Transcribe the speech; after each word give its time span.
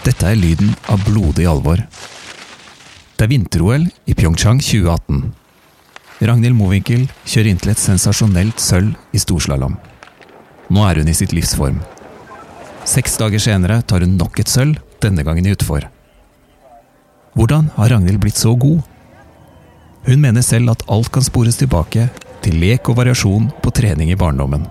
Dette 0.00 0.30
er 0.30 0.38
lyden 0.38 0.70
av 0.88 1.02
blodig 1.04 1.44
alvor. 1.44 1.80
Det 3.16 3.26
er 3.26 3.28
vinter-OL 3.28 3.82
i 4.08 4.14
Pyeongchang 4.16 4.62
2018. 4.64 5.18
Ragnhild 6.24 6.56
Mowinckel 6.56 7.02
kjører 7.28 7.50
inn 7.50 7.60
til 7.60 7.72
et 7.74 7.80
sensasjonelt 7.80 8.62
sølv 8.64 8.94
i 9.12 9.20
storslalåm. 9.20 9.74
Nå 10.72 10.86
er 10.88 11.02
hun 11.02 11.10
i 11.10 11.16
sitt 11.16 11.34
livs 11.36 11.52
form. 11.58 11.82
Seks 12.88 13.18
dager 13.20 13.42
senere 13.44 13.82
tar 13.84 14.06
hun 14.06 14.16
nok 14.16 14.40
et 14.40 14.48
sølv, 14.48 14.78
denne 15.04 15.24
gangen 15.24 15.44
i 15.48 15.52
utfor. 15.52 15.84
Hvordan 17.36 17.68
har 17.76 17.92
Ragnhild 17.92 18.22
blitt 18.24 18.40
så 18.40 18.54
god? 18.56 18.80
Hun 20.08 20.24
mener 20.24 20.44
selv 20.44 20.72
at 20.72 20.86
alt 20.88 21.12
kan 21.12 21.24
spores 21.24 21.60
tilbake 21.60 22.08
til 22.40 22.56
lek 22.60 22.88
og 22.88 22.96
variasjon 23.02 23.50
på 23.60 23.72
trening 23.76 24.12
i 24.12 24.18
barndommen. 24.18 24.64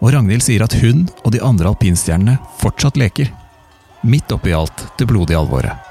Og 0.00 0.16
Ragnhild 0.16 0.44
sier 0.48 0.64
at 0.64 0.80
hun 0.80 1.04
og 1.20 1.32
de 1.36 1.44
andre 1.44 1.68
alpinstjernene 1.68 2.40
fortsatt 2.64 2.96
leker. 2.96 3.28
Midt 4.02 4.32
oppi 4.34 4.52
alt 4.52 4.98
det 4.98 5.06
blodige 5.06 5.38
alvoret. 5.38 5.88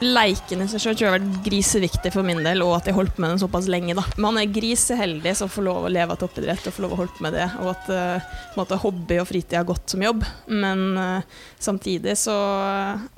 Leiken 0.00 0.62
i 0.64 0.66
seg 0.70 0.80
sjøl 0.80 1.00
har 1.02 1.16
vært 1.18 1.40
griseviktig 1.44 2.12
for 2.14 2.24
min 2.24 2.38
del, 2.40 2.62
og 2.64 2.76
at 2.78 2.86
jeg 2.88 2.96
holdt 2.96 3.16
på 3.16 3.20
med 3.20 3.34
den 3.34 3.40
såpass 3.42 3.66
lenge. 3.68 3.92
da. 3.98 4.04
Man 4.22 4.38
er 4.40 4.48
griseheldig 4.48 5.34
som 5.36 5.50
får 5.50 5.66
lov 5.66 5.84
å 5.84 5.90
leve 5.92 6.14
av 6.14 6.20
toppidrett 6.22 6.68
og 6.70 6.76
får 6.76 6.84
lov 6.86 6.94
å 6.94 7.00
holde 7.02 7.16
på 7.18 7.24
med 7.26 7.34
det, 7.36 7.48
og 7.60 7.72
at 7.74 7.90
uh, 7.92 8.30
måte, 8.56 8.78
hobby 8.80 9.18
og 9.20 9.28
fritid 9.28 9.58
har 9.58 9.66
gått 9.68 9.92
som 9.92 10.04
jobb. 10.06 10.22
Men 10.46 10.86
uh, 10.96 11.42
samtidig 11.60 12.14
så 12.22 12.36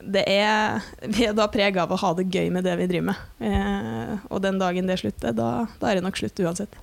det 0.01 0.25
er, 0.27 0.81
Vi 1.15 1.29
er 1.29 1.37
da 1.39 1.47
prega 1.53 1.85
av 1.85 1.93
å 1.93 2.01
ha 2.03 2.15
det 2.19 2.27
gøy 2.33 2.49
med 2.51 2.67
det 2.67 2.75
vi 2.81 2.89
driver 2.91 3.13
med. 3.13 3.29
Uh, 3.39 4.17
og 4.33 4.43
den 4.43 4.59
dagen 4.59 4.89
det 4.91 4.99
slutter, 5.05 5.37
da, 5.37 5.69
da 5.79 5.93
er 5.93 6.01
det 6.01 6.07
nok 6.09 6.19
slutt 6.19 6.43
uansett. 6.43 6.81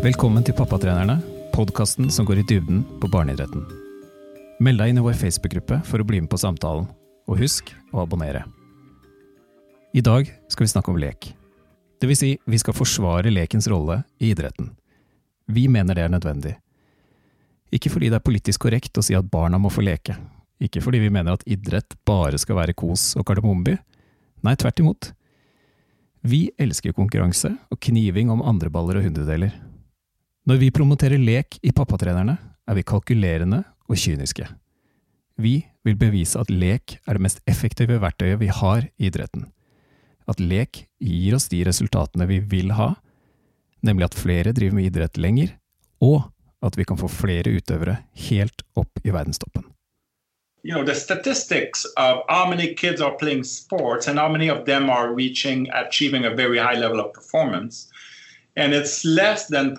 Velkommen 0.00 0.40
til 0.40 0.54
Pappatrenerne, 0.56 1.18
podkasten 1.52 2.06
som 2.08 2.24
går 2.24 2.38
i 2.40 2.44
dybden 2.48 2.78
på 3.02 3.08
barneidretten. 3.12 3.66
Meld 4.64 4.80
deg 4.80 4.94
inn 4.94 5.00
i 5.02 5.04
vår 5.04 5.18
Facebook-gruppe 5.20 5.76
for 5.84 6.00
å 6.00 6.06
bli 6.08 6.22
med 6.22 6.30
på 6.32 6.38
samtalen, 6.40 6.86
og 7.28 7.36
husk 7.36 7.68
å 7.92 8.00
abonnere. 8.06 8.46
I 9.92 10.00
dag 10.00 10.32
skal 10.48 10.64
vi 10.64 10.70
snakke 10.72 10.94
om 10.94 11.02
lek. 11.04 11.28
Det 12.00 12.08
vil 12.08 12.16
si, 12.16 12.30
vi 12.48 12.62
skal 12.64 12.78
forsvare 12.80 13.28
lekens 13.28 13.68
rolle 13.68 14.00
i 14.16 14.32
idretten. 14.32 14.72
Vi 15.52 15.68
mener 15.68 15.92
det 15.92 16.08
er 16.08 16.16
nødvendig. 16.16 16.56
Ikke 17.68 17.92
fordi 17.92 18.08
det 18.08 18.22
er 18.22 18.28
politisk 18.32 18.64
korrekt 18.64 18.96
å 18.96 19.04
si 19.04 19.12
at 19.12 19.28
barna 19.28 19.60
må 19.60 19.68
få 19.68 19.84
leke. 19.84 20.16
Ikke 20.64 20.80
fordi 20.80 21.04
vi 21.04 21.12
mener 21.12 21.36
at 21.36 21.44
idrett 21.44 22.00
bare 22.08 22.40
skal 22.40 22.56
være 22.62 22.72
kos 22.72 23.10
og 23.20 23.28
kardemommeby. 23.28 23.76
Nei, 24.48 24.56
tvert 24.56 24.80
imot. 24.80 25.12
Vi 26.24 26.46
elsker 26.56 26.96
konkurranse 26.96 27.58
og 27.68 27.84
kniving 27.84 28.32
om 28.32 28.40
andre 28.40 28.72
baller 28.72 28.96
og 29.02 29.10
hundredeler. 29.10 29.60
Når 30.50 30.58
vi 30.58 30.72
promoterer 30.74 31.20
lek 31.22 31.60
i 31.62 31.70
Pappatrenerne, 31.70 32.32
er 32.66 32.74
vi 32.74 32.82
kalkulerende 32.82 33.60
og 33.86 33.98
kyniske. 34.02 34.48
Vi 35.38 35.52
vil 35.86 35.94
bevise 36.00 36.40
at 36.42 36.50
lek 36.50 36.96
er 37.06 37.14
det 37.14 37.22
mest 37.22 37.38
effektive 37.46 38.00
verktøyet 38.02 38.40
vi 38.40 38.48
har 38.50 38.88
i 38.88 39.06
idretten. 39.06 39.44
At 40.26 40.42
lek 40.42 40.88
gir 40.98 41.36
oss 41.38 41.46
de 41.52 41.60
resultatene 41.68 42.26
vi 42.26 42.40
vil 42.50 42.74
ha, 42.74 42.96
nemlig 43.86 44.08
at 44.08 44.18
flere 44.18 44.50
driver 44.56 44.80
med 44.80 44.90
idrett 44.90 45.22
lenger, 45.22 45.54
og 46.02 46.32
at 46.66 46.74
vi 46.74 46.88
kan 46.88 46.98
få 46.98 47.06
flere 47.06 47.54
utøvere 47.54 48.00
helt 48.26 48.66
opp 48.74 49.06
i 49.06 49.14
verdenstoppen. 49.14 49.70
You 50.66 50.74
know, 50.74 50.82
the 50.82 50.98
statistics 50.98 51.86
of 51.96 52.26
how 52.26 52.50
many 52.50 52.74
kids 52.74 53.00
are 53.00 53.14
playing 53.22 53.46
sports 53.46 54.08
and 54.08 54.18
how 54.18 54.26
many 54.28 54.50
of 54.50 54.66
them 54.66 54.90
are 54.90 55.14
reaching, 55.14 55.68
achieving 55.70 56.24
a 56.26 56.34
very 56.34 56.58
high 56.58 56.74
level 56.74 56.98
of 56.98 57.14
performance 57.14 57.86
and 58.56 58.74
it's 58.74 59.04
less 59.04 59.46
than 59.46 59.76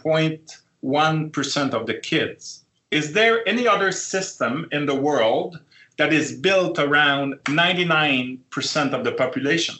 0.1% 0.83 1.73
of 1.73 1.85
the 1.85 1.95
kids. 1.95 2.65
Is 2.91 3.13
there 3.13 3.47
any 3.47 3.67
other 3.67 3.91
system 3.91 4.67
in 4.71 4.85
the 4.85 4.95
world 4.95 5.59
that 5.97 6.11
is 6.13 6.33
built 6.33 6.79
around 6.79 7.35
99% 7.45 8.93
of 8.93 9.03
the 9.03 9.13
population? 9.13 9.75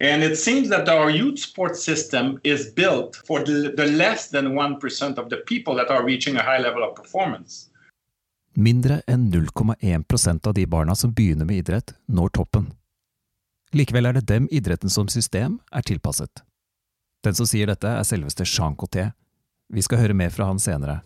And 0.00 0.22
it 0.22 0.38
seems 0.38 0.70
that 0.70 0.88
our 0.88 1.10
youth 1.10 1.38
sports 1.38 1.84
system 1.84 2.40
is 2.42 2.72
built 2.72 3.16
for 3.26 3.44
the, 3.44 3.74
the 3.76 3.86
less 3.86 4.28
than 4.28 4.54
1% 4.54 5.18
of 5.18 5.28
the 5.28 5.36
people 5.36 5.74
that 5.74 5.90
are 5.90 6.02
reaching 6.02 6.36
a 6.36 6.42
high 6.42 6.58
level 6.58 6.82
of 6.82 6.94
performance. 6.94 7.66
Mindre 8.54 9.02
enn 9.06 9.30
0,1 9.30 10.46
av 10.46 10.54
de 10.54 10.66
barna 10.66 10.94
som 10.94 11.12
begynner 11.12 11.44
med 11.44 11.56
idrett, 11.56 11.94
når 12.06 12.28
toppen. 12.28 12.72
Likevel 13.72 14.06
er 14.06 14.16
det 14.16 14.26
dem 14.26 14.48
idretten 14.50 14.90
som 14.90 15.08
system 15.08 15.60
er 15.70 15.84
tilpasset. 15.86 16.42
Den 17.22 17.36
som 17.36 17.46
sier 17.46 17.68
dette, 17.68 17.86
er 17.86 18.06
selveste 18.08 18.48
Jean 18.48 18.74
Coté. 18.76 19.10
Vi 19.70 19.82
skal 19.86 20.00
høre 20.02 20.16
mer 20.18 20.32
fra 20.34 20.48
han 20.48 20.58
senere. 20.58 20.98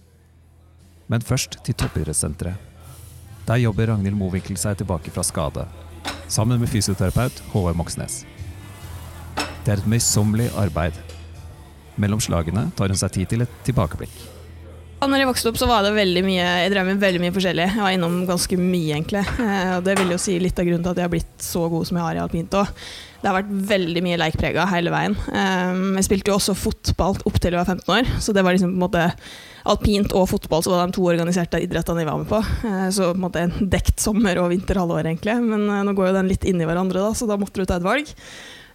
Men 1.12 1.20
først 1.20 1.58
til 1.66 1.76
toppidrettssenteret. 1.76 2.56
Der 3.44 3.60
jobber 3.60 3.90
Ragnhild 3.90 4.16
Mowinckel 4.16 4.56
seg 4.56 4.78
tilbake 4.80 5.12
fra 5.12 5.20
skade, 5.20 5.66
sammen 6.32 6.56
med 6.62 6.70
fysioterapeut 6.72 7.42
Håvard 7.52 7.76
Moxnes. 7.76 8.22
Det 9.36 9.74
er 9.74 9.82
et 9.82 9.90
møysommelig 9.90 10.48
arbeid. 10.56 10.96
Mellom 12.00 12.22
slagene 12.24 12.70
tar 12.76 12.88
hun 12.88 12.96
seg 12.96 13.12
tid 13.18 13.34
til 13.34 13.44
et 13.44 13.60
tilbakeblikk. 13.68 14.33
Ja, 15.04 15.08
når 15.12 15.20
jeg 15.20 15.28
vokste 15.28 15.50
opp, 15.50 15.58
så 15.60 15.66
var 15.68 15.82
det 15.84 15.90
veldig 15.92 16.20
mye 16.24 16.44
Jeg 16.64 16.70
drev 16.72 16.86
med 16.88 17.00
veldig 17.02 17.18
mye 17.20 17.32
forskjellig. 17.34 17.64
Jeg 17.74 17.82
var 17.84 17.92
innom 17.92 18.14
ganske 18.24 18.56
mye, 18.56 18.94
egentlig. 18.94 19.20
Eh, 19.20 19.72
og 19.74 19.82
det 19.84 19.98
vil 19.98 20.14
jo 20.14 20.16
si 20.22 20.38
litt 20.40 20.56
av 20.56 20.64
grunnen 20.64 20.80
til 20.86 20.94
at 20.94 21.00
jeg 21.02 21.04
har 21.04 21.12
blitt 21.12 21.44
så 21.44 21.66
god 21.68 21.84
som 21.84 21.98
jeg 21.98 22.06
har 22.06 22.16
i 22.16 22.22
alpint 22.22 22.56
òg. 22.56 22.70
Det 23.20 23.28
har 23.28 23.36
vært 23.36 23.50
veldig 23.74 24.02
mye 24.06 24.20
leikprega 24.22 24.64
hele 24.70 24.94
veien. 24.94 25.18
Um, 25.28 25.98
jeg 25.98 26.06
spilte 26.08 26.32
jo 26.32 26.38
også 26.38 26.56
fotball 26.56 27.20
opp 27.20 27.36
til 27.36 27.52
jeg 27.52 27.60
var 27.60 27.68
15 27.68 27.92
år, 27.98 28.14
så 28.16 28.32
det 28.32 28.46
var 28.46 28.56
liksom 28.56 28.72
på 28.72 28.78
en 28.78 28.86
måte 28.86 29.04
alpint 29.74 30.16
og 30.16 30.24
fotball 30.32 30.64
så 30.64 30.72
var 30.72 30.88
de 30.88 30.96
to 30.96 31.04
organiserte 31.12 31.60
idrettene 31.66 32.00
jeg 32.00 32.08
var 32.08 32.24
med 32.24 32.32
på. 32.32 32.40
Uh, 32.64 32.88
så 32.88 33.12
på 33.12 33.20
en 33.20 33.26
måte 33.26 33.46
dekt 33.76 34.00
sommer- 34.00 34.40
og 34.40 34.54
vinterhalvår, 34.56 35.04
egentlig. 35.04 35.36
Men 35.44 35.68
nå 35.84 35.98
går 35.98 36.14
jo 36.14 36.18
den 36.22 36.32
litt 36.32 36.48
inn 36.48 36.64
i 36.64 36.70
hverandre, 36.70 37.04
da, 37.04 37.12
så 37.12 37.28
da 37.28 37.36
måtte 37.36 37.60
du 37.60 37.68
ta 37.68 37.76
et 37.76 37.84
valg. 37.84 38.16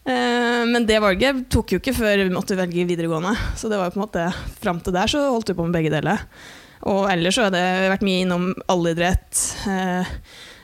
Uh, 0.07 0.63
men 0.69 0.87
det 0.89 1.01
valget 1.03 1.43
tok 1.51 1.75
jo 1.75 1.81
ikke 1.81 1.95
før 1.97 2.23
vi 2.23 2.31
måtte 2.33 2.57
velge 2.59 2.87
videregående. 2.89 3.35
Så 3.59 3.71
det 3.71 3.79
var 3.79 3.89
jo 3.89 3.97
på 3.97 4.01
en 4.01 4.05
måte 4.07 4.25
fram 4.61 4.81
til 4.83 4.95
der 4.95 5.11
så 5.11 5.25
holdt 5.27 5.51
vi 5.51 5.57
på 5.57 5.67
med 5.67 5.75
begge 5.75 5.93
deler. 5.93 6.23
Og 6.89 7.09
ellers 7.11 7.35
så 7.35 7.47
har 7.47 7.53
det 7.53 7.91
vært 7.91 8.05
mye 8.07 8.23
innom 8.23 8.51
allidrett. 8.71 9.41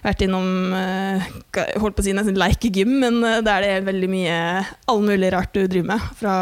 Vært 0.06 0.22
innom 0.22 0.74
eh, 0.78 1.24
holdt 1.82 1.96
på 1.98 2.04
å 2.04 2.06
si 2.06 2.12
nesten 2.14 2.38
leikegym, 2.38 2.92
men 3.02 3.16
eh, 3.26 3.40
der 3.46 3.64
det 3.64 3.70
er 3.74 3.86
veldig 3.88 4.10
mye 4.12 4.36
all 4.92 5.00
mulig 5.02 5.32
rart 5.34 5.56
du 5.56 5.64
driver 5.64 5.96
med. 5.96 6.04
Fra, 6.20 6.36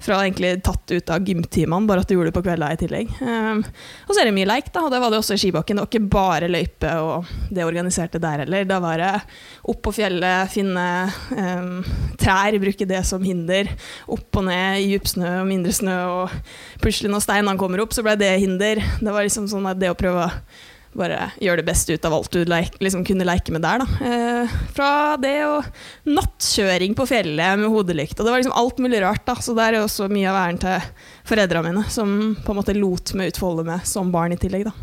fra 0.00 0.20
egentlig 0.22 0.54
tatt 0.64 0.94
ut 0.94 1.12
av 1.12 1.26
gymtimene, 1.28 1.84
bare 1.88 2.00
at 2.00 2.08
du 2.08 2.14
gjorde 2.14 2.30
det 2.30 2.36
på 2.38 2.44
kvelda 2.46 2.70
i 2.72 2.78
tillegg. 2.80 3.10
Um, 3.20 3.60
og 4.06 4.14
så 4.14 4.22
er 4.22 4.30
det 4.30 4.36
mye 4.38 4.48
leik, 4.48 4.70
da, 4.72 4.86
og 4.86 4.94
det 4.94 5.00
var 5.02 5.12
det 5.12 5.18
også 5.20 5.36
i 5.36 5.42
skibakken. 5.42 5.76
Det 5.76 5.84
var 5.84 5.90
ikke 5.90 6.14
bare 6.14 6.48
løype 6.48 6.92
og 7.04 7.34
det 7.52 7.66
organiserte 7.66 8.20
der 8.22 8.46
heller. 8.46 8.64
Da 8.70 8.78
var 8.80 9.02
det 9.02 9.10
opp 9.68 9.82
på 9.84 9.92
fjellet, 9.98 10.52
finne 10.54 10.86
um, 11.36 11.82
trær, 12.22 12.56
bruke 12.62 12.88
det 12.88 13.02
som 13.08 13.26
hinder. 13.26 13.68
Opp 14.08 14.40
og 14.40 14.46
ned, 14.48 14.80
i 14.80 14.94
djup 14.94 15.10
snø 15.12 15.34
og 15.42 15.50
mindre 15.50 15.74
snø, 15.76 15.98
og 16.22 16.80
plutselig 16.80 17.12
når 17.12 17.26
steinene 17.26 17.60
kommer 17.60 17.84
opp, 17.84 17.92
så 17.92 18.06
ble 18.06 18.16
det 18.24 18.32
hinder. 18.40 18.80
Det 19.02 19.12
var 19.12 19.28
liksom 19.28 19.50
sånn 19.52 19.68
at 19.68 19.84
det 19.84 19.92
å 19.92 19.98
prøve 20.00 20.30
å 20.30 20.32
bare 20.98 21.30
gjøre 21.42 21.60
det 21.60 21.66
beste 21.68 21.94
ut 21.96 22.08
av 22.08 22.16
alt 22.16 22.32
du 22.34 22.42
leik, 22.48 22.78
liksom 22.82 23.04
kunne 23.06 23.26
leke 23.28 23.54
med 23.54 23.64
der. 23.64 23.84
Eh, 24.02 24.56
fra 24.76 24.90
det 25.20 25.36
og 25.46 25.68
nattkjøring 26.08 26.96
på 26.98 27.06
fjellet 27.08 27.60
med 27.60 27.72
hodelykt. 27.72 28.18
Det 28.18 28.28
var 28.28 28.42
liksom 28.42 28.56
alt 28.56 28.80
mulig 28.82 29.02
rart. 29.04 29.24
Da. 29.26 29.36
Så 29.40 29.56
det 29.56 29.64
er 29.66 29.78
jo 29.78 29.86
også 29.86 30.10
mye 30.12 30.30
av 30.30 30.40
æren 30.42 30.60
til 30.62 30.86
foreldrene 31.28 31.72
mine, 31.72 31.88
som 31.90 32.36
på 32.42 32.52
en 32.54 32.60
måte 32.60 32.76
lot 32.76 33.14
meg 33.18 33.32
utfolde 33.32 33.66
meg 33.66 33.86
som 33.88 34.12
barn 34.14 34.36
i 34.36 34.40
tillegg. 34.40 34.68
Da. 34.68 34.74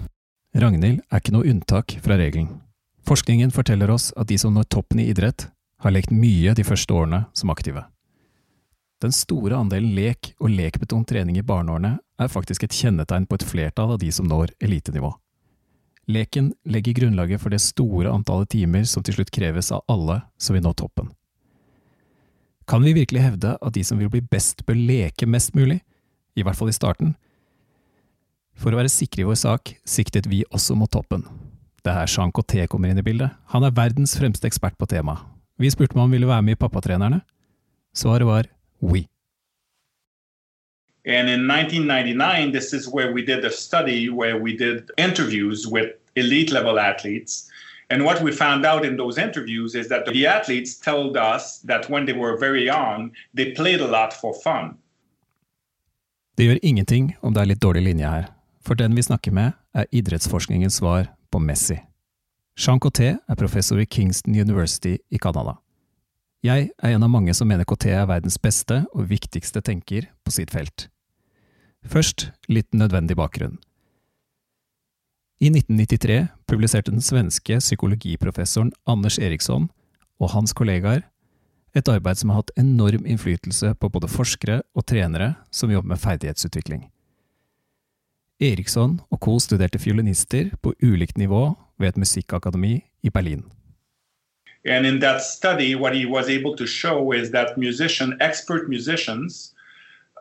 Ragnhild 0.64 1.02
er 1.10 1.22
ikke 1.22 1.34
noe 1.34 1.50
unntak 1.50 1.98
fra 2.04 2.20
regelen. 2.20 2.52
Forskningen 3.08 3.52
forteller 3.52 3.92
oss 3.92 4.12
at 4.16 4.30
de 4.30 4.38
som 4.40 4.54
når 4.56 4.70
toppen 4.72 5.02
i 5.04 5.10
idrett, 5.12 5.50
har 5.84 5.92
lekt 5.92 6.14
mye 6.16 6.54
de 6.56 6.64
første 6.64 6.96
årene 6.96 7.26
som 7.36 7.52
aktive. 7.52 7.84
Den 9.04 9.12
store 9.12 9.58
andelen 9.60 9.92
lek 9.98 10.32
og 10.40 10.54
lekbetont 10.54 11.10
trening 11.10 11.36
i 11.36 11.44
barneårene 11.44 11.98
er 12.24 12.32
faktisk 12.32 12.64
et 12.64 12.78
kjennetegn 12.78 13.26
på 13.28 13.36
et 13.36 13.44
flertall 13.44 13.92
av 13.98 14.00
de 14.00 14.12
som 14.16 14.30
når 14.30 14.54
elitenivå. 14.64 15.12
Leken 16.12 16.52
legger 16.68 16.98
grunnlaget 16.98 17.40
for 17.40 17.54
det 17.54 17.62
store 17.64 18.12
antallet 18.12 18.52
timer 18.52 18.84
som 18.90 19.04
til 19.04 19.16
slutt 19.16 19.32
kreves 19.32 19.72
av 19.72 19.86
alle 19.92 20.20
som 20.38 20.58
vil 20.58 20.64
nå 20.66 20.74
toppen. 20.76 21.14
Kan 22.68 22.84
vi 22.84 22.96
virkelig 22.96 23.24
hevde 23.24 23.56
at 23.60 23.76
de 23.76 23.84
som 23.84 24.00
vil 24.00 24.12
bli 24.12 24.22
best, 24.24 24.66
bør 24.68 24.76
leke 24.76 25.28
mest 25.28 25.56
mulig, 25.56 25.82
i 26.36 26.44
hvert 26.44 26.58
fall 26.58 26.72
i 26.72 26.76
starten? 26.76 27.16
For 28.56 28.72
å 28.72 28.80
være 28.80 28.92
sikre 28.92 29.24
i 29.24 29.28
vår 29.28 29.40
sak 29.40 29.76
siktet 29.88 30.28
vi 30.32 30.44
også 30.52 30.76
mot 30.78 30.92
toppen. 30.92 31.26
Det 31.84 31.92
er 31.92 32.04
her 32.04 32.12
Jean 32.12 32.32
Coté 32.32 32.68
kommer 32.72 32.92
inn 32.92 33.00
i 33.00 33.06
bildet. 33.06 33.34
Han 33.52 33.66
er 33.68 33.76
verdens 33.76 34.16
fremste 34.16 34.48
ekspert 34.48 34.78
på 34.80 34.88
temaet. 34.88 35.24
Vi 35.60 35.70
spurte 35.72 35.96
om 35.98 36.06
han 36.06 36.14
ville 36.14 36.28
være 36.28 36.44
med 36.46 36.56
i 36.56 36.60
Pappatrenerne. 36.60 37.22
Svaret 37.94 38.28
var 38.28 38.48
oui. 38.82 39.06
And 41.06 41.28
in 41.30 41.48
1999, 41.48 42.52
this 42.52 42.74
is 42.74 42.88
where 42.88 43.12
we 43.12 43.26
did 43.26 43.44
a 43.44 43.52
study 43.52 44.10
where 44.10 44.38
we 44.38 44.56
did 44.56 44.90
interviews 44.98 45.68
with 45.68 45.92
elite 46.16 46.52
level 46.52 46.80
athletes. 46.80 47.50
And 47.90 48.06
what 48.06 48.22
we 48.22 48.32
found 48.32 48.66
out 48.66 48.86
in 48.86 48.96
those 48.96 49.18
interviews 49.18 49.76
is 49.76 49.90
that 49.90 50.06
the 50.06 50.26
athletes 50.26 50.80
told 50.80 51.18
us 51.18 51.60
that 51.66 51.90
when 51.90 52.06
they 52.06 52.14
were 52.14 52.38
very 52.38 52.66
young, 52.66 53.12
they 53.34 53.52
played 53.52 53.82
a 53.82 53.88
lot 53.88 54.14
for 54.14 54.34
fun. 54.34 54.78
Det 56.38 56.46
gjør 56.46 56.60
ingenting 56.64 57.16
om 57.22 57.34
det 57.34 57.42
er 57.42 57.50
litt 57.52 57.62
dårlig 57.62 57.84
linje 57.86 58.10
her, 58.10 58.24
for 58.66 58.74
den 58.74 58.96
vi 58.98 59.04
snakker 59.06 59.32
med, 59.32 59.52
er 59.76 59.86
idrettsforskningens 59.92 60.80
svar 60.82 61.12
på 61.30 61.40
Messi. 61.40 61.78
Jean 62.58 62.80
Coté 62.80 63.18
er 63.30 63.38
professor 63.38 63.78
i 63.78 63.86
Kingston 63.86 64.34
University 64.34 64.98
i 65.12 65.18
Canada. 65.22 65.60
Jeg 66.44 66.72
er 66.84 66.96
en 66.96 67.06
av 67.06 67.12
mange 67.12 67.34
som 67.38 67.48
mener 67.48 67.68
Coté 67.70 67.94
er 67.94 68.10
verdens 68.10 68.40
beste 68.42 68.82
og 68.94 69.06
viktigste 69.12 69.62
tenker 69.62 70.10
på 70.26 70.34
sitt 70.34 70.52
felt. 70.52 70.88
Først 71.84 72.30
litt 72.48 72.72
nødvendig 72.74 73.18
bakgrunn. 73.20 73.60
I 75.44 75.50
1993 75.52 76.28
publiserte 76.48 76.92
den 76.92 77.04
svenske 77.04 77.58
psykologiprofessoren 77.60 78.72
Anders 78.88 79.20
Eriksson 79.20 79.68
og 80.22 80.32
hans 80.32 80.54
kollegaer 80.56 81.04
et 81.74 81.90
arbeid 81.90 82.20
som 82.20 82.30
har 82.30 82.44
hatt 82.44 82.54
enorm 82.60 83.08
innflytelse 83.10 83.74
på 83.82 83.90
både 83.90 84.10
forskere 84.12 84.62
og 84.78 84.86
trenere 84.90 85.34
som 85.52 85.72
jobber 85.74 85.96
med 85.96 86.02
ferdighetsutvikling. 86.02 86.86
Eriksson 88.44 89.00
og 89.10 89.20
co. 89.20 89.40
studerte 89.40 89.80
fiolinister 89.80 90.52
på 90.62 90.74
ulikt 90.84 91.18
nivå 91.18 91.56
ved 91.80 91.94
et 91.94 91.98
musikkakademi 91.98 92.84
i 93.04 93.10
Berlin. 93.10 93.44
And 94.66 94.86
in 94.86 95.00
that 95.02 95.22
study, 95.22 95.76
what 95.76 95.94
he 95.94 96.06
was 96.06 96.30
able 96.30 96.56
to 96.56 96.66
show 96.66 97.12
is 97.12 97.32
that 97.32 97.58
musician, 97.58 98.14
expert 98.22 98.70
musicians, 98.70 99.53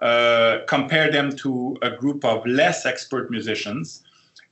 uh, 0.02 0.58
compare 0.66 1.10
them 1.10 1.34
to 1.37 1.76
a 1.82 1.90
group 1.90 2.25
of 2.25 2.44
less 2.44 2.84
expert 2.84 3.31
musicians, 3.31 4.02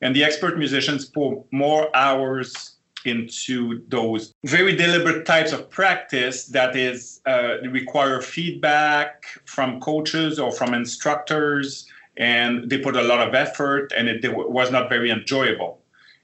and 0.00 0.14
the 0.16 0.24
expert 0.24 0.56
musicians 0.56 1.04
put 1.04 1.40
more 1.52 1.94
hours 1.94 2.76
into 3.04 3.82
those 3.88 4.34
very 4.44 4.74
deliberate 4.74 5.24
types 5.26 5.52
of 5.52 5.70
practice 5.70 6.46
that 6.46 6.76
is 6.76 7.20
uh, 7.26 7.56
require 7.70 8.20
feedback 8.20 9.24
from 9.44 9.80
coaches 9.80 10.38
or 10.38 10.52
from 10.52 10.74
instructors. 10.74 11.86
And 12.16 12.68
they 12.68 12.78
put 12.78 12.96
a 12.96 13.02
lot 13.02 13.26
of 13.26 13.34
effort 13.34 13.92
and 13.96 14.08
it, 14.08 14.24
it 14.24 14.50
was 14.50 14.70
not 14.70 14.88
very 14.90 15.10
enjoyable. 15.10 15.80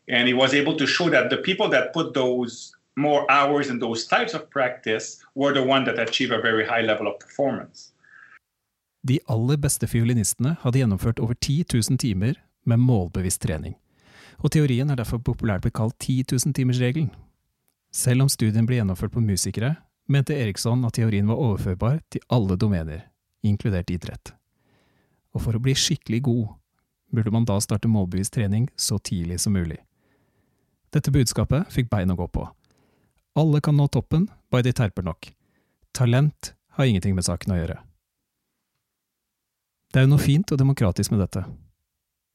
And 0.08 0.28
he 0.28 0.34
was 0.34 0.52
able 0.52 0.76
to 0.76 0.86
show 0.86 1.08
that 1.08 1.30
the 1.30 1.38
people 1.38 1.68
that 1.70 1.92
put 1.92 2.14
those 2.14 2.74
more 2.96 3.30
hours 3.30 3.68
in 3.68 3.78
those 3.78 4.06
types 4.06 4.34
of 4.34 4.48
practice 4.50 5.22
were 5.34 5.52
the 5.52 5.62
one 5.62 5.84
that 5.84 5.98
achieve 5.98 6.30
a 6.30 6.40
very 6.40 6.66
high 6.66 6.80
level 6.80 7.06
of 7.06 7.18
performance. 7.18 7.92
De 9.06 9.20
aller 9.30 9.58
beste 9.62 9.86
fiolinistene 9.86 10.56
hadde 10.62 10.82
gjennomført 10.82 11.22
over 11.22 11.38
10 11.38 11.66
000 11.74 12.00
timer 12.02 12.38
med 12.66 12.82
målbevisst 12.82 13.44
trening 13.44 13.76
og 14.42 14.52
teorien 14.52 14.90
er 14.90 14.98
derfor 14.98 15.22
populært 15.24 15.64
blitt 15.64 15.76
kalt 15.76 15.96
10 16.02 16.26
000-timersregelen. 16.32 17.10
Selv 17.94 18.26
om 18.26 18.30
studien 18.30 18.66
ble 18.68 18.80
gjennomført 18.80 19.14
på 19.14 19.24
musikere, 19.24 19.76
mente 20.08 20.36
Eriksson 20.36 20.84
at 20.86 20.96
teorien 20.98 21.28
var 21.30 21.40
overførbar 21.40 22.00
til 22.12 22.24
alle 22.32 22.58
domener, 22.60 23.06
inkludert 23.46 23.90
idrett. 23.90 24.34
Og 25.34 25.42
for 25.46 25.56
å 25.56 25.62
bli 25.62 25.74
skikkelig 25.76 26.22
god, 26.28 26.46
burde 27.14 27.32
man 27.32 27.46
da 27.48 27.56
starte 27.62 27.88
målbevisst 27.88 28.34
trening 28.36 28.68
så 28.76 28.98
tidlig 28.98 29.40
som 29.40 29.56
mulig. 29.56 29.78
Dette 30.92 31.12
budskapet 31.12 31.72
fikk 31.72 31.90
bein 31.92 32.12
å 32.12 32.18
gå 32.18 32.28
på. 32.32 32.46
Alle 33.36 33.60
kan 33.60 33.76
nå 33.76 33.88
toppen, 33.92 34.28
bare 34.50 34.64
de 34.68 34.72
terper 34.76 35.04
nok. 35.04 35.30
Talent 35.96 36.54
har 36.76 36.88
ingenting 36.88 37.16
med 37.16 37.26
saken 37.26 37.52
å 37.52 37.60
gjøre. 37.60 37.80
Det 39.92 40.00
er 40.00 40.06
jo 40.06 40.12
noe 40.12 40.22
fint 40.22 40.50
og 40.52 40.58
demokratisk 40.60 41.12
med 41.14 41.22
dette. 41.24 41.44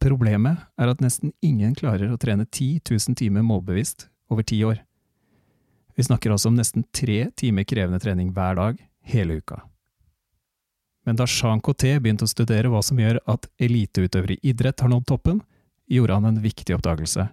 Problemet 0.02 0.64
er 0.82 0.90
at 0.90 1.02
nesten 1.04 1.34
ingen 1.46 1.76
klarer 1.78 2.10
å 2.10 2.20
trene 2.22 2.48
10 2.48 2.82
000 2.90 3.18
timer 3.20 3.46
målbevisst 3.46 4.08
over 4.34 4.46
ti 4.48 4.64
år. 4.66 4.80
Vi 5.98 6.08
snakker 6.08 6.34
altså 6.34 6.50
om 6.50 6.58
nesten 6.58 6.88
tre 6.96 7.28
timer 7.38 7.68
krevende 7.68 8.00
trening 8.02 8.32
hver 8.34 8.58
dag, 8.58 8.80
hele 9.06 9.38
uka. 9.42 9.60
Men 11.06 11.18
da 11.18 11.26
Jean 11.30 11.62
Coté 11.62 11.96
begynte 12.00 12.26
å 12.26 12.32
studere 12.32 12.70
hva 12.72 12.82
som 12.86 13.00
gjør 13.02 13.20
at 13.30 13.48
eliteutøvere 13.62 14.38
i 14.38 14.52
idrett 14.54 14.82
har 14.82 14.90
nådd 14.90 15.08
toppen, 15.10 15.42
gjorde 15.92 16.18
han 16.18 16.30
en 16.30 16.42
viktig 16.42 16.76
oppdagelse. 16.78 17.28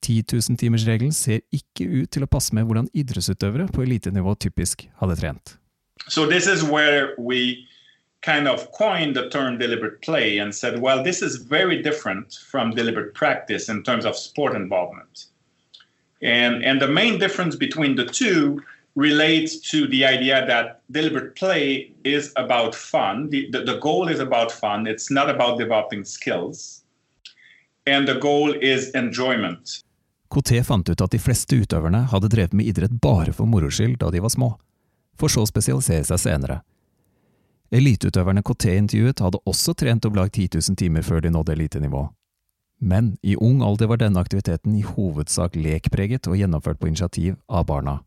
10 0.00 0.24
000-timersregelen 0.32 1.12
ser 1.12 1.42
ikke 1.52 1.84
ut 1.84 2.10
til 2.12 2.24
å 2.24 2.30
passe 2.30 2.54
med 2.56 2.64
hvordan 2.66 2.88
idrettsutøvere 2.96 3.68
på 3.72 3.84
elitenivå 3.84 4.34
typisk 4.40 4.86
hadde 5.00 5.16
trent. 5.20 5.56
So 6.08 6.24
kind 8.22 8.46
of 8.46 8.70
coined 8.72 9.16
the 9.16 9.28
term 9.30 9.58
deliberate 9.58 10.02
play 10.02 10.38
and 10.38 10.54
said, 10.54 10.80
well, 10.80 11.02
this 11.02 11.22
is 11.22 11.36
very 11.36 11.82
different 11.82 12.34
from 12.50 12.70
deliberate 12.70 13.14
practice 13.14 13.68
in 13.68 13.82
terms 13.82 14.04
of 14.04 14.16
sport 14.16 14.54
involvement. 14.54 15.26
And, 16.22 16.62
and 16.64 16.80
the 16.80 16.88
main 16.88 17.18
difference 17.18 17.56
between 17.56 17.96
the 17.96 18.04
two 18.04 18.62
relates 18.94 19.58
to 19.70 19.86
the 19.86 20.04
idea 20.04 20.44
that 20.46 20.82
deliberate 20.90 21.34
play 21.34 21.90
is 22.04 22.32
about 22.36 22.74
fun. 22.74 23.30
The, 23.30 23.48
the, 23.50 23.60
the 23.60 23.78
goal 23.78 24.08
is 24.08 24.20
about 24.20 24.52
fun, 24.52 24.86
it's 24.86 25.10
not 25.10 25.30
about 25.30 25.58
developing 25.58 26.04
skills. 26.04 26.82
And 27.86 28.06
the 28.06 28.14
goal 28.14 28.52
is 28.60 28.90
enjoyment. 28.90 29.80
Coté 30.30 30.62
fant 30.62 30.88
ut 30.88 31.00
at 31.00 31.10
de 31.10 31.18
fleste 31.18 31.56
utøverne 31.56 32.04
hadde 32.12 32.28
drevet 32.30 32.52
med 32.54 32.68
idrett 32.70 32.92
bare 33.02 33.32
for 33.34 33.50
moro 33.50 33.70
skyld 33.70 33.98
da 33.98 34.12
de 34.14 34.20
var 34.22 34.30
små, 34.30 34.52
for 35.18 35.32
så 35.32 35.42
å 35.42 35.48
spesialisere 35.48 36.04
seg 36.06 36.20
senere. 36.22 36.60
Eliteutøverne 37.70 38.42
KT 38.42 38.72
intervjuet 38.74 39.20
hadde 39.22 39.38
også 39.46 39.76
trent 39.78 40.06
om 40.08 40.16
lag 40.18 40.30
10 40.32 40.48
000 40.56 40.76
timer 40.76 41.04
før 41.06 41.22
de 41.22 41.30
nådde 41.30 41.52
elitenivå. 41.54 42.08
Men 42.80 43.12
i 43.22 43.36
ung 43.36 43.60
alder 43.62 43.86
var 43.86 44.00
denne 44.00 44.18
aktiviteten 44.18 44.74
i 44.74 44.82
hovedsak 44.82 45.54
lekpreget 45.54 46.26
og 46.26 46.38
gjennomført 46.40 46.80
på 46.80 46.88
initiativ 46.88 47.36
av 47.46 47.68
barna. 47.68 48.00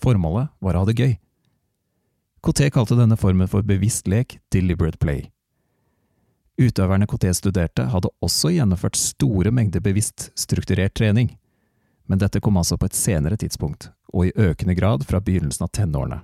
Formålet 0.00 0.48
var 0.64 0.76
å 0.78 0.84
ha 0.84 0.88
det 0.88 0.96
gøy. 0.96 1.12
KT 2.40 2.70
kalte 2.72 2.96
denne 2.96 3.18
formen 3.20 3.50
for 3.50 3.66
bevisst 3.66 4.08
lek 4.08 4.38
deliberate 4.54 4.96
play. 5.02 5.26
Utøverne 6.60 7.08
KT 7.08 7.34
studerte, 7.36 7.84
hadde 7.92 8.12
også 8.24 8.54
gjennomført 8.54 8.96
store 8.96 9.52
mengder 9.52 9.84
bevisst 9.84 10.30
strukturert 10.38 10.94
trening, 10.96 11.34
men 12.08 12.20
dette 12.20 12.40
kom 12.40 12.56
altså 12.60 12.78
på 12.80 12.88
et 12.88 12.96
senere 12.96 13.36
tidspunkt, 13.40 13.90
og 14.12 14.28
i 14.28 14.34
økende 14.48 14.76
grad 14.76 15.04
fra 15.08 15.20
begynnelsen 15.24 15.66
av 15.66 15.72
tenårene. 15.76 16.22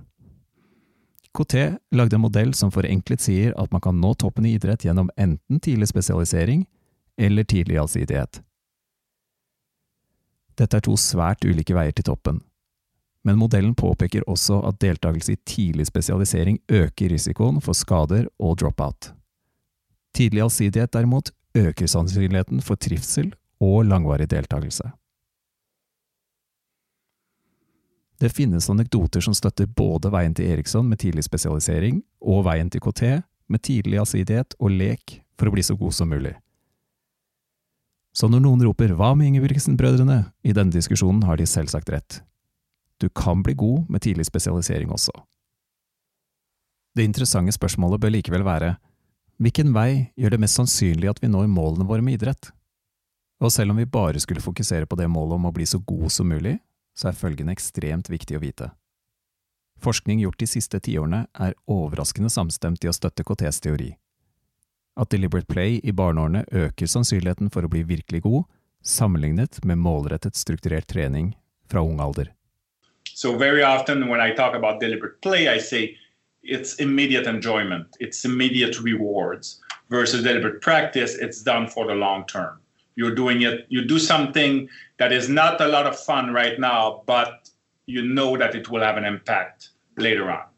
KT 1.37 1.77
lagde 1.91 2.17
en 2.17 2.23
modell 2.23 2.53
som 2.57 2.71
forenklet 2.73 3.21
sier 3.21 3.53
at 3.61 3.71
man 3.71 3.81
kan 3.83 3.99
nå 4.01 4.13
toppen 4.17 4.45
i 4.45 4.55
idrett 4.57 4.87
gjennom 4.87 5.11
enten 5.17 5.59
tidlig 5.61 5.91
spesialisering 5.91 6.65
eller 7.17 7.43
tidlig 7.43 7.77
allsidighet. 7.77 8.41
Dette 10.57 10.79
er 10.79 10.85
to 10.85 10.95
svært 10.97 11.45
ulike 11.45 11.75
veier 11.77 11.93
til 11.93 12.07
toppen, 12.09 12.41
men 13.27 13.37
modellen 13.37 13.75
påpeker 13.77 14.25
også 14.29 14.63
at 14.65 14.79
deltakelse 14.81 15.35
i 15.35 15.41
tidlig 15.45 15.85
spesialisering 15.91 16.57
øker 16.71 17.13
risikoen 17.13 17.61
for 17.61 17.77
skader 17.77 18.25
og 18.39 18.57
dropout. 18.61 19.11
Tidlig 20.17 20.47
allsidighet 20.47 20.93
derimot 20.93 21.29
øker 21.57 21.87
sannsynligheten 21.91 22.63
for 22.65 22.81
trivsel 22.81 23.33
og 23.61 23.85
langvarig 23.85 24.29
deltakelse. 24.31 24.89
Det 28.17 28.33
finnes 28.33 28.69
anekdoter 28.69 29.21
som 29.21 29.35
støtter 29.37 29.69
både 29.69 30.09
veien 30.13 30.33
til 30.33 30.49
Eriksson 30.49 30.87
med 30.89 31.01
tidlig 31.03 31.27
spesialisering, 31.27 32.01
og 32.21 32.45
veien 32.47 32.69
til 32.73 32.81
KT 32.81 33.21
med 33.47 33.63
tidlig 33.63 33.99
allsidighet 34.01 34.57
og 34.57 34.73
lek 34.73 35.19
for 35.37 35.49
å 35.49 35.53
bli 35.53 35.63
så 35.63 35.77
god 35.77 35.93
som 35.93 36.09
mulig. 36.09 36.33
Så 38.17 38.25
når 38.25 38.41
noen 38.41 38.63
roper 38.65 38.95
hva 38.97 39.11
med 39.13 39.29
Ingebrigtsen-brødrene 39.29 40.23
i 40.41 40.53
denne 40.57 40.73
diskusjonen, 40.73 41.21
har 41.29 41.37
de 41.37 41.45
selvsagt 41.45 41.91
rett. 41.93 42.23
Du 42.97 43.09
kan 43.13 43.43
bli 43.45 43.53
god 43.53 43.85
med 43.93 44.01
tidlig 44.01 44.25
spesialisering 44.25 44.89
også. 44.89 45.13
Det 46.97 47.05
interessante 47.05 47.53
spørsmålet 47.53 48.01
bør 48.01 48.15
likevel 48.15 48.45
være 48.47 48.73
hvilken 49.37 49.69
vei 49.69 50.09
gjør 50.17 50.33
det 50.33 50.39
mest 50.41 50.57
sannsynlig 50.57 51.11
at 51.11 51.19
vi 51.21 51.29
når 51.29 51.45
målene 51.53 51.85
våre 51.85 52.01
med 52.01 52.17
idrett? 52.17 52.49
Og 53.37 53.53
selv 53.53 53.69
om 53.69 53.77
vi 53.77 53.85
bare 53.85 54.17
skulle 54.17 54.41
fokusere 54.41 54.89
på 54.89 54.97
det 54.97 55.05
målet 55.13 55.37
om 55.37 55.45
å 55.45 55.53
bli 55.53 55.67
så 55.69 55.77
god 55.77 56.09
som 56.09 56.25
mulig, 56.25 56.55
så 56.97 57.11
er 57.11 57.17
følgende 57.17 57.53
ekstremt 57.53 58.09
viktig 58.09 58.39
å 58.39 58.41
vite. 58.41 58.71
Forskning 59.83 60.23
gjort 60.23 60.39
de 60.41 60.47
siste 60.49 60.79
tiårene 60.81 61.27
er 61.37 61.53
overraskende 61.69 62.31
samstemt 62.33 62.83
i 62.83 62.89
å 62.89 62.95
støtte 62.95 63.25
KTs 63.27 63.61
teori. 63.61 63.91
At 64.97 65.11
deliberate 65.13 65.45
play 65.45 65.77
i 65.83 65.93
barneårene 65.93 66.47
øker 66.49 66.89
sannsynligheten 66.89 67.51
for 67.53 67.65
å 67.65 67.69
bli 67.69 67.83
virkelig 67.85 68.23
god, 68.25 68.47
sammenlignet 68.81 69.59
med 69.65 69.77
målrettet 69.77 70.35
strukturert 70.35 70.87
trening 70.89 71.35
fra 71.69 71.83
ung 71.85 72.01
alder. 72.01 72.33
So 73.13 73.37
very 73.37 73.63
often 73.63 74.09
when 74.09 74.21
I 74.21 74.33
talk 74.33 74.55
about 74.55 74.79
deliberate 74.79 75.21
play, 75.21 75.47
I 75.47 75.59
say 75.59 75.97
it's 76.41 76.79
immediate 76.79 77.27
enjoyment, 77.27 77.95
it's 77.99 78.25
immediate 78.25 78.79
rewards 78.81 79.59
versus 79.89 80.23
deliberate 80.23 80.61
practice, 80.61 81.15
it's 81.15 81.43
done 81.43 81.67
for 81.67 81.85
the 81.85 81.95
long 81.95 82.25
term. 82.25 82.59
You're 82.97 83.15
doing 83.15 83.43
it, 83.45 83.67
you 83.69 83.85
do 83.85 83.99
something 83.99 84.67
that 84.97 85.11
is 85.13 85.29
not 85.29 85.61
a 85.61 85.67
lot 85.67 85.85
of 85.85 85.99
fun 85.99 86.33
right 86.33 86.57
now, 86.59 87.03
but 87.05 87.51
you 87.85 88.01
know 88.01 88.37
that 88.37 88.55
it 88.55 88.69
will 88.69 88.81
have 88.81 88.97
an 88.97 89.05
impact 89.05 89.69
later 89.97 90.31
on. 90.31 90.49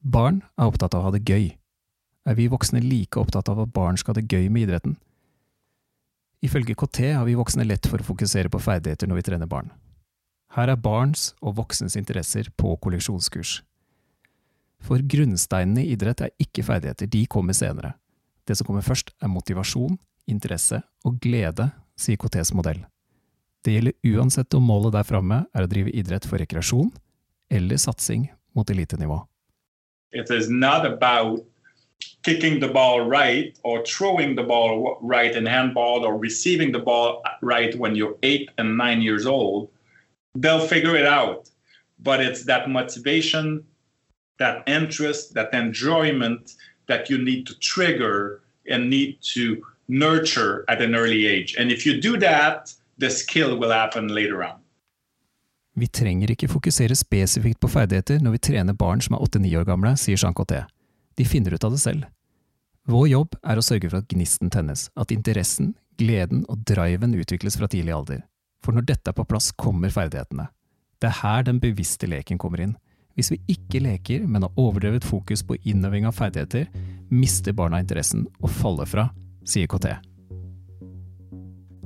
Barn 0.00 0.42
er 0.56 0.68
opptatt 0.68 0.96
av 0.96 1.04
å 1.04 1.08
ha 1.08 1.12
det 1.14 1.24
gøy. 1.28 1.50
Er 2.24 2.36
vi 2.36 2.48
voksne 2.48 2.80
like 2.80 3.20
opptatt 3.20 3.48
av 3.52 3.60
at 3.60 3.72
barn 3.72 4.00
skal 4.00 4.14
ha 4.14 4.20
det 4.20 4.32
gøy 4.32 4.48
med 4.48 4.66
idretten? 4.66 4.96
Ifølge 6.44 6.76
KT 6.76 7.12
har 7.16 7.24
vi 7.28 7.36
voksne 7.36 7.64
lett 7.64 7.88
for 7.88 8.00
å 8.00 8.08
fokusere 8.08 8.52
på 8.52 8.60
ferdigheter 8.60 9.08
når 9.08 9.20
vi 9.20 9.26
trener 9.28 9.48
barn. 9.48 9.70
Her 10.56 10.72
er 10.72 10.80
barns 10.80 11.32
og 11.40 11.56
voksnes 11.58 11.96
interesser 12.00 12.50
på 12.60 12.76
kolleksjonskurs. 12.84 13.58
For 14.84 15.00
grunnsteinene 15.00 15.84
i 15.84 15.94
idrett 15.96 16.20
er 16.20 16.34
ikke 16.40 16.66
ferdigheter, 16.66 17.08
de 17.08 17.24
kommer 17.28 17.56
senere. 17.56 17.94
Det 18.44 18.58
som 18.58 18.68
kommer 18.68 18.84
først, 18.84 19.14
er 19.24 19.32
motivasjon, 19.32 19.96
interesse 20.30 20.82
og 21.04 21.18
glede, 21.22 21.70
sier 21.96 22.18
KTs 22.20 22.52
modell. 22.56 22.82
Det 23.64 23.72
gjelder 23.72 23.94
uansett 24.12 24.54
om 24.54 24.66
målet 24.68 24.92
der 24.96 25.06
framme 25.08 25.44
er 25.54 25.64
å 25.64 25.70
drive 25.70 25.92
idrett 25.96 26.26
for 26.28 26.40
rekreasjon 26.40 26.90
eller 27.52 27.80
satsing 27.80 28.26
mot 28.56 28.70
elitenivå. 28.70 29.22
It 30.12 30.30
is 30.30 30.50
not 30.50 30.86
about 30.86 31.40
kicking 32.22 32.60
the 32.60 32.68
ball 32.68 33.00
right 33.00 33.58
or 33.62 33.82
throwing 33.84 34.36
the 34.36 34.42
ball 34.42 34.98
right 35.02 35.34
in 35.34 35.46
handball 35.46 36.04
or 36.04 36.16
receiving 36.18 36.72
the 36.72 36.78
ball 36.78 37.22
right 37.42 37.74
when 37.76 37.96
you're 37.96 38.16
eight 38.22 38.50
and 38.58 38.76
nine 38.76 39.02
years 39.02 39.26
old. 39.26 39.68
They'll 40.34 40.66
figure 40.66 40.96
it 40.96 41.06
out. 41.06 41.50
But 41.98 42.20
it's 42.20 42.44
that 42.44 42.68
motivation, 42.68 43.64
that 44.38 44.62
interest, 44.66 45.34
that 45.34 45.54
enjoyment 45.54 46.54
that 46.86 47.08
you 47.08 47.18
need 47.18 47.46
to 47.46 47.58
trigger 47.60 48.42
and 48.68 48.90
need 48.90 49.18
to 49.34 49.62
nurture 49.88 50.64
at 50.68 50.80
an 50.80 50.94
early 50.94 51.26
age. 51.26 51.56
And 51.58 51.70
if 51.70 51.86
you 51.86 52.00
do 52.00 52.16
that, 52.20 52.74
the 52.98 53.10
skill 53.10 53.58
will 53.58 53.72
happen 53.72 54.08
later 54.08 54.42
on. 54.42 54.60
Vi 55.74 55.86
trenger 55.86 56.30
ikke 56.30 56.48
fokusere 56.48 56.94
spesifikt 56.94 57.58
på 57.60 57.68
ferdigheter 57.68 58.20
når 58.22 58.36
vi 58.36 58.42
trener 58.46 58.76
barn 58.78 59.00
som 59.02 59.16
er 59.16 59.24
8-9 59.26 59.56
år 59.58 59.64
gamle, 59.66 59.96
sier 59.98 60.20
Jean 60.20 60.34
Coté. 60.34 60.62
De 61.18 61.26
finner 61.26 61.54
ut 61.54 61.64
av 61.64 61.74
det 61.74 61.80
selv. 61.82 62.04
Vår 62.86 63.08
jobb 63.08 63.34
er 63.42 63.58
å 63.58 63.64
sørge 63.64 63.88
for 63.88 63.98
at 63.98 64.12
gnisten 64.12 64.52
tennes, 64.54 64.86
at 64.94 65.10
interessen, 65.10 65.72
gleden 65.98 66.44
og 66.52 66.62
driven 66.68 67.16
utvikles 67.18 67.56
fra 67.58 67.66
tidlig 67.70 67.94
alder. 67.96 68.22
For 68.62 68.76
når 68.76 68.86
dette 68.92 69.10
er 69.10 69.16
på 69.18 69.26
plass, 69.26 69.50
kommer 69.56 69.90
ferdighetene. 69.90 70.46
Det 71.02 71.10
er 71.10 71.20
her 71.22 71.46
den 71.48 71.58
bevisste 71.62 72.06
leken 72.08 72.38
kommer 72.38 72.62
inn. 72.62 72.76
Hvis 73.18 73.32
vi 73.32 73.40
ikke 73.50 73.82
leker, 73.82 74.26
men 74.26 74.46
har 74.46 74.54
overdrevet 74.58 75.06
fokus 75.06 75.42
på 75.46 75.58
innøving 75.62 76.06
av 76.06 76.14
ferdigheter, 76.18 76.68
mister 77.10 77.54
barna 77.54 77.82
interessen 77.82 78.26
og 78.40 78.50
faller 78.50 78.88
fra, 78.90 79.08
sier 79.48 79.68
KT. 79.70 79.92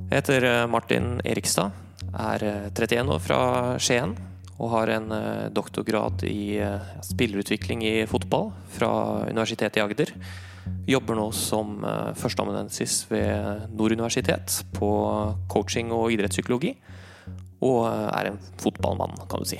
Jeg 0.09 0.23
heter 0.23 0.45
eh, 0.47 0.65
Martin 0.71 1.19
Erikstad, 1.27 1.75
er 2.09 2.45
31 2.71 2.97
eh, 2.97 3.11
år 3.13 3.21
fra 3.21 3.39
Skien 3.77 4.15
og 4.59 4.71
har 4.73 4.91
en 4.95 5.13
eh, 5.13 5.49
doktorgrad 5.53 6.25
i 6.27 6.57
spillerutvikling 7.05 7.85
i 7.85 7.93
fotball 8.09 8.49
fra 8.73 8.91
Universitetet 9.29 9.77
i 9.77 9.85
Agder. 9.85 10.15
Jobber 10.89 11.17
nå 11.17 11.29
som 11.33 11.79
førsteamanuensis 12.19 13.03
ved 13.09 13.69
Nord 13.73 13.95
universitet 13.95 14.59
på 14.75 14.89
coaching 15.49 15.93
og 15.95 16.11
idrettspsykologi. 16.13 16.75
Og 17.65 17.87
er 17.89 18.29
en 18.29 18.37
fotballmann, 18.61 19.17
kan 19.31 19.41
du 19.41 19.49
si. 19.49 19.57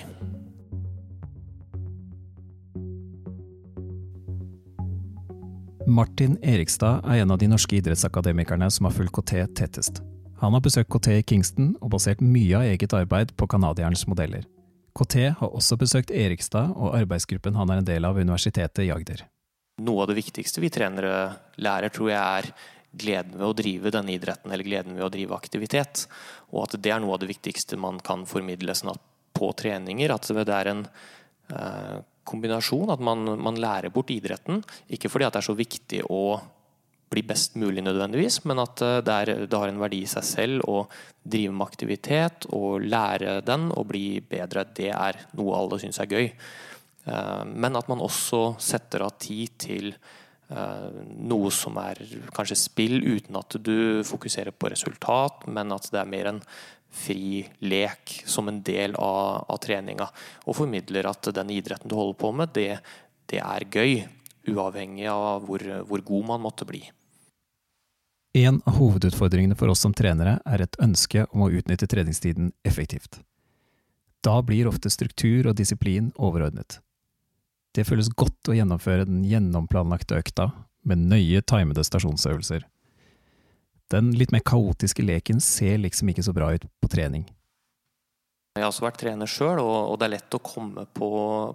Martin 5.90 6.38
Erikstad 6.46 7.02
er 7.10 7.24
en 7.24 7.32
av 7.34 7.40
de 7.42 7.48
norske 7.50 7.80
idrettsakademikerne 7.80 8.68
som 8.72 8.86
har 8.86 8.94
fulgt 8.94 9.16
KT 9.18 9.32
tettest. 9.58 10.02
Han 10.40 10.54
har 10.54 10.62
besøkt 10.62 10.92
KT 10.94 11.08
i 11.18 11.24
Kingston 11.26 11.72
og 11.82 11.90
basert 11.96 12.22
mye 12.22 12.60
av 12.60 12.68
eget 12.70 12.94
arbeid 12.94 13.34
på 13.36 13.48
canadierens 13.50 14.06
modeller. 14.08 14.46
KT 14.94 15.16
har 15.40 15.50
også 15.50 15.80
besøkt 15.82 16.14
Erikstad 16.14 16.76
og 16.76 16.94
arbeidsgruppen 17.00 17.58
han 17.58 17.74
er 17.74 17.82
en 17.82 17.88
del 17.88 18.06
av 18.06 18.16
ved 18.16 18.28
Universitetet 18.28 18.86
i 18.86 18.92
Agder. 18.94 19.26
Noe 19.82 20.04
av 20.04 20.12
det 20.12 20.20
viktigste 20.20 20.62
vi 20.62 20.70
trenere 20.74 21.32
lærer, 21.58 21.90
tror 21.96 22.12
jeg 22.12 22.22
er 22.22 22.52
gleden 22.92 23.38
ved 23.40 23.48
å 23.48 23.58
drive 23.58 23.94
denne 23.96 24.14
idretten, 24.14 24.52
eller 24.52 24.68
gleden 24.68 24.98
ved 24.98 25.08
å 25.08 25.12
drive 25.14 25.38
aktivitet. 25.38 26.06
Og 26.54 26.68
at 26.68 26.78
det 26.78 26.94
er 26.94 27.02
noe 27.02 27.18
av 27.18 27.24
det 27.24 27.32
viktigste 27.32 27.80
man 27.82 27.98
kan 28.04 28.28
formidle 28.30 28.78
sånn 28.78 28.94
på 29.34 29.52
treninger. 29.58 30.14
At 30.14 30.30
det 30.30 30.56
er 30.56 30.72
en 30.74 30.86
eh, 30.86 32.00
kombinasjon. 32.30 32.94
At 32.94 33.04
man, 33.04 33.26
man, 33.42 33.60
lærer 33.60 33.94
bort 33.94 34.14
idretten. 34.14 34.64
Ikke 34.94 35.12
fordi 35.12 35.28
det 35.28 35.42
er 35.42 35.50
så 35.50 35.58
viktig 35.58 36.06
å 36.10 36.24
bli 37.10 37.24
best 37.26 37.58
mulig 37.58 37.82
nødvendigvis, 37.82 38.44
men 38.50 38.62
at 38.62 38.82
eh, 38.86 39.00
det, 39.06 39.14
er, 39.14 39.32
det, 39.48 39.58
har 39.58 39.72
en 39.72 39.82
verdi 39.82 40.04
i 40.06 40.10
seg 40.10 40.26
selv 40.26 40.70
å 40.70 40.84
drive 41.24 41.56
med 41.56 41.66
aktivitet 41.66 42.46
og 42.56 42.86
lære 42.86 43.40
den 43.46 43.70
og 43.74 43.90
bli 43.90 44.20
bedre. 44.22 44.68
Det 44.78 44.92
er 44.94 45.24
noe 45.40 45.58
alle 45.58 45.82
syns 45.82 46.02
er 46.04 46.12
gøy. 46.14 46.30
Eh, 47.10 47.44
men 47.50 47.80
at 47.80 47.90
man 47.92 48.06
også 48.06 48.54
setter 48.62 49.08
av 49.08 49.16
tid 49.22 49.58
til 49.62 49.90
eh, 49.90 51.00
noe 51.32 51.54
som 51.54 51.80
er 51.82 52.04
kanskje 52.36 52.60
spill, 52.62 53.00
uten 53.02 53.40
at 53.42 53.58
du 53.58 54.06
fokuserer 54.08 54.54
på 54.54 54.70
resultat, 54.74 55.48
men 55.50 55.74
at 55.76 55.90
det 55.94 56.04
er 56.04 56.14
mer 56.14 56.34
en 56.34 56.44
fri 56.92 57.48
lek 57.60 58.24
som 58.26 58.48
en 58.48 58.62
del 58.64 58.96
av, 58.96 59.46
av 59.50 59.58
treninga. 59.62 60.10
Og 60.46 60.58
formidler 60.58 61.10
at 61.10 61.32
den 61.36 61.52
idretten 61.54 61.90
du 61.90 61.96
holder 61.98 62.18
på 62.20 62.32
med, 62.36 62.54
det, 62.56 62.80
det 63.30 63.42
er 63.44 63.68
gøy. 63.70 64.00
Uavhengig 64.50 65.06
av 65.12 65.44
hvor, 65.46 65.64
hvor, 65.86 66.02
god 66.02 66.26
man 66.26 66.42
måtte 66.42 66.66
bli. 66.66 66.82
En 68.40 68.62
av 68.66 68.78
hovedutfordringene 68.80 69.58
for 69.58 69.70
oss 69.70 69.84
som 69.84 69.94
trenere 69.94 70.38
er 70.48 70.64
et 70.64 70.78
ønske 70.82 71.26
om 71.34 71.46
å 71.46 71.52
utnytte 71.54 71.90
treningstiden 71.90 72.54
effektivt. 72.66 73.20
Da 74.26 74.40
blir 74.44 74.70
ofte 74.70 74.90
struktur 74.90 75.50
og 75.50 75.58
disiplin 75.60 76.10
overordnet. 76.18 76.80
Det 77.76 77.86
føles 77.86 78.10
godt 78.18 78.50
å 78.50 78.56
gjennomføre 78.58 79.06
den 79.06 79.22
gjennomplanlagte 79.28 80.18
økta 80.18 80.50
med 80.88 81.06
nøye 81.12 81.44
timede 81.46 81.84
stasjonsøvelser 81.86 82.66
den 83.94 84.12
litt 84.18 84.34
mer 84.34 84.44
kaotiske 84.46 85.04
leken 85.06 85.42
ser 85.42 85.80
liksom 85.82 86.12
ikke 86.12 86.26
så 86.26 86.34
bra 86.36 86.52
ut 86.54 86.66
på 86.82 86.90
trening. 86.92 87.26
Jeg 88.58 88.66
har 88.66 88.74
også 88.74 88.86
vært 88.88 89.00
trener 89.02 89.30
sjøl, 89.30 89.62
og, 89.62 89.96
det 90.00 90.08
er 90.08 90.16
lett 90.18 90.36
å 90.36 90.42
komme 90.44 90.86
på, 90.94 91.10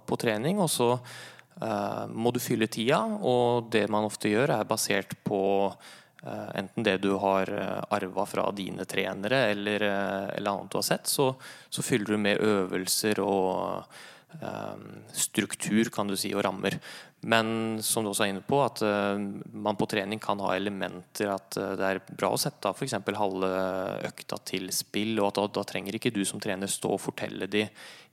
på 0.07 0.17
trening. 0.19 0.61
Og 0.63 0.71
så 0.71 0.89
uh, 0.95 2.05
må 2.09 2.33
du 2.33 2.41
fylle 2.43 2.69
tida, 2.71 3.01
og 3.21 3.69
det 3.73 3.85
man 3.91 4.07
ofte 4.07 4.31
gjør, 4.31 4.55
er 4.57 4.69
basert 4.69 5.13
på 5.27 5.41
uh, 5.69 6.49
enten 6.57 6.87
det 6.87 6.97
du 7.03 7.11
har 7.21 7.51
eh, 7.51 7.81
arva 7.93 8.25
fra 8.25 8.47
dine 8.55 8.87
trenere, 8.89 9.43
eller, 9.53 9.85
uh, 9.85 10.33
eller 10.33 10.55
annet 10.55 10.73
du 10.73 10.79
har 10.79 10.87
sett. 10.87 11.11
Så, 11.11 11.29
så 11.69 11.85
fyller 11.85 12.15
du 12.15 12.23
med 12.25 12.41
øvelser 12.41 13.21
og 13.23 14.01
struktur, 15.15 15.87
kan 15.93 16.09
du 16.09 16.15
si, 16.19 16.33
og 16.35 16.43
rammer. 16.43 16.75
Men 17.25 17.79
som 17.81 18.05
du 18.05 18.11
også 18.11 18.27
er 18.27 18.31
inne 18.35 18.43
på, 18.45 18.59
at 18.61 18.83
uh, 18.85 19.17
man 19.17 19.77
på 19.79 19.87
trening 19.89 20.19
kan 20.21 20.41
ha 20.43 20.51
elementer 20.53 21.31
at 21.33 21.57
uh, 21.57 21.71
det 21.79 21.87
er 21.87 22.01
bra 22.11 22.29
å 22.35 22.37
sette 22.37 22.69
av 22.69 22.77
f.eks. 22.77 22.93
halve 23.17 23.49
økta 24.11 24.37
til 24.45 24.69
spill, 24.75 25.15
og 25.17 25.31
at 25.31 25.39
da, 25.39 25.45
da, 25.57 25.63
trenger 25.65 25.97
ikke 25.97 26.13
du 26.13 26.21
som 26.27 26.41
trener 26.43 26.69
stå 26.69 26.93
og 26.93 27.01
fortelle 27.01 27.49
de 27.49 27.63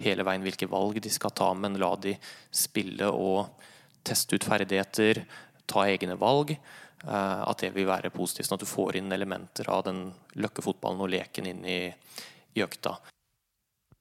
hele 0.00 0.24
veien 0.24 0.46
hvilke 0.46 0.70
valg 0.72 1.02
de 1.04 1.12
skal 1.12 1.34
ta, 1.36 1.50
men 1.52 1.76
la 1.82 1.92
de 2.00 2.16
spille 2.48 3.10
og 3.12 3.68
teste 4.06 4.40
ut 4.40 4.48
ferdigheter, 4.48 5.26
ta 5.68 5.84
egne 5.90 6.16
valg. 6.20 6.56
Uh, 7.02 7.42
at 7.50 7.66
det 7.66 7.74
vil 7.76 7.90
være 7.90 8.14
positivt, 8.14 8.48
sånn 8.48 8.56
at 8.56 8.64
du 8.64 8.70
får 8.70 8.96
inn 8.96 9.12
elementer 9.12 9.68
av 9.74 9.84
den 9.90 10.06
løkkefotballen 10.40 11.04
og 11.04 11.12
leken 11.12 11.52
inn 11.52 11.66
i, 11.68 11.80
i 12.56 12.64
økta. 12.64 12.96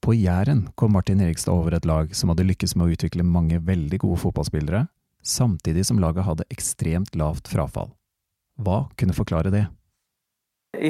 På 0.02 0.14
Jæren 0.14 0.64
kom 0.74 0.96
Martin 0.96 1.20
Erikstad 1.22 1.54
over 1.54 1.76
et 1.76 1.84
lag 1.86 2.10
som 2.18 2.32
hadde 2.32 2.42
lykkes 2.48 2.72
med 2.74 2.88
å 2.88 2.94
utvikle 2.96 3.22
mange 3.22 3.60
veldig 3.62 4.00
gode 4.02 4.18
fotballspillere, 4.18 4.88
samtidig 5.22 5.84
som 5.86 6.00
laget 6.02 6.26
hadde 6.26 6.46
ekstremt 6.50 7.14
lavt 7.14 7.46
frafall. 7.46 7.92
Hva 8.58 8.88
kunne 8.98 9.14
forklare 9.14 9.54
det? 9.54 9.62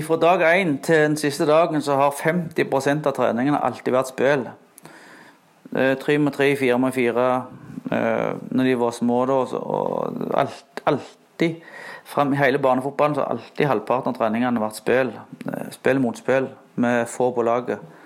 Fra 0.06 0.16
dag 0.16 0.46
én 0.54 0.78
til 0.80 1.04
den 1.04 1.18
siste 1.20 1.44
dagen 1.44 1.84
så 1.84 2.00
har 2.00 2.16
50% 2.16 3.10
av 3.10 3.16
treningene 3.18 3.60
alltid 3.60 3.92
vært 3.92 4.14
spill. 4.14 4.48
Tre 5.72 6.18
mot 6.18 6.32
tre, 6.32 6.48
fire 6.56 6.80
mot 6.80 6.96
fire 6.96 7.28
eh, 7.92 8.32
når 8.48 8.70
de 8.70 8.76
var 8.80 8.96
små. 8.96 9.22
Da, 9.28 9.40
og 9.60 10.36
alt, 10.40 10.84
alltid 10.88 11.60
frem 12.08 12.32
i 12.32 12.40
hele 12.40 12.60
barnefotballen 12.64 13.18
så 13.18 13.26
har 13.26 13.36
alltid 13.36 13.68
halvparten 13.68 14.14
av 14.14 14.22
treningene 14.22 14.62
vært 14.62 14.80
spill. 14.80 15.12
Eh, 15.52 15.66
spill 15.76 16.00
mot 16.00 16.16
spill, 16.16 16.48
med 16.80 17.04
få 17.12 17.34
på 17.36 17.44
laget. 17.44 18.00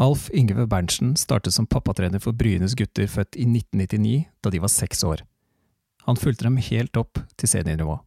Alf 0.00 0.30
Yngve 0.32 0.64
Berntsen 0.66 1.16
startet 1.16 1.52
som 1.52 1.66
pappatrener 1.66 2.22
for 2.24 2.32
Brynes 2.32 2.72
gutter 2.72 3.04
født 3.04 3.36
i 3.36 3.44
1999, 3.44 4.30
da 4.40 4.48
de 4.48 4.60
var 4.62 4.72
seks 4.72 5.04
år. 5.04 5.26
Han 6.06 6.16
fulgte 6.16 6.46
dem 6.46 6.56
helt 6.56 6.96
opp 6.96 7.20
til 7.36 7.50
seniornivå. 7.52 7.98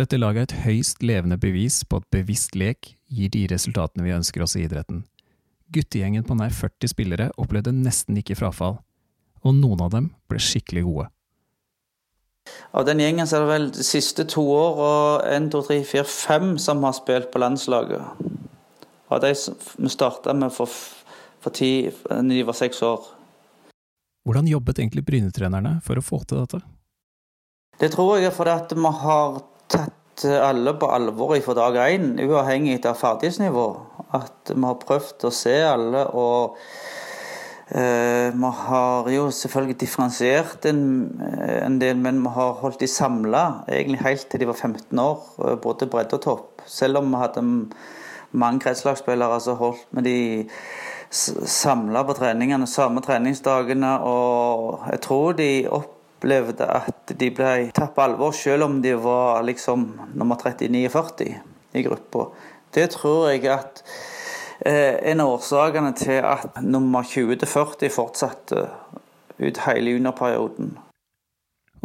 Dette 0.00 0.16
laget 0.16 0.40
er 0.40 0.46
et 0.46 0.62
høyst 0.64 1.04
levende 1.04 1.36
bevis 1.36 1.82
på 1.84 2.00
at 2.00 2.08
bevisst 2.14 2.56
lek 2.56 2.94
gir 3.12 3.28
de 3.34 3.44
resultatene 3.52 4.06
vi 4.06 4.14
ønsker 4.16 4.46
oss 4.46 4.56
i 4.56 4.64
idretten. 4.64 5.02
Guttegjengen 5.76 6.24
på 6.24 6.38
nær 6.40 6.56
40 6.56 6.94
spillere 6.94 7.28
opplevde 7.36 7.74
nesten 7.76 8.16
ikke 8.16 8.38
frafall, 8.40 8.78
og 9.44 9.58
noen 9.60 9.84
av 9.84 9.92
dem 9.92 10.08
ble 10.32 10.40
skikkelig 10.40 10.86
gode. 10.88 11.10
Av 12.72 12.88
den 12.88 13.04
gjengen 13.04 13.28
så 13.28 13.42
er 13.42 13.44
det 13.44 13.52
vel 13.52 13.68
de 13.76 13.84
siste 13.84 14.24
to 14.24 14.46
år 14.56 14.80
og 14.88 15.28
1, 15.28 15.52
2, 15.52 15.62
3, 15.68 15.78
4, 15.92 16.08
5 16.16 16.50
som 16.64 16.80
har 16.88 16.96
spilt 16.96 17.28
på 17.28 17.44
landslaget. 17.44 18.32
Av 19.14 19.22
de 19.22 19.32
vi 19.78 19.90
starta 19.92 20.34
med 20.34 20.52
for, 20.52 20.70
for 21.42 21.54
ti, 21.54 21.90
da 22.08 22.20
de 22.26 22.42
var 22.46 22.56
seks 22.58 22.82
år. 22.82 23.04
Hvordan 24.24 24.48
jobbet 24.48 24.80
egentlig 24.80 25.04
Bryne-trenerne 25.06 25.76
for 25.84 26.00
å 26.00 26.04
få 26.04 26.22
til 26.24 26.40
dette? 26.40 26.62
Det 27.78 27.90
tror 27.92 28.16
jeg 28.16 28.30
er 28.30 28.34
fordi 28.34 28.54
at 28.54 28.72
vi 28.74 28.92
har 29.04 29.38
tatt 29.70 30.24
alle 30.24 30.72
på 30.78 30.88
alvor 30.94 31.34
fra 31.44 31.56
dag 31.58 31.78
én, 31.84 32.14
uavhengig 32.22 32.80
av 32.86 32.98
ferdighetsnivå. 32.98 33.68
At 34.14 34.54
vi 34.54 34.62
har 34.62 34.82
prøvd 34.82 35.28
å 35.28 35.32
se 35.34 35.56
alle 35.68 36.06
og 36.14 36.58
Eh, 37.68 38.28
vi 38.36 38.50
har 38.56 39.06
jo 39.08 39.30
selvfølgelig 39.32 39.78
differensiert 39.80 40.66
en, 40.68 40.82
en, 41.48 41.78
del, 41.80 41.96
men 41.96 42.20
vi 42.20 42.32
har 42.36 42.58
holdt 42.60 42.82
de 42.84 42.88
samla 42.90 43.64
egentlig 43.72 44.02
helt 44.04 44.26
til 44.28 44.42
de 44.42 44.48
var 44.50 44.58
15 44.58 45.00
år, 45.00 45.22
både 45.64 45.88
bredde 45.88 46.18
og 46.18 46.22
topp. 46.26 46.64
Selv 46.68 47.00
om 47.00 47.08
vi 47.08 47.22
hadde 47.22 47.44
mange 48.34 48.64
kretslagsspillere, 48.64 49.40
som 49.40 49.58
holdt 49.60 49.86
med 49.94 50.06
de 50.08 50.18
samla 51.14 52.04
på 52.04 52.16
treningene, 52.18 52.66
samme 52.66 53.02
treningsdagene. 53.04 53.96
Og 54.02 54.86
jeg 54.90 55.02
tror 55.06 55.36
de 55.38 55.50
opplevde 55.70 56.68
at 56.68 57.14
de 57.20 57.30
ble 57.34 57.54
tatt 57.76 57.94
på 57.96 58.04
alvor, 58.04 58.34
selv 58.36 58.68
om 58.68 58.80
de 58.82 58.94
var 58.98 59.44
liksom 59.46 59.86
nummer 60.14 60.40
39-40 60.40 61.34
i 61.74 61.82
gruppa. 61.86 62.28
Det 62.74 62.88
tror 62.96 63.28
jeg 63.30 63.46
at 63.54 63.84
eh, 64.66 64.98
en 65.10 65.22
av 65.22 65.36
årsakene 65.36 65.92
til 65.98 66.24
at 66.26 66.62
nummer 66.62 67.06
20-40 67.06 67.92
fortsatte 67.94 68.66
ut 69.38 69.62
hele 69.66 69.94
juniorperioden. 69.94 70.74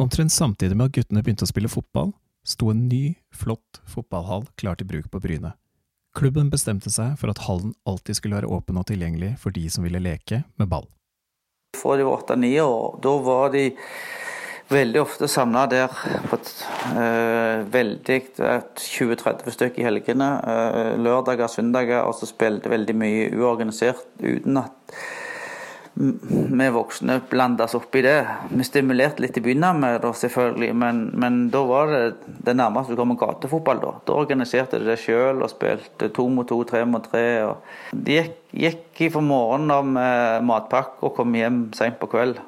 Omtrent 0.00 0.32
samtidig 0.32 0.76
med 0.76 0.90
at 0.90 0.96
guttene 0.96 1.22
begynte 1.22 1.44
å 1.44 1.50
spille 1.50 1.70
fotball, 1.70 2.14
sto 2.46 2.70
en 2.72 2.86
ny, 2.88 3.18
flott 3.36 3.82
fotballhall 3.90 4.46
klar 4.58 4.78
til 4.80 4.88
bruk 4.88 5.10
på 5.12 5.20
Bryne. 5.20 5.52
Klubben 6.16 6.50
bestemte 6.50 6.90
seg 6.90 7.14
for 7.20 7.30
at 7.30 7.44
hallen 7.46 7.74
alltid 7.86 8.18
skulle 8.18 8.40
være 8.40 8.50
åpen 8.50 8.80
og 8.80 8.88
tilgjengelig 8.88 9.36
for 9.42 9.54
de 9.54 9.68
som 9.70 9.86
ville 9.86 10.02
leke 10.02 10.42
med 10.58 10.70
ball. 10.70 10.88
Fra 11.78 11.94
de 11.96 12.06
var 12.06 12.18
åtte-ni 12.18 12.56
år, 12.60 12.98
da 13.02 13.12
var 13.22 13.52
de 13.54 13.68
veldig 14.70 15.00
ofte 15.02 15.28
samla 15.30 15.64
der 15.70 15.94
på 16.30 16.38
et 16.38 16.50
øh, 16.98 17.62
veldig 17.72 18.18
20-30 18.38 19.54
stykker 19.54 19.82
i 19.82 19.86
helgene. 19.86 20.30
Øh, 20.50 20.92
lørdager, 21.02 21.46
søndager, 21.50 22.02
og 22.02 22.14
så 22.18 22.26
spilte 22.30 22.70
veldig 22.70 22.96
mye 22.98 23.30
uorganisert 23.38 24.02
uten 24.18 24.60
at 24.62 24.98
vi 25.94 26.68
voksne 26.72 27.16
blandes 27.30 27.74
opp 27.74 27.94
i 27.98 28.02
det. 28.04 28.18
Vi 28.50 28.64
stimulerte 28.64 29.24
litt 29.24 29.36
i 29.36 29.42
begynnelsen 29.44 29.80
med 29.82 29.98
det, 30.04 30.12
selvfølgelig, 30.20 30.70
men, 30.78 31.00
men, 31.18 31.40
da 31.52 31.62
var 31.66 31.90
det 31.92 32.02
det 32.46 32.54
nærmeste 32.56 32.94
du 32.94 33.00
kom 33.00 33.16
gatefotball. 33.18 33.82
Da 33.82 33.92
Da 34.06 34.18
organiserte 34.22 34.78
de 34.78 34.86
det 34.88 35.00
sjøl 35.02 35.42
og 35.42 35.50
spilte 35.50 36.08
to 36.14 36.28
mot 36.28 36.48
to, 36.48 36.62
tre 36.64 36.84
mot 36.86 37.04
tre. 37.04 37.24
de 37.92 38.20
gikk, 38.20 38.38
gikk 38.52 39.12
fra 39.12 39.24
morgenen 39.24 39.92
med 39.98 40.46
matpakke 40.46 41.02
og 41.02 41.16
kom 41.18 41.34
hjem 41.34 41.72
seint 41.76 41.98
på 41.98 42.08
kveld. 42.10 42.38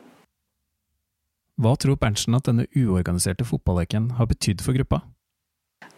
Hva 1.62 1.76
tror 1.76 1.98
Berntsen 2.00 2.34
at 2.34 2.46
denne 2.48 2.66
uorganiserte 2.74 3.44
fotballeken 3.44 4.12
har 4.18 4.26
betydd 4.26 4.62
for 4.64 4.72
gruppa? 4.72 5.02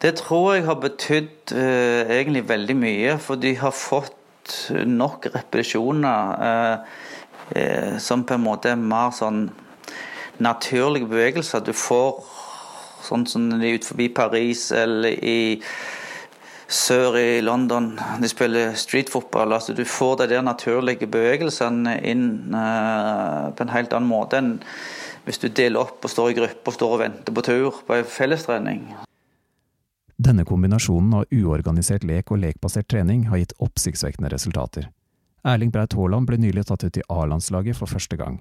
Det 0.02 0.16
tror 0.18 0.54
jeg 0.56 0.66
har 0.66 0.80
betydd 0.82 1.54
uh, 1.54 2.10
egentlig 2.10 2.48
veldig 2.48 2.76
mye, 2.76 3.16
for 3.22 3.40
de 3.40 3.54
har 3.56 3.72
fått 3.72 4.16
nok 4.84 5.30
repetisjoner 5.32 6.42
uh, 6.42 6.96
som 8.00 8.24
på 8.24 8.34
en 8.34 8.44
måte 8.44 8.70
er 8.72 8.80
mer 8.80 9.12
sånn 9.14 9.48
naturlige 10.42 11.10
bevegelser. 11.10 11.60
Du 11.60 11.74
får 11.76 12.22
sånn 13.04 13.26
som 13.28 13.50
de 13.52 13.74
ut 13.76 13.84
forbi 13.84 14.08
Paris 14.14 14.70
eller 14.72 15.18
i 15.20 15.60
sør 16.68 17.18
i 17.20 17.40
London. 17.44 17.92
De 18.20 18.28
spiller 18.30 18.74
streetfotball. 18.78 19.52
Altså, 19.52 19.74
du 19.76 19.84
får 19.84 20.22
de 20.22 20.28
der 20.32 20.44
naturlige 20.44 21.06
bevegelsene 21.10 21.98
inn 22.08 22.26
på 22.50 23.66
en 23.66 23.74
helt 23.74 23.94
annen 23.94 24.10
måte 24.10 24.40
enn 24.40 24.54
hvis 25.24 25.40
du 25.40 25.48
deler 25.48 25.86
opp 25.86 26.04
og 26.04 26.12
står 26.12 26.32
i 26.32 26.36
gruppe 26.36 26.68
og 26.68 26.76
står 26.76 26.96
og 26.96 27.00
venter 27.00 27.32
på 27.32 27.44
tur 27.46 27.78
på 27.86 27.96
en 27.96 28.08
fellestrening. 28.08 28.82
Denne 30.24 30.44
kombinasjonen 30.46 31.20
av 31.20 31.32
uorganisert 31.32 32.04
lek 32.06 32.30
og 32.32 32.42
lekbasert 32.42 32.90
trening 32.92 33.24
har 33.30 33.40
gitt 33.40 33.56
oppsiktsvekkende 33.64 34.30
resultater. 34.32 34.90
Erling 35.44 35.70
Braut 35.72 35.92
Haaland 35.92 36.24
ble 36.28 36.38
nylig 36.40 36.64
tatt 36.68 36.86
ut 36.86 36.96
i 36.96 37.04
A-landslaget 37.12 37.76
for 37.76 37.90
første 37.90 38.16
gang. 38.16 38.38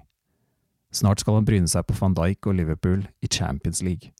Snart 0.94 1.20
skal 1.20 1.36
han 1.36 1.44
bryne 1.48 1.68
seg 1.68 1.84
på 1.84 1.96
van 1.98 2.14
Dijk 2.16 2.48
og 2.48 2.56
Liverpool 2.56 3.02
i 3.20 3.28
Champions 3.28 3.82
League. 3.84 4.14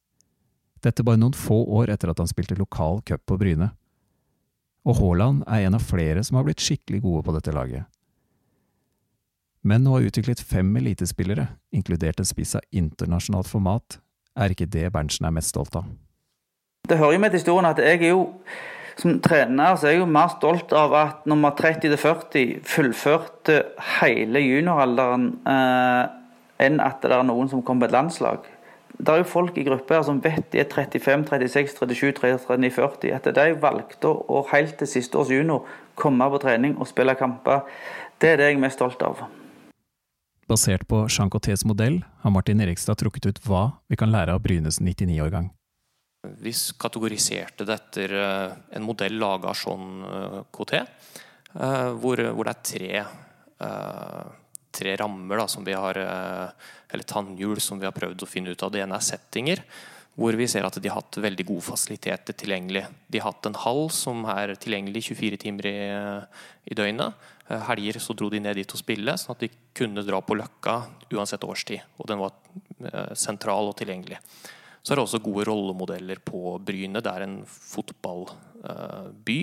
Dette 0.85 1.04
bare 1.06 1.16
noen 1.16 1.37
få 1.37 1.62
år 1.78 1.94
etter 1.94 2.12
at 2.12 2.20
han 2.20 2.28
spilte 2.28 2.58
lokal 2.58 3.00
cup 3.08 3.22
på 3.24 3.38
Bryne. 3.40 3.70
Og 4.85 4.98
Haaland 4.98 5.46
er 5.48 5.64
en 5.64 5.78
av 5.78 5.87
flere 5.87 6.20
som 6.26 6.37
har 6.37 6.44
blitt 6.44 6.61
skikkelig 6.61 7.00
gode 7.06 7.24
på 7.24 7.37
dette 7.38 7.54
laget. 7.56 7.88
Men 9.64 9.87
å 9.88 9.96
ha 9.96 10.04
utviklet 10.04 10.42
fem 10.44 10.68
elitespillere, 10.76 11.46
inkludert 11.72 12.20
en 12.20 12.28
spiss 12.28 12.52
av 12.58 12.66
internasjonalt 12.68 13.48
format, 13.48 13.96
er 14.37 14.52
ikke 14.52 14.68
det 14.68 14.90
Berntsen 14.92 15.24
er 15.24 15.32
mest 15.32 15.54
stolt 15.54 15.78
av. 15.78 15.88
Det 16.85 16.98
hører 17.00 17.16
jo 17.16 17.22
med 17.22 17.32
til 17.32 17.40
historien 17.40 17.70
at 17.70 17.80
jeg 17.80 18.02
er 18.02 18.11
jo 18.12 18.26
som 19.00 19.18
trener 19.22 19.76
så 19.76 19.88
er 19.88 19.96
jeg 19.96 20.02
jo 20.04 20.11
mer 20.11 20.30
stolt 20.37 20.72
av 20.76 20.94
at 20.98 21.24
nummer 21.30 21.54
30-40 21.59 22.61
fullførte 22.68 23.61
hele 23.98 24.42
junioralderen 24.42 25.30
eh, 25.50 26.02
enn 26.64 26.83
at 26.83 27.02
det 27.02 27.14
er 27.16 27.26
noen 27.26 27.50
som 27.50 27.62
kommer 27.66 27.88
på 27.88 27.90
et 27.90 27.96
landslag. 27.96 28.50
Det 28.94 29.11
er 29.11 29.22
jo 29.24 29.26
folk 29.26 29.57
i 29.59 29.64
grupper 29.66 30.04
som 30.07 30.20
vet 30.22 30.46
de 30.52 30.61
er 30.62 30.68
35, 30.70 31.26
36, 31.26 31.74
37, 31.83 32.12
39, 32.22 32.70
40. 32.76 33.14
At 33.16 33.26
de 33.35 33.46
valgte 33.59 34.12
å 34.12 34.44
helt 34.52 34.76
til 34.78 34.90
siste 34.90 35.18
års 35.18 35.33
junior 35.35 35.66
komme 35.98 36.28
på 36.30 36.42
trening 36.42 36.76
og 36.78 36.90
spille 36.90 37.16
kamper, 37.18 37.66
det 38.22 38.35
er 38.35 38.38
det 38.38 38.52
jeg 38.52 38.61
er 38.61 38.62
mest 38.62 38.78
stolt 38.78 39.02
av. 39.02 39.26
Basert 40.46 40.87
på 40.87 41.07
Jean 41.09 41.30
Cotés 41.33 41.64
modell 41.66 42.02
har 42.22 42.33
Martin 42.35 42.61
Erikstad 42.61 43.00
trukket 43.00 43.26
ut 43.26 43.42
hva 43.48 43.64
vi 43.88 43.98
kan 43.98 44.12
lære 44.14 44.37
av 44.37 44.42
Brynes 44.44 44.78
99-årgang. 44.78 45.50
Vi 46.40 46.52
kategoriserte 46.78 47.66
det 47.66 47.76
etter 47.76 48.14
eh, 48.18 48.52
en 48.76 48.87
modell 48.87 49.18
laga 49.20 49.50
av 49.52 49.58
Jean 49.60 50.04
eh, 50.08 50.38
Coté, 50.54 50.80
eh, 51.54 51.90
hvor, 52.00 52.20
hvor, 52.32 52.48
det 52.48 52.54
er 52.54 52.62
tre, 52.68 53.02
tre 54.74 54.94
rammer 55.00 55.40
da, 55.40 55.48
som 55.48 55.64
vi 55.64 55.76
har, 55.78 55.96
eller 55.96 57.06
tannhjul 57.08 57.60
som 57.62 57.78
vi 57.80 57.87
har 57.87 57.94
prøvd 57.94 58.24
å 58.24 58.28
finne 58.28 58.52
ut 58.52 58.64
av. 58.66 58.72
Det 58.74 58.82
ene 58.82 58.98
er 58.98 59.06
settinger, 59.06 59.62
hvor 60.18 60.37
vi 60.37 60.48
ser 60.50 60.66
at 60.66 60.76
de 60.82 60.90
har 60.90 60.98
hatt 60.98 61.20
veldig 61.22 61.46
gode 61.46 61.64
fasiliteter 61.64 62.37
tilgjengelig. 62.38 62.82
De 63.08 63.22
har 63.22 63.30
hatt 63.30 63.48
en 63.48 63.56
hall 63.62 63.87
som 63.94 64.26
er 64.34 64.52
tilgjengelig 64.60 65.04
24 65.06 65.38
timer 65.46 65.70
i, 65.70 65.78
i 66.66 66.76
døgnet. 66.76 67.30
Helger 67.70 68.00
så 68.02 68.18
dro 68.18 68.28
de 68.32 68.42
ned 68.42 68.58
dit 68.58 68.76
og 68.76 68.82
spille, 68.82 69.16
sånn 69.20 69.37
at 69.37 69.46
de 69.46 69.52
kunne 69.78 70.04
dra 70.04 70.20
på 70.20 70.37
Løkka 70.37 70.76
uansett 71.14 71.46
årstid. 71.46 71.87
Og 72.02 72.10
den 72.10 72.20
var 72.20 72.34
sentral 73.16 73.70
og 73.70 73.78
tilgjengelig. 73.78 74.20
Så 74.84 74.92
er 74.92 75.00
det 75.00 75.06
også 75.06 75.22
gode 75.24 75.46
rollemodeller 75.48 76.20
på 76.20 76.58
Bryne. 76.60 77.00
Det 77.00 77.08
er 77.08 77.24
en 77.24 77.38
fotballby. 77.48 79.38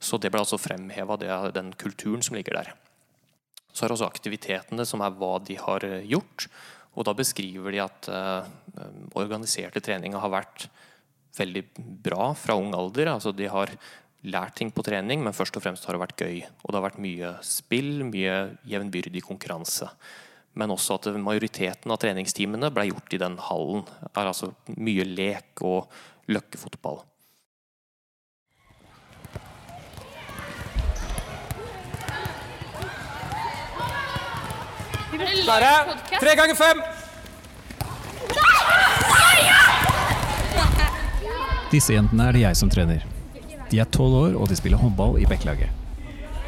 Så 0.00 0.18
det 0.22 0.30
ble 0.30 0.44
altså 0.44 0.60
fremheva, 0.62 1.18
den 1.52 1.72
kulturen 1.74 2.22
som 2.22 2.38
ligger 2.38 2.60
der. 2.60 2.70
Så 3.74 3.84
er 3.84 3.90
det 3.90 3.96
også 3.98 4.08
aktivitetene, 4.08 4.86
som 4.86 5.02
er 5.02 5.16
hva 5.18 5.34
de 5.42 5.56
har 5.58 5.84
eh, 5.86 6.06
gjort. 6.10 6.46
Og 6.98 7.06
da 7.06 7.14
beskriver 7.14 7.74
de 7.74 7.82
at 7.84 8.08
uh, 8.10 8.46
organiserte 9.18 9.82
treninger 9.84 10.18
har 10.18 10.32
vært 10.32 10.64
veldig 11.36 11.62
bra 12.02 12.32
fra 12.34 12.56
ung 12.58 12.74
alder. 12.74 13.12
Altså 13.12 13.30
de 13.36 13.46
har 13.50 13.70
lært 14.26 14.56
ting 14.58 14.72
på 14.74 14.82
trening, 14.84 15.22
men 15.22 15.36
først 15.36 15.54
og 15.56 15.64
fremst 15.64 15.86
har 15.86 15.96
det 15.96 16.02
vært 16.02 16.18
gøy. 16.18 16.40
Og 16.64 16.72
det 16.72 16.80
har 16.80 16.88
vært 16.88 17.04
mye 17.04 17.30
spill, 17.46 18.02
mye 18.08 18.34
jevnbyrdig 18.68 19.22
konkurranse. 19.26 19.86
Men 20.58 20.72
også 20.74 20.98
at 20.98 21.06
majoriteten 21.14 21.92
av 21.92 22.00
treningstimene 22.02 22.72
ble 22.74 22.88
gjort 22.90 23.14
i 23.14 23.20
den 23.22 23.38
hallen. 23.46 23.84
Det 24.02 24.16
er 24.18 24.32
altså 24.32 24.50
mye 24.76 25.06
lek 25.06 25.62
og 25.62 25.86
løkkefotball. 26.30 27.04
Klare? 35.44 35.70
Tre 36.18 36.34
ganger 36.38 36.54
fem! 36.58 36.82
Disse 41.70 41.94
jentene 41.94 42.26
er 42.26 42.34
det 42.34 42.42
jeg 42.42 42.58
som 42.58 42.70
trener. 42.72 43.04
De 43.70 43.78
er 43.78 43.86
tolv 43.94 44.16
år, 44.24 44.32
og 44.34 44.48
de 44.50 44.56
spiller 44.58 44.80
håndball 44.80 45.20
i 45.22 45.26
Bekkelaget. 45.30 45.70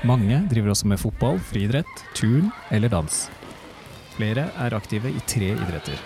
Mange 0.02 0.40
driver 0.50 0.72
også 0.72 0.88
med 0.90 0.98
fotball, 0.98 1.38
friidrett, 1.46 2.02
turn 2.18 2.50
eller 2.74 2.90
dans. 2.90 3.28
Flere 4.12 4.50
er 4.60 4.74
aktive 4.76 5.08
i 5.08 5.20
tre 5.26 5.54
idretter. 5.54 6.00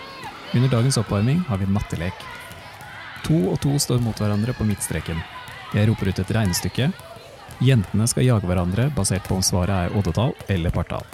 Under 0.55 0.71
dagens 0.71 0.99
oppvarming 1.01 1.40
har 1.49 1.59
vi 1.59 1.66
mattelek. 1.66 2.21
To 3.27 3.40
og 3.51 3.59
to 3.64 3.75
står 3.83 3.99
mot 4.05 4.19
hverandre 4.21 4.55
på 4.55 4.64
midtstreken. 4.69 5.19
Jeg 5.75 5.88
roper 5.90 6.12
ut 6.12 6.21
et 6.23 6.31
regnestykke. 6.37 6.90
Jentene 7.66 8.07
skal 8.07 8.29
jage 8.29 8.47
hverandre 8.47 8.90
basert 8.95 9.27
på 9.27 9.38
om 9.38 9.42
svaret 9.42 9.75
er 9.88 9.97
oddetall 9.99 10.37
eller 10.53 10.71
partall. 10.71 11.07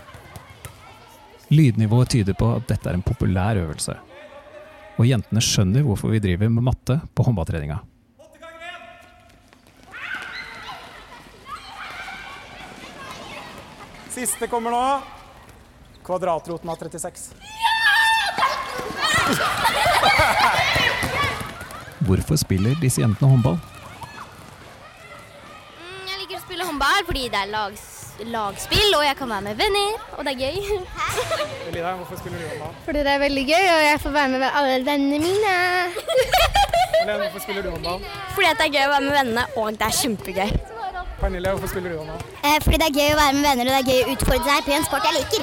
Lydnivået 1.52 2.12
tyder 2.12 2.36
på 2.36 2.50
at 2.56 2.68
dette 2.68 2.90
er 2.90 2.98
en 2.98 3.06
populær 3.06 3.56
øvelse. 3.60 3.96
Og 5.00 5.08
jentene 5.08 5.40
skjønner 5.40 5.86
hvorfor 5.86 6.12
vi 6.12 6.20
driver 6.20 6.52
med 6.52 6.66
matte 6.68 6.98
på 7.16 7.24
håndballtreninga. 7.24 7.80
Siste 14.12 14.46
kommer 14.52 14.76
nå. 14.76 14.84
Kvadratroten 16.02 16.70
av 16.70 16.76
36. 16.76 17.30
Hvorfor 22.02 22.36
spiller 22.36 22.74
disse 22.82 23.00
jentene 23.00 23.30
håndball? 23.30 23.58
Mm, 25.78 26.08
jeg 26.08 26.18
liker 26.24 26.40
å 26.40 26.42
spille 26.42 26.66
håndball 26.66 27.04
fordi 27.06 27.22
det 27.30 27.38
er 27.44 27.52
lags, 27.52 27.84
lagspill, 28.34 28.88
og 28.98 29.04
jeg 29.06 29.16
kan 29.20 29.30
være 29.30 29.46
med 29.46 29.62
venner, 29.62 30.02
og 30.18 30.26
det 30.26 30.34
er 30.34 30.42
gøy. 30.42 30.82
Elida, 31.70 31.94
hvorfor 32.00 32.18
spiller 32.18 32.42
du 32.42 32.48
håndball? 32.50 32.74
Fordi 32.88 33.06
det 33.06 33.14
er 33.14 33.22
veldig 33.22 33.46
gøy, 33.52 33.70
og 33.76 33.86
jeg 33.86 34.02
får 34.02 34.18
være 34.18 34.34
med 34.34 34.48
alle 34.50 34.76
vennene 34.90 35.22
mine. 35.22 35.56
Elida, 37.04 37.16
hvorfor 37.22 37.46
spiller 37.46 37.62
du 37.62 37.70
håndball? 37.76 38.04
Fordi 38.34 38.54
det 38.58 38.68
er 38.68 38.76
gøy 38.76 38.84
å 38.88 38.94
være 38.96 39.06
med 39.06 39.18
vennene, 39.20 39.48
og 39.62 39.78
det 39.78 39.86
er 39.86 40.00
kjempegøy. 40.02 40.71
Pernille, 41.22 41.52
hvorfor 41.54 41.70
spiller 41.70 41.92
du 41.92 41.98
håndball? 42.00 42.22
Eh, 42.42 42.58
fordi 42.64 42.78
det 42.82 42.86
er 42.88 42.96
gøy 42.98 43.10
å 43.14 43.18
være 43.20 43.34
med 43.36 43.44
venner, 43.46 43.68
og 43.68 43.72
det 43.72 43.78
er 43.78 43.90
gøy 43.92 44.00
å 44.02 44.14
utfordre 44.16 44.46
seg 44.48 44.64
på 44.66 44.72
en 44.74 44.86
sport 44.88 45.04
jeg 45.06 45.14
liker. 45.20 45.42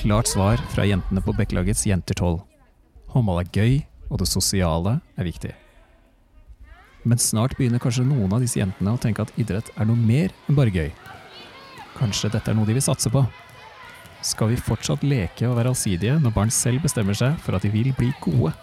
Klart 0.00 0.28
svar 0.32 0.56
fra 0.74 0.86
jentene 0.88 1.22
på 1.22 1.34
Bekkelagets 1.38 1.86
Jenter 1.86 2.18
12. 2.18 2.40
Håndball 3.14 3.44
er 3.44 3.52
gøy, 3.54 3.76
og 4.10 4.18
det 4.20 4.28
sosiale 4.28 4.98
er 5.14 5.28
viktig. 5.28 5.52
Men 7.04 7.20
snart 7.20 7.54
begynner 7.54 7.78
kanskje 7.84 8.08
noen 8.08 8.32
av 8.34 8.42
disse 8.42 8.58
jentene 8.58 8.96
å 8.96 9.00
tenke 9.00 9.22
at 9.22 9.32
idrett 9.38 9.70
er 9.78 9.86
noe 9.86 10.00
mer 10.00 10.34
enn 10.48 10.58
bare 10.58 10.74
gøy. 10.74 10.90
Kanskje 11.94 12.32
dette 12.34 12.50
er 12.50 12.58
noe 12.58 12.66
de 12.66 12.74
vil 12.74 12.84
satse 12.84 13.12
på? 13.12 13.22
Skal 14.24 14.50
vi 14.50 14.58
fortsatt 14.58 15.04
leke 15.06 15.46
og 15.46 15.58
være 15.60 15.70
allsidige 15.70 16.18
når 16.18 16.32
barn 16.34 16.50
selv 16.50 16.82
bestemmer 16.82 17.14
seg 17.18 17.36
for 17.44 17.54
at 17.54 17.62
de 17.62 17.70
vil 17.70 17.92
bli 17.94 18.10
gode? 18.24 18.54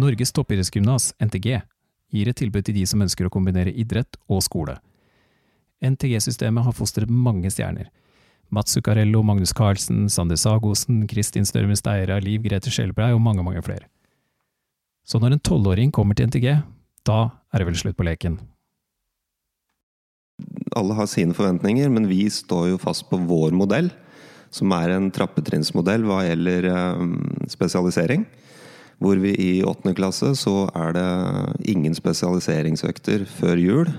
Norges 0.00 0.32
toppidrettsgymnas, 0.32 1.12
NTG, 1.20 1.60
gir 2.10 2.30
et 2.30 2.38
tilbud 2.40 2.66
til 2.66 2.76
de 2.78 2.86
som 2.88 3.02
ønsker 3.04 3.28
å 3.28 3.32
kombinere 3.32 3.74
idrett 3.76 4.16
og 4.30 4.42
skole. 4.46 4.78
NTG-systemet 5.84 6.66
har 6.66 6.76
fostret 6.76 7.10
mange 7.10 7.50
stjerner. 7.52 7.88
Mats 8.50 8.74
Zuccarello, 8.74 9.22
Magnus 9.22 9.52
Carlsen, 9.56 10.08
Sander 10.10 10.36
Sagosen, 10.40 11.04
Kristin 11.08 11.46
Størmen 11.46 11.78
Steira, 11.78 12.18
Liv 12.20 12.42
Grete 12.44 12.72
Skjelbrei 12.72 13.12
og 13.14 13.22
mange, 13.22 13.44
mange 13.46 13.62
flere. 13.62 13.86
Så 15.06 15.20
når 15.22 15.36
en 15.36 15.44
tolvåring 15.46 15.92
kommer 15.94 16.18
til 16.18 16.28
NTG, 16.30 16.48
da 17.06 17.20
er 17.52 17.62
det 17.62 17.68
vel 17.70 17.78
slutt 17.78 17.98
på 17.98 18.06
leken. 18.06 18.40
Alle 20.76 20.96
har 20.98 21.08
sine 21.10 21.34
forventninger, 21.36 21.88
men 21.92 22.08
vi 22.10 22.24
står 22.30 22.72
jo 22.72 22.82
fast 22.82 23.06
på 23.10 23.18
vår 23.28 23.54
modell, 23.56 23.90
som 24.54 24.72
er 24.74 24.96
en 24.96 25.08
trappetrinnsmodell 25.14 26.04
hva 26.06 26.24
gjelder 26.26 26.68
eh, 26.70 27.02
spesialisering. 27.50 28.26
Hvor 29.00 29.16
vi 29.16 29.32
i 29.32 29.52
åttende 29.64 29.96
klasse 29.96 30.34
så 30.36 30.66
er 30.76 30.92
det 30.96 31.10
ingen 31.72 31.94
spesialiseringsøkter 31.96 33.24
før 33.24 33.60
jul. 33.60 33.92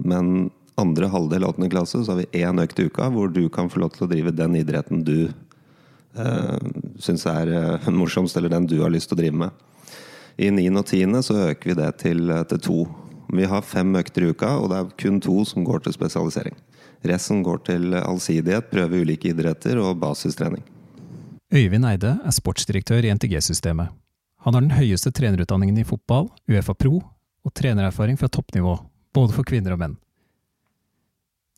Men 0.00 0.48
andre 0.80 1.08
halvdel 1.12 1.44
av 1.44 1.54
åttende 1.54 1.72
klasse 1.72 2.00
så 2.04 2.14
har 2.14 2.22
vi 2.22 2.42
én 2.44 2.60
økt 2.62 2.80
i 2.80 2.86
uka 2.88 3.10
hvor 3.12 3.28
du 3.32 3.46
kan 3.52 3.68
få 3.72 3.82
lov 3.82 3.94
til 3.94 4.06
å 4.06 4.10
drive 4.10 4.32
den 4.36 4.56
idretten 4.56 5.02
du 5.04 5.28
eh, 5.28 6.68
syns 7.00 7.26
er 7.28 7.52
eh, 7.52 7.90
morsomst, 8.00 8.36
eller 8.36 8.52
den 8.52 8.68
du 8.68 8.78
har 8.82 8.92
lyst 8.92 9.12
til 9.12 9.18
å 9.18 9.22
drive 9.22 9.42
med. 9.44 9.66
I 10.36 10.50
9. 10.52 10.68
og 10.76 10.84
10. 10.84 11.18
så 11.24 11.36
øker 11.50 11.72
vi 11.72 11.76
det 11.80 11.90
til, 12.04 12.24
eh, 12.30 12.46
til 12.48 12.62
to. 12.68 12.78
Vi 13.36 13.48
har 13.48 13.64
fem 13.64 13.92
økter 13.98 14.24
i 14.24 14.32
uka, 14.32 14.54
og 14.60 14.70
det 14.72 14.80
er 14.80 14.96
kun 15.04 15.20
to 15.20 15.42
som 15.48 15.64
går 15.66 15.84
til 15.84 15.96
spesialisering. 15.96 16.56
Resten 17.06 17.44
går 17.44 17.60
til 17.68 17.92
allsidighet, 17.98 18.70
prøve 18.72 19.04
ulike 19.04 19.32
idretter 19.32 19.80
og 19.82 19.98
basistrening. 20.00 20.64
Øyvind 21.52 21.86
Eide 21.86 22.16
er 22.24 22.34
sportsdirektør 22.34 23.04
i 23.04 23.12
NTG-systemet. 23.14 23.92
Han 24.46 24.54
har 24.54 24.62
den 24.62 24.76
høyeste 24.78 25.10
trenerutdanningen 25.10 25.80
i 25.82 25.84
fotball, 25.84 26.28
Uefa 26.46 26.70
Pro, 26.78 27.00
og 27.42 27.52
trenererfaring 27.58 28.14
fra 28.20 28.28
toppnivå, 28.30 28.76
både 29.10 29.34
for 29.34 29.48
kvinner 29.48 29.74
og 29.74 29.80
menn. 29.80 29.96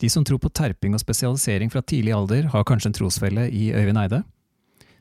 De 0.01 0.09
som 0.09 0.25
tror 0.25 0.39
på 0.41 0.49
terping 0.49 0.95
og 0.97 1.03
spesialisering 1.03 1.69
fra 1.69 1.83
tidlig 1.85 2.15
alder, 2.17 2.47
har 2.49 2.65
kanskje 2.65 2.89
en 2.89 2.97
trosfelle 2.97 3.45
i 3.53 3.69
Øyvind 3.77 4.01
Eide? 4.01 4.23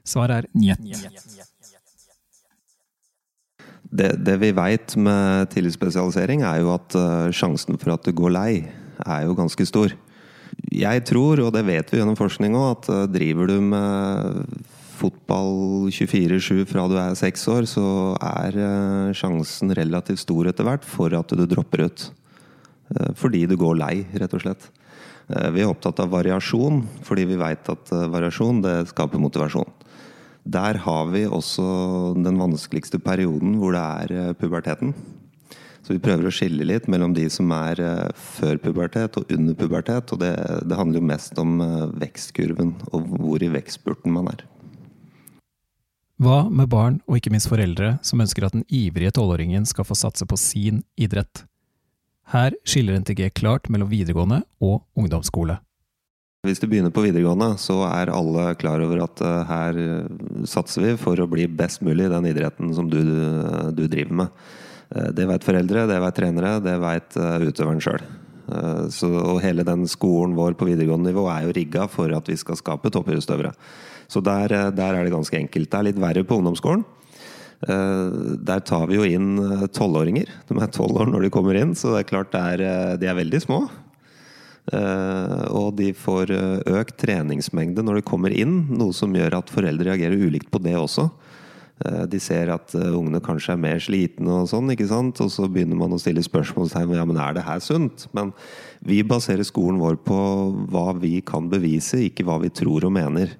Svaret 0.05 0.37
er 0.37 0.51
njet. 0.53 0.85
Det, 3.89 4.13
det 4.21 4.37
vi 4.43 4.53
veit 4.53 4.93
med 5.01 5.49
tidlig 5.55 5.73
spesialisering, 5.79 6.45
er 6.45 6.61
jo 6.61 6.75
at 6.77 6.93
uh, 6.93 7.33
sjansen 7.33 7.81
for 7.81 7.97
at 7.97 8.05
du 8.05 8.13
går 8.13 8.37
lei, 8.37 8.51
er 9.01 9.25
jo 9.25 9.39
ganske 9.39 9.65
stor. 9.65 9.97
Jeg 10.69 11.09
tror, 11.09 11.41
og 11.41 11.55
det 11.57 11.65
vet 11.65 11.89
vi 11.89 12.03
gjennom 12.03 12.21
forskning 12.21 12.53
òg, 12.53 12.69
at 12.75 12.93
uh, 12.93 13.07
driver 13.09 13.49
du 13.49 13.63
med 13.65 14.45
fotball 14.99 15.89
24-7 15.95 16.65
fra 16.69 16.87
du 16.91 16.97
er 17.01 17.17
seks 17.19 17.47
år, 17.51 17.69
så 17.71 17.85
er 18.19 18.59
uh, 18.59 19.15
sjansen 19.17 19.73
relativt 19.79 20.25
stor 20.25 20.51
etter 20.51 20.67
hvert 20.67 20.87
for 20.87 21.15
at 21.17 21.35
du 21.35 21.45
dropper 21.47 21.87
ut. 21.89 22.09
Fordi 23.21 23.43
du 23.45 23.53
går 23.61 23.75
lei, 23.77 23.95
rett 24.17 24.33
og 24.33 24.41
slett. 24.41 24.63
Vi 25.29 25.61
er 25.61 25.69
opptatt 25.69 25.99
av 26.01 26.09
variasjon, 26.09 26.79
fordi 27.05 27.27
vi 27.29 27.37
veit 27.37 27.69
at 27.69 27.91
variasjon 27.93 28.63
det 28.65 28.73
skaper 28.89 29.21
motivasjon. 29.21 29.69
Der 30.49 30.81
har 30.87 31.11
vi 31.13 31.27
også 31.29 31.67
den 32.17 32.41
vanskeligste 32.41 32.97
perioden, 33.05 33.59
hvor 33.61 33.77
det 33.77 33.85
er 33.85 34.33
puberteten. 34.41 34.95
Så 35.85 35.99
vi 35.99 36.03
prøver 36.05 36.31
å 36.31 36.33
skille 36.33 36.65
litt 36.65 36.89
mellom 36.89 37.13
de 37.17 37.29
som 37.33 37.53
er 37.53 37.85
før 38.17 38.57
pubertet 38.65 39.21
og 39.21 39.29
under 39.37 39.57
pubertet. 39.57 40.09
Og 40.13 40.25
det, 40.25 40.33
det 40.65 40.81
handler 40.81 41.03
jo 41.03 41.11
mest 41.13 41.45
om 41.45 41.59
vekstkurven 42.01 42.73
og 42.89 43.13
hvor 43.19 43.45
i 43.45 43.53
vekstspurten 43.53 44.17
man 44.17 44.33
er. 44.33 44.49
Hva 46.19 46.49
med 46.51 46.67
barn, 46.67 46.97
og 47.07 47.21
ikke 47.21 47.31
minst 47.31 47.47
foreldre, 47.47 47.93
som 48.03 48.19
ønsker 48.19 48.49
at 48.49 48.55
den 48.57 48.65
ivrige 48.75 49.13
tolvåringen 49.15 49.63
skal 49.71 49.87
få 49.87 49.95
satse 49.95 50.27
på 50.27 50.35
sin 50.35 50.81
idrett? 50.99 51.45
Her 52.33 52.57
skiller 52.67 52.99
NTG 52.99 53.29
klart 53.39 53.69
mellom 53.71 53.87
videregående 53.93 54.41
og 54.59 54.81
ungdomsskole. 54.99 55.61
Hvis 56.43 56.59
du 56.59 56.67
begynner 56.67 56.91
på 56.95 57.05
videregående, 57.07 57.53
så 57.63 57.85
er 57.87 58.11
alle 58.11 58.49
klar 58.59 58.83
over 58.83 59.05
at 59.05 59.23
her 59.47 59.79
satser 60.51 60.89
vi 60.89 60.97
for 60.99 61.23
å 61.23 61.29
bli 61.31 61.47
best 61.47 61.85
mulig 61.87 62.09
i 62.09 62.13
den 62.13 62.27
idretten 62.33 62.75
som 62.75 62.91
du, 62.91 62.99
du 63.75 63.85
driver 63.87 64.25
med. 64.25 64.43
Det 65.15 65.27
veit 65.31 65.47
foreldre, 65.47 65.85
det 65.87 66.01
veit 66.03 66.19
trenere, 66.19 66.57
det 66.65 66.75
veit 66.83 67.15
utøveren 67.47 67.85
sjøl. 67.85 68.03
Og 68.49 69.39
hele 69.45 69.63
den 69.71 69.87
skolen 69.87 70.35
vår 70.35 70.59
på 70.59 70.67
videregående 70.67 71.13
nivå 71.13 71.29
er 71.31 71.47
jo 71.47 71.55
rigga 71.55 71.87
for 71.93 72.11
at 72.17 72.27
vi 72.27 72.39
skal 72.43 72.59
skape 72.59 72.91
toppidrettsutøvere. 72.91 73.55
Så 74.09 74.23
der, 74.25 74.55
der, 74.73 74.95
er 74.95 75.05
det 75.05 75.13
ganske 75.13 75.37
enkelt. 75.37 75.69
Det 75.69 75.79
er 75.79 75.89
litt 75.91 76.01
verre 76.01 76.25
på 76.25 76.39
ungdomsskolen. 76.41 76.85
Der 77.59 78.63
tar 78.65 78.87
vi 78.89 78.97
jo 78.97 79.05
inn 79.05 79.37
tolvåringer. 79.75 80.31
De 80.49 80.57
er 80.57 80.73
tolv 80.73 81.03
år 81.03 81.11
når 81.11 81.27
de 81.27 81.33
kommer 81.35 81.59
inn, 81.59 81.75
så 81.77 81.93
det 81.93 82.05
er 82.05 82.11
klart 82.13 82.33
det 82.33 82.41
er, 82.55 82.97
de 83.03 83.09
er 83.11 83.19
veldig 83.19 83.41
små. 83.43 83.59
Og 84.69 85.69
de 85.77 85.91
får 85.97 86.33
økt 86.69 86.99
treningsmengde 87.01 87.83
når 87.85 87.99
de 87.99 88.09
kommer 88.09 88.33
inn, 88.33 88.63
noe 88.71 88.95
som 88.97 89.13
gjør 89.17 89.41
at 89.41 89.53
foreldre 89.53 89.91
reagerer 89.91 90.25
ulikt 90.29 90.53
på 90.53 90.61
det 90.63 90.77
også. 90.79 91.09
De 92.11 92.19
ser 92.19 92.51
at 92.51 92.73
ungene 92.75 93.21
kanskje 93.23 93.53
er 93.55 93.61
mer 93.63 93.83
slitne 93.83 94.41
og 94.41 94.49
sånn, 94.51 94.71
ikke 94.75 94.89
sant. 94.91 95.21
Og 95.23 95.31
så 95.31 95.47
begynner 95.51 95.79
man 95.79 95.95
å 95.95 96.01
stille 96.01 96.25
spørsmålstegn 96.25 96.97
ja, 96.97 97.05
men 97.07 97.21
er 97.23 97.37
det 97.37 97.45
her 97.47 97.61
sunt. 97.63 98.09
Men 98.17 98.33
vi 98.87 99.03
baserer 99.07 99.47
skolen 99.47 99.79
vår 99.83 100.01
på 100.07 100.23
hva 100.73 100.89
vi 100.99 101.19
kan 101.27 101.51
bevise, 101.51 102.01
ikke 102.09 102.27
hva 102.27 102.41
vi 102.43 102.51
tror 102.55 102.89
og 102.89 102.97
mener. 102.99 103.37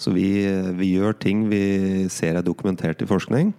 Så 0.00 0.14
vi, 0.14 0.44
vi 0.78 0.94
gjør 0.96 1.18
ting 1.18 1.46
vi 1.50 2.08
ser 2.12 2.38
er 2.38 2.46
dokumentert 2.46 3.02
i 3.02 3.08
forskning. 3.08 3.52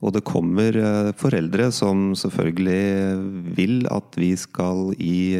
Og 0.00 0.14
det 0.16 0.24
kommer 0.24 0.72
foreldre 1.20 1.68
som 1.76 2.14
selvfølgelig 2.16 3.52
vil 3.56 3.84
at 3.92 4.16
vi 4.16 4.30
skal 4.40 4.94
i 4.96 5.36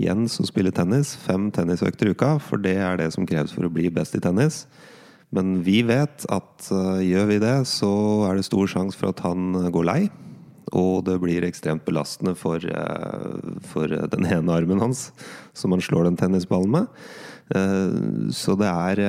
Jens 0.00 0.40
og 0.42 0.48
spille 0.48 0.72
tennis. 0.74 1.12
Fem 1.22 1.50
tennisøkter 1.54 2.08
i 2.08 2.14
uka, 2.16 2.34
for 2.42 2.58
det 2.58 2.78
er 2.82 2.98
det 2.98 3.12
som 3.14 3.26
kreves 3.28 3.54
for 3.54 3.68
å 3.68 3.72
bli 3.72 3.92
best 3.94 4.16
i 4.18 4.22
tennis. 4.22 4.64
Men 5.34 5.58
vi 5.66 5.80
vet 5.86 6.26
at 6.30 6.68
uh, 6.70 7.00
gjør 7.02 7.30
vi 7.30 7.40
det, 7.42 7.56
så 7.66 7.90
er 8.28 8.38
det 8.38 8.46
stor 8.46 8.70
sjanse 8.70 8.98
for 8.98 9.10
at 9.10 9.22
han 9.24 9.70
går 9.74 9.88
lei. 9.88 10.00
Og 10.74 11.04
det 11.06 11.18
blir 11.22 11.46
ekstremt 11.46 11.84
belastende 11.86 12.32
for, 12.38 12.62
for 13.68 13.90
den 14.10 14.26
ene 14.26 14.54
armen 14.56 14.80
hans, 14.82 15.10
som 15.54 15.74
han 15.74 15.82
slår 15.84 16.08
den 16.08 16.16
tennisballen 16.18 16.72
med. 16.72 17.04
Uh, 17.52 18.30
så 18.32 18.54
det 18.56 18.70
er, 18.70 19.02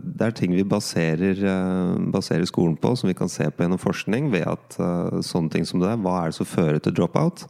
det 0.00 0.24
er, 0.24 0.34
ting 0.36 0.54
vi 0.56 0.64
baserer, 0.64 1.42
baserer, 2.14 2.46
skolen 2.48 2.78
på, 2.80 2.94
som 2.96 3.10
vi 3.10 3.16
kan 3.18 3.32
se 3.32 3.50
på 3.50 3.64
gjennom 3.64 3.82
forskning, 3.82 4.30
ved 4.32 4.48
at 4.48 4.78
sånne 5.26 5.52
ting 5.52 5.68
som 5.68 5.82
det 5.82 5.92
er, 5.92 6.00
hva 6.00 6.22
er 6.22 6.32
det 6.32 6.38
som 6.40 6.48
fører 6.48 6.80
til 6.82 6.96
drop-out? 6.96 7.46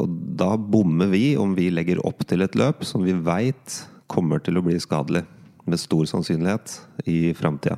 Og 0.00 0.12
da 0.40 0.54
bommer 0.56 1.10
vi 1.12 1.34
om 1.36 1.52
vi 1.52 1.66
legger 1.68 2.00
opp 2.08 2.24
til 2.24 2.40
et 2.40 2.54
løp 2.56 2.80
som 2.88 3.04
vi 3.04 3.12
veit 3.12 3.82
kommer 4.10 4.40
til 4.42 4.56
å 4.56 4.64
bli 4.64 4.78
skadelig 4.80 5.26
med 5.68 5.80
stor 5.80 6.08
sannsynlighet 6.08 6.80
i 7.06 7.34
framtida. 7.36 7.76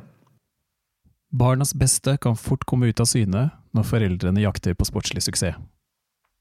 Barnas 1.32 1.72
beste 1.74 2.16
kan 2.20 2.36
fort 2.36 2.66
komme 2.68 2.90
ut 2.92 3.00
av 3.00 3.08
syne 3.08 3.46
når 3.72 3.88
foreldrene 3.88 4.42
jakter 4.44 4.76
på 4.76 4.84
sportslig 4.88 5.24
suksess. 5.24 5.56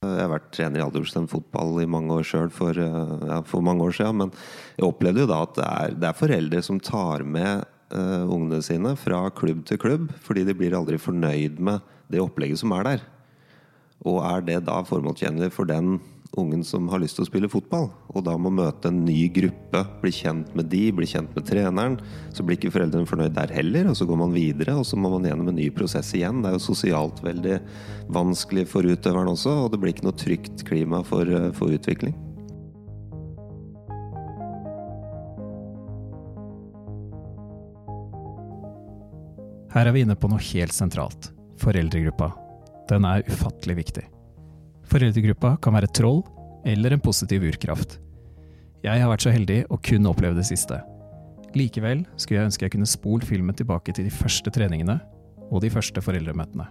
Jeg 0.02 0.18
har 0.18 0.32
vært 0.32 0.48
trener 0.50 0.80
i 0.80 0.82
Aldersen 0.82 1.28
fotball 1.30 1.76
i 1.84 1.86
mange 1.86 2.16
år 2.16 2.24
sjøl, 2.26 2.48
for, 2.50 2.74
ja, 2.74 3.36
for, 3.46 3.62
mange 3.62 3.86
år 3.86 3.94
siden. 3.94 4.18
Men 4.18 4.32
jeg 4.74 4.88
opplevde 4.88 5.22
jo 5.22 5.30
da 5.30 5.38
at 5.46 5.54
det 5.60 5.68
er, 5.68 5.94
det 6.02 6.08
er 6.10 6.18
foreldre 6.18 6.62
som 6.66 6.80
tar 6.82 7.22
med 7.22 7.68
uh, 7.94 8.24
ungene 8.26 8.64
sine 8.66 8.96
fra 8.98 9.20
klubb 9.38 9.62
til 9.70 9.78
klubb, 9.78 10.08
fordi 10.26 10.48
de 10.48 10.56
blir 10.58 10.74
aldri 10.74 10.98
fornøyd 10.98 11.62
med 11.62 11.86
det 12.10 12.24
opplegget 12.24 12.64
som 12.64 12.74
er 12.80 12.88
der. 12.88 13.06
Og 14.02 14.18
er 14.26 14.42
det 14.48 14.58
da 14.72 14.80
formålstjenlig 14.90 15.52
for 15.54 15.70
den 15.70 16.00
ungen 16.38 16.64
som 16.64 16.88
har 16.92 17.02
lyst 17.04 17.18
til 17.18 17.26
å 17.26 17.28
spille 17.28 17.50
fotball, 17.52 17.90
og 18.14 18.24
da 18.24 18.38
må 18.40 18.52
møte 18.56 18.88
en 18.88 19.02
ny 19.04 19.26
gruppe, 19.36 19.82
bli 20.00 20.12
kjent 20.16 20.54
med 20.56 20.70
de, 20.72 20.86
bli 20.96 21.08
kjent 21.10 21.34
med 21.36 21.48
treneren, 21.48 21.98
så 22.32 22.46
blir 22.48 22.56
ikke 22.56 22.72
foreldrene 22.72 23.10
fornøyd 23.10 23.36
der 23.36 23.52
heller, 23.52 23.90
og 23.92 23.98
så 24.00 24.08
går 24.08 24.22
man 24.22 24.36
videre, 24.36 24.78
og 24.80 24.88
så 24.88 25.00
må 25.00 25.12
man 25.12 25.28
gjennom 25.28 25.52
en 25.52 25.60
ny 25.60 25.68
prosess 25.76 26.14
igjen. 26.16 26.40
Det 26.40 26.52
er 26.52 26.56
jo 26.56 26.64
sosialt 26.64 27.20
veldig 27.26 27.60
vanskelig 28.16 28.68
for 28.72 28.88
utøveren 28.88 29.34
også, 29.34 29.58
og 29.66 29.74
det 29.74 29.82
blir 29.82 29.96
ikke 29.96 30.08
noe 30.08 30.20
trygt 30.20 30.64
klima 30.68 31.04
for, 31.08 31.28
eh, 31.28 31.52
for 31.58 31.76
utvikling. 31.76 32.16
Her 39.72 39.88
er 39.88 39.96
vi 39.96 40.02
inne 40.04 40.20
på 40.20 40.28
noe 40.32 40.40
helt 40.52 40.76
sentralt. 40.76 41.32
Foreldregruppa. 41.60 42.34
Den 42.90 43.06
er 43.08 43.24
ufattelig 43.28 43.78
viktig. 43.86 44.04
Foreldregruppa 44.92 45.56
kan 45.64 45.76
være 45.78 45.92
troll 45.96 46.22
eller 46.68 46.94
en 46.94 47.04
positiv 47.04 47.46
urkraft. 47.48 47.98
Jeg 48.84 49.00
har 49.00 49.12
vært 49.12 49.24
så 49.24 49.32
heldig 49.32 49.64
å 49.72 49.78
kun 49.80 50.10
oppleve 50.10 50.36
det 50.36 50.48
siste. 50.50 50.82
Likevel 51.56 52.04
skulle 52.16 52.42
jeg 52.42 52.50
ønske 52.50 52.66
jeg 52.66 52.74
kunne 52.76 52.90
spole 52.90 53.28
filmen 53.28 53.56
tilbake 53.56 53.94
til 53.96 54.08
de 54.08 54.14
første 54.14 54.52
treningene 54.54 54.98
og 55.50 55.62
de 55.64 55.72
første 55.72 56.04
foreldremøtene. 56.04 56.68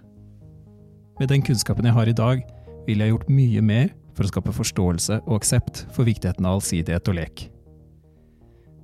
Med 1.21 1.29
den 1.33 1.45
kunnskapen 1.45 1.89
jeg 1.89 1.97
har 1.97 2.09
i 2.09 2.17
dag, 2.17 2.45
ville 2.87 3.05
jeg 3.05 3.13
gjort 3.13 3.33
mye 3.33 3.65
mer 3.65 3.91
for 4.17 4.25
å 4.25 4.31
skape 4.31 4.55
forståelse 4.57 5.21
og 5.27 5.35
aksept 5.37 5.85
for 5.95 6.09
viktigheten 6.09 6.49
av 6.49 6.59
allsidighet 6.59 7.13
og 7.13 7.19
lek. 7.21 7.47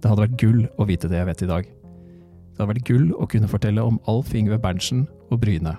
Det 0.01 0.13
hadde 0.13 0.27
vært 0.27 0.39
gull 0.41 0.63
å 0.77 0.87
vite 0.89 1.09
det 1.11 1.21
jeg 1.21 1.29
vet 1.31 1.45
i 1.45 1.51
dag. 1.51 1.67
Det 1.67 2.61
hadde 2.61 2.73
vært 2.75 2.89
gull 2.89 3.09
å 3.17 3.29
kunne 3.29 3.51
fortelle 3.51 3.85
om 3.85 4.01
Alf 4.09 4.33
Ingve 4.37 4.61
Berntsen 4.61 5.07
og 5.33 5.41
Bryne. 5.43 5.77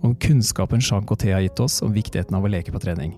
Om 0.00 0.14
kunnskapen 0.16 0.80
Jean 0.80 1.06
Coté 1.06 1.32
har 1.32 1.40
gitt 1.44 1.60
oss 1.60 1.82
om 1.82 1.92
viktigheten 1.92 2.36
av 2.36 2.44
å 2.44 2.50
leke 2.50 2.72
på 2.72 2.80
trening. 2.80 3.12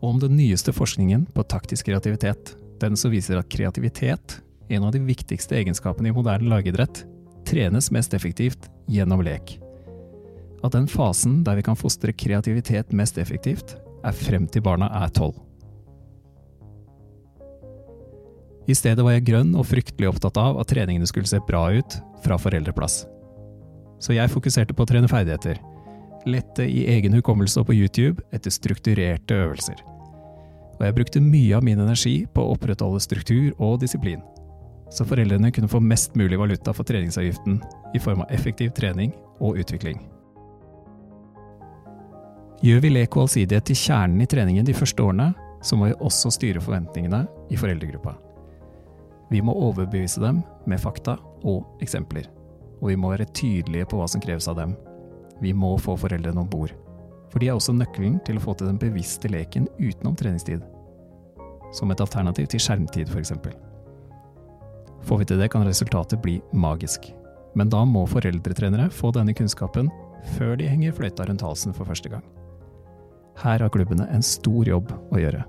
Og 0.00 0.14
om 0.14 0.20
den 0.22 0.36
nyeste 0.38 0.72
forskningen 0.72 1.26
på 1.34 1.44
taktisk 1.50 1.90
kreativitet, 1.90 2.54
den 2.80 2.96
som 2.96 3.10
viser 3.12 3.40
at 3.40 3.50
kreativitet, 3.50 4.38
en 4.70 4.86
av 4.86 4.94
de 4.94 5.02
viktigste 5.02 5.58
egenskapene 5.58 6.12
i 6.12 6.14
moderne 6.14 6.48
lagidrett, 6.48 7.02
trenes 7.48 7.90
mest 7.90 8.14
effektivt 8.14 8.70
gjennom 8.88 9.22
lek. 9.26 9.58
At 10.62 10.76
den 10.76 10.86
fasen 10.88 11.40
der 11.44 11.58
vi 11.58 11.66
kan 11.66 11.78
fostre 11.78 12.14
kreativitet 12.14 12.94
mest 12.94 13.18
effektivt, 13.18 13.74
er 14.06 14.16
frem 14.16 14.46
til 14.48 14.62
barna 14.64 14.88
er 15.02 15.10
tolv. 15.12 15.34
I 18.70 18.76
stedet 18.76 19.02
var 19.02 19.16
jeg 19.16 19.26
grønn 19.26 19.56
og 19.58 19.66
fryktelig 19.66 20.12
opptatt 20.12 20.38
av 20.38 20.60
at 20.60 20.70
treningene 20.70 21.08
skulle 21.08 21.26
se 21.26 21.40
bra 21.48 21.64
ut 21.74 21.96
fra 22.22 22.38
foreldreplass. 22.38 23.02
Så 24.00 24.14
jeg 24.14 24.32
fokuserte 24.32 24.76
på 24.76 24.86
å 24.86 24.88
trene 24.88 25.10
ferdigheter. 25.10 25.58
Lette 26.28 26.66
i 26.68 26.84
egen 26.92 27.14
hukommelse 27.16 27.62
og 27.62 27.70
på 27.70 27.76
YouTube 27.78 28.20
etter 28.34 28.52
strukturerte 28.52 29.38
øvelser. 29.46 29.80
Og 30.80 30.86
jeg 30.86 30.96
brukte 30.96 31.20
mye 31.24 31.56
av 31.56 31.64
min 31.64 31.80
energi 31.80 32.26
på 32.34 32.44
å 32.44 32.54
opprettholde 32.54 33.00
struktur 33.04 33.52
og 33.58 33.80
disiplin. 33.80 34.22
Så 34.90 35.06
foreldrene 35.06 35.52
kunne 35.54 35.70
få 35.70 35.80
mest 35.80 36.16
mulig 36.18 36.38
valuta 36.40 36.72
for 36.76 36.88
treningsavgiften 36.88 37.60
i 37.94 38.00
form 38.02 38.24
av 38.24 38.32
effektiv 38.34 38.72
trening 38.76 39.12
og 39.40 39.60
utvikling. 39.60 40.00
Gjør 42.60 42.82
vi 42.84 42.90
lek 42.92 43.16
og 43.16 43.24
allsidighet 43.24 43.70
til 43.70 43.78
kjernen 43.78 44.20
i 44.20 44.28
treningen 44.28 44.66
de 44.66 44.76
første 44.76 45.04
årene, 45.04 45.30
så 45.64 45.76
må 45.76 45.88
vi 45.88 45.96
også 46.04 46.32
styre 46.34 46.60
forventningene 46.60 47.22
i 47.52 47.56
foreldregruppa. 47.60 48.16
Vi 49.30 49.40
må 49.44 49.54
overbevise 49.54 50.20
dem 50.20 50.42
med 50.68 50.80
fakta 50.82 51.16
og 51.46 51.80
eksempler. 51.84 52.26
Og 52.80 52.90
vi 52.90 52.96
må 52.98 53.12
være 53.12 53.28
tydelige 53.36 53.88
på 53.88 54.00
hva 54.00 54.08
som 54.10 54.20
kreves 54.20 54.48
av 54.50 54.58
dem. 54.58 54.74
Vi 55.40 55.52
må 55.56 55.76
få 55.80 55.96
foreldrene 55.96 56.42
om 56.42 56.48
bord. 56.48 56.72
For 57.30 57.40
de 57.40 57.48
er 57.48 57.56
også 57.56 57.74
nøkkelen 57.76 58.18
til 58.26 58.38
å 58.38 58.42
få 58.44 58.56
til 58.58 58.68
den 58.68 58.80
bevisste 58.80 59.30
leken 59.30 59.68
utenom 59.78 60.16
treningstid. 60.18 60.62
Som 61.74 61.92
et 61.92 62.02
alternativ 62.02 62.50
til 62.50 62.62
skjermtid, 62.62 63.12
f.eks. 63.12 63.32
Får 65.06 65.22
vi 65.22 65.28
til 65.30 65.40
det, 65.40 65.48
kan 65.52 65.64
resultatet 65.64 66.20
bli 66.22 66.40
magisk. 66.52 67.12
Men 67.54 67.70
da 67.70 67.84
må 67.86 68.04
foreldretrenere 68.10 68.90
få 68.94 69.12
denne 69.14 69.34
kunnskapen 69.34 69.88
før 70.36 70.58
de 70.60 70.68
henger 70.68 70.94
fløyta 70.94 71.24
rundt 71.26 71.44
halsen 71.46 71.74
for 71.74 71.88
første 71.88 72.10
gang. 72.12 72.24
Her 73.40 73.62
har 73.62 73.72
klubbene 73.72 74.04
en 74.12 74.24
stor 74.26 74.68
jobb 74.68 74.90
å 74.92 75.22
gjøre. 75.22 75.44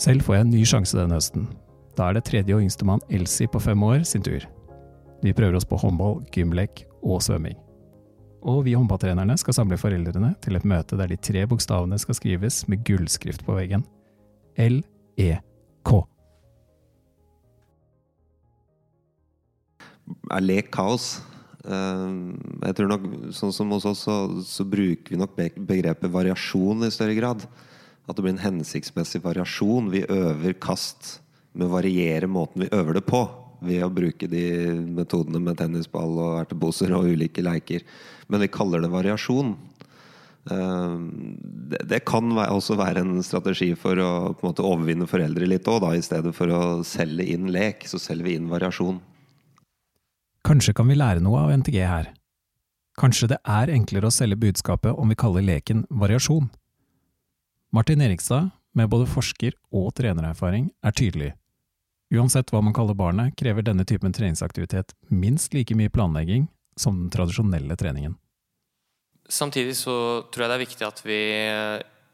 Selv 0.00 0.24
får 0.26 0.34
jeg 0.34 0.46
en 0.46 0.54
ny 0.56 0.62
sjanse 0.66 0.98
denne 0.98 1.18
høsten. 1.20 1.46
Da 1.94 2.08
er 2.08 2.16
det 2.16 2.24
tredje 2.26 2.56
og 2.56 2.64
yngstemann 2.64 3.04
Elsie 3.12 3.46
på 3.46 3.60
fem 3.62 3.84
år 3.86 4.02
sin 4.08 4.24
tur. 4.24 4.42
Vi 5.22 5.36
prøver 5.36 5.60
oss 5.60 5.68
på 5.68 5.78
håndball, 5.78 6.24
gymlek 6.34 6.88
og 7.02 7.22
svømming. 7.24 7.58
Og 8.42 8.64
vi 8.66 8.74
håndballtrenerne 8.74 9.36
skal 9.38 9.54
samle 9.54 9.78
foreldrene 9.78 10.32
til 10.42 10.58
et 10.58 10.66
møte 10.66 10.98
der 10.98 11.12
de 11.12 11.18
tre 11.20 11.44
bokstavene 11.50 11.98
skal 12.02 12.18
skrives 12.18 12.64
med 12.70 12.82
gullskrift 12.86 13.44
på 13.46 13.54
veggen. 13.54 13.84
L-E-K. 14.58 15.92
Er 20.32 20.42
lek 20.42 20.72
kaos? 20.74 21.20
Eh, 21.62 22.08
jeg 22.66 22.78
tror 22.78 22.90
nok, 22.90 23.06
sånn 23.36 23.54
som 23.54 23.70
hos 23.76 23.86
oss, 23.86 24.02
så, 24.08 24.16
så 24.42 24.66
bruker 24.66 25.14
vi 25.14 25.20
nok 25.20 25.38
begrepet 25.38 26.10
variasjon 26.10 26.82
i 26.86 26.90
større 26.94 27.16
grad. 27.18 27.46
At 28.08 28.18
det 28.18 28.24
blir 28.24 28.34
en 28.34 28.42
hensiktsmessig 28.42 29.22
variasjon. 29.22 29.92
Vi 29.94 30.02
øver 30.10 30.58
kast 30.58 31.20
med 31.54 31.68
å 31.68 31.76
variere 31.76 32.26
måten 32.30 32.64
vi 32.64 32.72
øver 32.74 32.98
det 32.98 33.06
på. 33.06 33.22
Ved 33.62 33.84
å 33.86 33.92
bruke 33.94 34.28
de 34.30 34.44
metodene 34.96 35.40
med 35.42 35.58
tennisball 35.60 36.16
og 36.18 36.40
erteposer 36.42 36.94
og 36.96 37.10
ulike 37.12 37.44
leiker. 37.44 37.84
Men 38.28 38.42
vi 38.42 38.50
kaller 38.52 38.82
det 38.82 38.90
variasjon. 38.92 39.54
Eh, 40.50 40.96
det 41.86 42.00
kan 42.08 42.32
også 42.34 42.76
være 42.80 43.04
en 43.04 43.22
strategi 43.22 43.72
for 43.78 43.98
å 44.02 44.12
måte 44.42 44.64
overvinne 44.66 45.06
foreldre 45.10 45.46
litt 45.46 45.68
òg, 45.70 45.86
i 45.94 46.02
stedet 46.02 46.34
for 46.34 46.50
å 46.50 46.62
selge 46.86 47.28
inn 47.34 47.52
lek. 47.54 47.86
Så 47.86 48.00
selger 48.02 48.30
vi 48.30 48.36
inn 48.40 48.50
variasjon. 48.50 49.00
Kanskje 50.42 50.74
kan 50.74 50.90
vi 50.90 50.98
lære 50.98 51.22
noe 51.22 51.44
av 51.44 51.54
NTG 51.54 51.78
her. 51.86 52.10
Kanskje 52.98 53.30
det 53.32 53.38
er 53.48 53.70
enklere 53.72 54.10
å 54.10 54.12
selge 54.12 54.40
budskapet 54.42 54.98
om 54.98 55.08
vi 55.08 55.16
kaller 55.16 55.44
leken 55.46 55.86
variasjon. 55.88 56.50
Martin 57.72 58.02
Erikstad, 58.04 58.50
med 58.74 58.90
både 58.92 59.06
forsker- 59.08 59.56
og 59.72 59.94
trenererfaring, 59.96 60.70
er 60.84 60.92
tydelig. 60.92 61.32
Uansett 62.12 62.52
hva 62.52 62.60
man 62.60 62.74
kaller 62.76 62.96
barnet, 62.98 63.36
krever 63.40 63.64
denne 63.64 63.86
typen 63.88 64.12
treningsaktivitet 64.12 64.92
minst 65.08 65.54
like 65.56 65.74
mye 65.78 65.92
planlegging 65.92 66.44
som 66.76 66.98
den 66.98 67.12
tradisjonelle 67.12 67.76
treningen. 67.80 68.18
Samtidig 69.28 69.78
så 69.78 69.94
tror 70.28 70.44
jeg 70.44 70.50
det 70.50 70.58
er 70.58 70.64
viktig 70.66 70.86
at 70.86 71.00
vi 71.06 71.20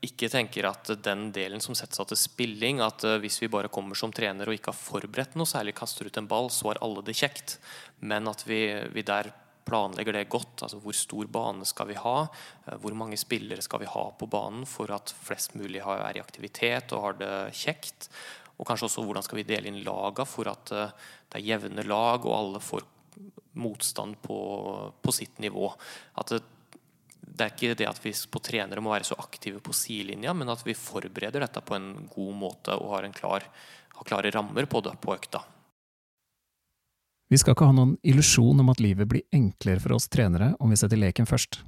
ikke 0.07 0.29
tenker 0.31 0.69
at 0.69 0.93
den 1.03 1.29
delen 1.35 1.63
som 1.63 1.75
settes 1.75 1.99
av 1.99 2.07
til 2.11 2.19
spilling, 2.21 2.83
at 2.85 3.03
eh, 3.07 3.19
hvis 3.23 3.41
vi 3.43 3.51
bare 3.51 3.71
kommer 3.73 3.99
som 3.99 4.13
trener 4.15 4.49
og 4.49 4.55
ikke 4.55 4.71
har 4.71 4.79
forberedt 4.79 5.35
noe 5.39 5.49
særlig, 5.49 5.75
kaster 5.79 6.07
ut 6.07 6.21
en 6.21 6.31
ball, 6.31 6.51
så 6.55 6.71
har 6.71 6.83
alle 6.85 7.03
det 7.07 7.17
kjekt. 7.19 7.57
Men 7.99 8.31
at 8.31 8.45
vi, 8.47 8.63
vi 8.95 9.03
der 9.07 9.33
planlegger 9.69 10.15
det 10.15 10.29
godt. 10.31 10.63
altså 10.63 10.79
Hvor 10.81 10.97
stor 10.97 11.27
bane 11.33 11.67
skal 11.69 11.91
vi 11.91 11.99
ha? 11.99 12.17
Eh, 12.67 12.79
hvor 12.79 12.95
mange 12.99 13.19
spillere 13.21 13.65
skal 13.65 13.83
vi 13.83 13.91
ha 13.91 14.05
på 14.15 14.31
banen 14.31 14.67
for 14.71 14.93
at 14.95 15.13
flest 15.25 15.59
mulig 15.59 15.83
er 15.83 16.21
i 16.21 16.23
aktivitet 16.23 16.95
og 16.95 17.05
har 17.09 17.19
det 17.19 17.35
kjekt? 17.59 18.13
Og 18.59 18.67
kanskje 18.67 18.89
også 18.89 19.05
hvordan 19.07 19.25
skal 19.25 19.41
vi 19.41 19.47
dele 19.49 19.71
inn 19.71 19.83
laga 19.87 20.27
for 20.27 20.51
at 20.51 20.73
eh, 20.75 20.95
det 21.31 21.41
er 21.41 21.49
jevne 21.53 21.87
lag 21.87 22.27
og 22.27 22.35
alle 22.35 22.63
får 22.63 22.87
motstand 23.59 24.19
på, 24.23 24.39
på 25.03 25.15
sitt 25.15 25.39
nivå. 25.43 25.71
At 26.19 26.35
det, 26.35 26.41
det 27.23 27.47
er 27.47 27.55
ikke 27.55 27.79
det 27.79 27.89
at 27.91 28.01
vi 28.03 28.15
på 28.31 28.43
trenere 28.45 28.83
må 28.85 28.95
være 28.95 29.09
så 29.11 29.19
aktive 29.19 29.63
på 29.65 29.75
sidelinja, 29.77 30.35
men 30.35 30.51
at 30.53 30.65
vi 30.67 30.77
forbereder 30.79 31.45
dette 31.45 31.63
på 31.63 31.79
en 31.79 31.93
god 32.13 32.35
måte 32.39 32.77
og 32.79 32.97
har, 32.97 33.09
klar, 33.17 33.47
har 33.95 34.11
klare 34.11 34.35
rammer 34.35 34.69
på 34.71 34.83
det 34.87 34.95
på 35.03 35.15
økta. 35.15 35.43
Vi 37.29 37.37
skal 37.37 37.53
ikke 37.53 37.67
ha 37.69 37.75
noen 37.77 37.99
illusjon 38.09 38.63
om 38.63 38.71
at 38.73 38.81
livet 38.81 39.09
blir 39.11 39.27
enklere 39.37 39.83
for 39.85 39.99
oss 39.99 40.09
trenere 40.09 40.55
om 40.65 40.71
vi 40.73 40.79
setter 40.81 41.01
leken 41.01 41.29
først. 41.29 41.61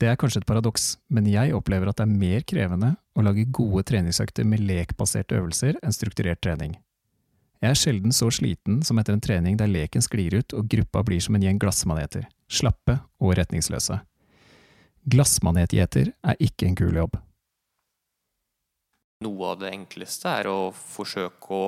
Det 0.00 0.08
er 0.08 0.16
kanskje 0.16 0.40
et 0.40 0.48
paradoks, 0.48 0.94
men 1.12 1.26
jeg 1.28 1.52
opplever 1.52 1.90
at 1.90 1.98
det 1.98 2.06
er 2.06 2.20
mer 2.22 2.46
krevende 2.48 2.94
å 3.16 3.24
lage 3.26 3.48
gode 3.50 3.84
treningsøkter 3.90 4.46
med 4.46 4.62
lekbaserte 4.64 5.38
øvelser 5.38 5.78
enn 5.82 5.94
strukturert 5.94 6.42
trening. 6.44 6.76
Jeg 7.60 7.74
er 7.74 7.76
sjelden 7.76 8.14
så 8.16 8.30
sliten 8.32 8.80
som 8.86 8.98
etter 9.00 9.12
en 9.12 9.20
trening 9.20 9.58
der 9.60 9.68
leken 9.68 10.04
sklir 10.04 10.38
ut 10.38 10.54
og 10.56 10.68
gruppa 10.72 11.02
blir 11.04 11.20
som 11.20 11.36
en 11.36 11.44
gjeng 11.44 11.58
glassmaneter, 11.60 12.24
slappe 12.48 12.96
og 13.20 13.34
retningsløse. 13.36 13.98
Glassmanetgjeter 15.10 16.14
er 16.24 16.40
ikke 16.40 16.70
en 16.70 16.78
kul 16.78 16.96
jobb. 16.96 17.18
Noe 19.20 19.50
av 19.52 19.58
det 19.60 19.68
enkleste 19.74 20.30
er 20.32 20.46
å 20.48 20.70
forsøke 20.72 21.52
å 21.52 21.64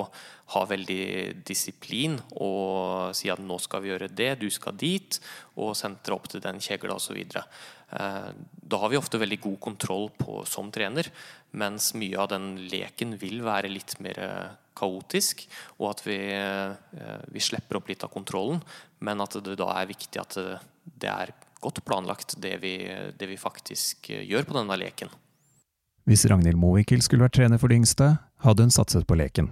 ha 0.55 0.61
veldig 0.65 1.43
disiplin 1.45 2.15
og 2.41 3.13
si 3.13 3.29
at 3.29 3.43
nå 3.45 3.59
skal 3.61 3.83
vi 3.83 3.91
gjøre 3.91 4.07
det, 4.09 4.31
du 4.41 4.47
skal 4.49 4.73
dit, 4.73 5.19
og 5.61 5.75
sentre 5.77 6.15
opp 6.17 6.25
til 6.31 6.41
den 6.41 6.57
kjegla 6.57 6.95
osv. 6.97 7.19
Eh, 7.21 8.31
da 8.33 8.79
har 8.81 8.89
vi 8.89 8.97
ofte 8.97 9.21
veldig 9.21 9.37
god 9.43 9.59
kontroll 9.67 10.09
på, 10.17 10.39
som 10.49 10.71
trener, 10.73 11.11
mens 11.53 11.91
mye 11.93 12.17
av 12.23 12.31
den 12.31 12.55
leken 12.71 13.13
vil 13.21 13.45
være 13.45 13.69
litt 13.69 13.99
mer 14.01 14.17
kaotisk, 14.73 15.45
og 15.77 15.91
at 15.91 16.01
vi, 16.07 16.17
eh, 16.33 17.19
vi 17.29 17.43
slipper 17.51 17.77
opp 17.77 17.93
litt 17.93 18.01
av 18.01 18.09
kontrollen, 18.15 18.63
men 19.05 19.21
at 19.21 19.37
det 19.45 19.59
da 19.61 19.69
er 19.77 19.93
viktig 19.93 20.25
at 20.25 20.39
det 20.89 21.13
er 21.13 21.37
godt 21.61 21.85
planlagt, 21.85 22.33
det 22.41 22.57
vi, 22.65 22.79
det 23.13 23.29
vi 23.29 23.37
faktisk 23.37 24.09
gjør 24.09 24.49
på 24.49 24.57
denne 24.57 24.81
leken. 24.81 25.13
Hvis 26.03 26.25
Ragnhild 26.29 26.59
Mowinckel 26.59 27.01
skulle 27.01 27.23
vært 27.23 27.37
trener 27.37 27.59
for 27.61 27.71
de 27.71 27.77
yngste, 27.79 28.09
hadde 28.43 28.65
hun 28.65 28.73
satset 28.73 29.07
på 29.07 29.17
leken. 29.19 29.49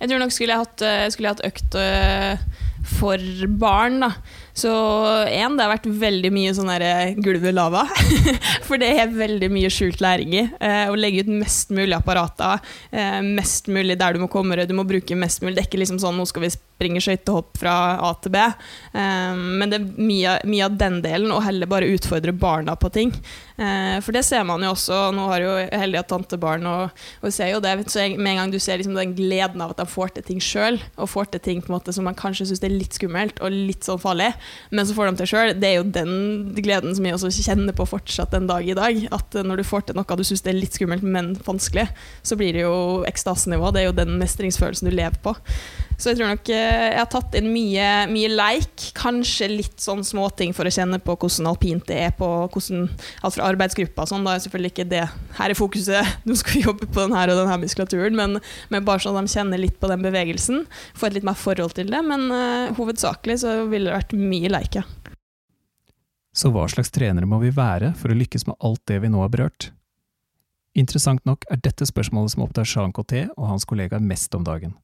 Jeg 0.00 0.10
tror 0.10 0.22
nok 0.22 0.34
skulle 0.34 0.54
jeg 0.54 0.64
hatt, 0.64 0.82
eh, 0.86 1.08
skulle 1.12 1.30
jeg 1.30 1.38
hatt 1.38 1.48
økt 1.50 1.78
øh, 1.78 2.60
for 2.98 3.46
barn, 3.60 4.00
da. 4.00 4.12
Så 4.56 4.70
én, 5.30 5.54
det 5.56 5.64
har 5.64 5.72
vært 5.72 5.86
veldig 6.00 6.30
mye 6.34 6.52
sånn 6.56 6.70
derre 6.72 7.12
gulvet 7.22 7.54
lava. 7.54 7.84
for 8.66 8.80
det 8.80 8.90
er 9.02 9.12
veldig 9.14 9.48
mye 9.52 9.70
skjult 9.72 10.02
læring 10.04 10.34
i. 10.36 10.42
Eh, 10.60 10.86
å 10.90 10.98
legge 10.98 11.24
ut 11.24 11.32
mest 11.32 11.72
mulig 11.74 11.94
apparater, 11.96 12.60
eh, 12.90 13.20
mest 13.24 13.70
mulig 13.72 13.98
der 14.00 14.16
du 14.16 14.24
må 14.24 14.30
komme 14.32 14.58
deg, 14.58 14.68
du 14.68 14.76
må 14.76 14.86
bruke 14.88 15.18
mest 15.18 15.44
mulig. 15.44 15.56
Det 15.56 15.64
er 15.64 15.70
ikke 15.70 15.82
liksom 15.84 16.00
sånn 16.02 16.18
nå 16.18 16.26
skal 16.28 16.44
vi 16.44 16.52
springe 16.52 17.02
skøytehopp 17.04 17.60
fra 17.60 17.74
A 18.00 18.10
til 18.20 18.34
B. 18.34 18.42
Eh, 18.42 19.38
men 19.38 19.70
det 19.70 19.80
er 19.80 19.88
mye, 20.00 20.36
mye, 20.48 20.66
av 20.66 20.76
den 20.80 21.00
delen, 21.04 21.30
og 21.36 21.44
heller 21.46 21.70
bare 21.70 21.88
utfordre 21.94 22.34
barna 22.36 22.76
på 22.80 22.92
ting. 22.92 23.14
Eh, 23.56 23.96
for 24.04 24.16
det 24.16 24.24
ser 24.28 24.44
man 24.48 24.64
jo 24.66 24.74
også. 24.74 25.06
Nå 25.16 25.28
har 25.30 25.46
jo 25.46 25.56
heldig 25.68 26.02
at 26.02 26.10
tantebarn, 26.10 26.68
og, 26.68 27.04
og 27.22 27.36
ser 27.36 27.54
jo 27.54 27.62
det. 27.64 27.78
Så 27.88 28.02
med 28.22 28.34
en 28.34 28.40
gang 28.42 28.52
du 28.54 28.58
ser 28.62 28.80
liksom 28.80 28.96
den 28.98 29.14
gleden 29.16 29.62
av 29.64 29.74
at 29.74 29.80
de 29.82 29.86
får 29.90 30.14
til 30.16 30.26
ting 30.26 30.42
sjøl, 30.44 30.78
og 30.96 31.10
får 31.10 31.32
til 31.32 31.44
ting 31.44 31.62
på 31.64 31.72
en 31.72 31.78
måte 31.78 31.94
som 31.96 32.06
man 32.06 32.18
kanskje 32.18 32.48
syns 32.50 32.62
er 32.66 32.74
litt 32.74 32.96
skummelt 32.96 33.40
og 33.44 33.54
litt 33.54 33.86
sånn 33.86 34.00
farlig, 34.02 34.30
men 34.70 34.86
så 34.86 34.96
får 34.96 35.10
de 35.10 35.20
til 35.20 35.32
sjøl, 35.32 35.54
det 35.60 35.70
er 35.70 35.78
jo 35.78 35.88
den 35.96 36.14
gleden 36.60 36.96
som 36.96 37.06
jeg 37.06 37.18
også 37.18 37.32
kjenner 37.50 37.76
på 37.76 37.88
fortsatt 37.88 38.34
den 38.34 38.48
dag 38.50 38.66
i 38.66 38.76
dag. 38.76 39.04
At 39.14 39.36
når 39.46 39.60
du 39.60 39.66
får 39.66 39.88
til 39.88 39.98
noe 39.98 40.18
du 40.20 40.24
syns 40.26 40.44
er 40.46 40.56
litt 40.56 40.76
skummelt, 40.76 41.04
men 41.04 41.32
vanskelig, 41.46 41.88
så 42.26 42.36
blir 42.38 42.56
det 42.56 42.64
jo 42.64 43.04
ekstasenivå. 43.08 43.72
Det 43.72 43.82
er 43.82 43.90
jo 43.90 44.00
den 44.00 44.18
mestringsfølelsen 44.20 44.90
du 44.90 44.94
lever 44.94 45.20
på. 45.24 45.36
Så 46.00 46.10
jeg 46.10 46.16
tror 46.16 46.30
nok 46.32 46.48
eh, 46.48 46.86
jeg 46.94 46.96
har 46.96 47.08
tatt 47.12 47.34
inn 47.36 47.50
mye, 47.52 47.88
mye 48.08 48.28
leik. 48.32 48.86
Kanskje 48.96 49.50
litt 49.52 49.82
sånn 49.84 50.00
småting 50.06 50.54
for 50.56 50.64
å 50.64 50.72
kjenne 50.72 50.96
på 51.04 51.12
hvordan 51.12 51.50
alpint 51.50 51.84
det 51.90 51.98
er 52.06 52.14
på 52.16 52.28
hvordan, 52.46 52.86
alt 53.20 53.36
fra 53.36 53.50
arbeidsgruppa 53.50 54.06
sånn. 54.08 54.24
Da 54.24 54.34
er 54.34 54.44
selvfølgelig 54.46 54.72
ikke 54.72 54.88
det 54.94 55.04
her 55.36 55.52
er 55.52 55.58
fokuset, 55.58 56.14
nå 56.26 56.36
skal 56.40 56.56
vi 56.56 56.64
jobbe 56.64 56.88
på 56.88 57.04
den 57.04 57.16
her 57.16 57.32
og 57.32 57.42
den 57.42 57.52
her 57.52 57.60
muskulaturen, 57.60 58.16
men, 58.16 58.40
men, 58.72 58.86
bare 58.88 59.04
sånn 59.04 59.20
at 59.20 59.28
de 59.28 59.36
kjenner 59.36 59.60
litt 59.60 59.76
på 59.80 59.90
den 59.92 60.06
bevegelsen. 60.06 60.64
Får 60.96 61.10
et 61.10 61.20
litt 61.20 61.28
mer 61.28 61.36
forhold 61.36 61.76
til 61.76 61.92
det. 61.92 62.00
Men 62.06 62.30
uh, 62.32 62.72
hovedsakelig 62.78 63.42
så 63.44 63.60
ville 63.68 63.90
det 63.90 63.98
vært 63.98 64.16
mye 64.16 64.54
leik, 64.56 64.80
ja. 64.80 64.86
Så 66.32 66.48
hva 66.54 66.64
slags 66.70 66.92
trenere 66.94 67.28
må 67.28 67.40
vi 67.42 67.50
være 67.52 67.92
for 67.98 68.12
å 68.12 68.16
lykkes 68.16 68.46
med 68.48 68.56
alt 68.64 68.80
det 68.88 69.00
vi 69.02 69.10
nå 69.12 69.20
har 69.20 69.32
berørt? 69.32 69.72
Interessant 70.78 71.24
nok 71.26 71.44
er 71.50 71.58
dette 71.60 71.84
spørsmålet 71.88 72.32
som 72.32 72.46
opptar 72.46 72.68
Jean 72.68 72.94
Coté 72.94 73.26
og 73.34 73.50
hans 73.50 73.66
kollegaer 73.68 74.00
mest 74.00 74.32
om 74.38 74.46
dagen. 74.46 74.76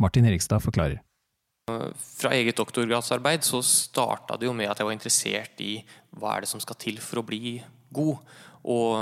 Martin 0.00 0.26
Erikstad 0.28 0.62
forklarer. 0.64 1.02
Fra 1.94 2.32
eget 2.36 2.58
doktorgradsarbeid 2.60 3.44
så 3.46 3.62
starta 3.64 4.36
det 4.36 4.48
jo 4.48 4.56
med 4.56 4.68
at 4.68 4.80
jeg 4.80 4.88
var 4.88 4.96
interessert 4.96 5.62
i 5.64 5.78
hva 6.18 6.34
er 6.34 6.44
det 6.44 6.50
som 6.50 6.60
skal 6.60 6.76
til 6.80 6.98
for 7.00 7.22
å 7.22 7.26
bli 7.26 7.56
god. 7.94 8.18
Og, 8.64 8.96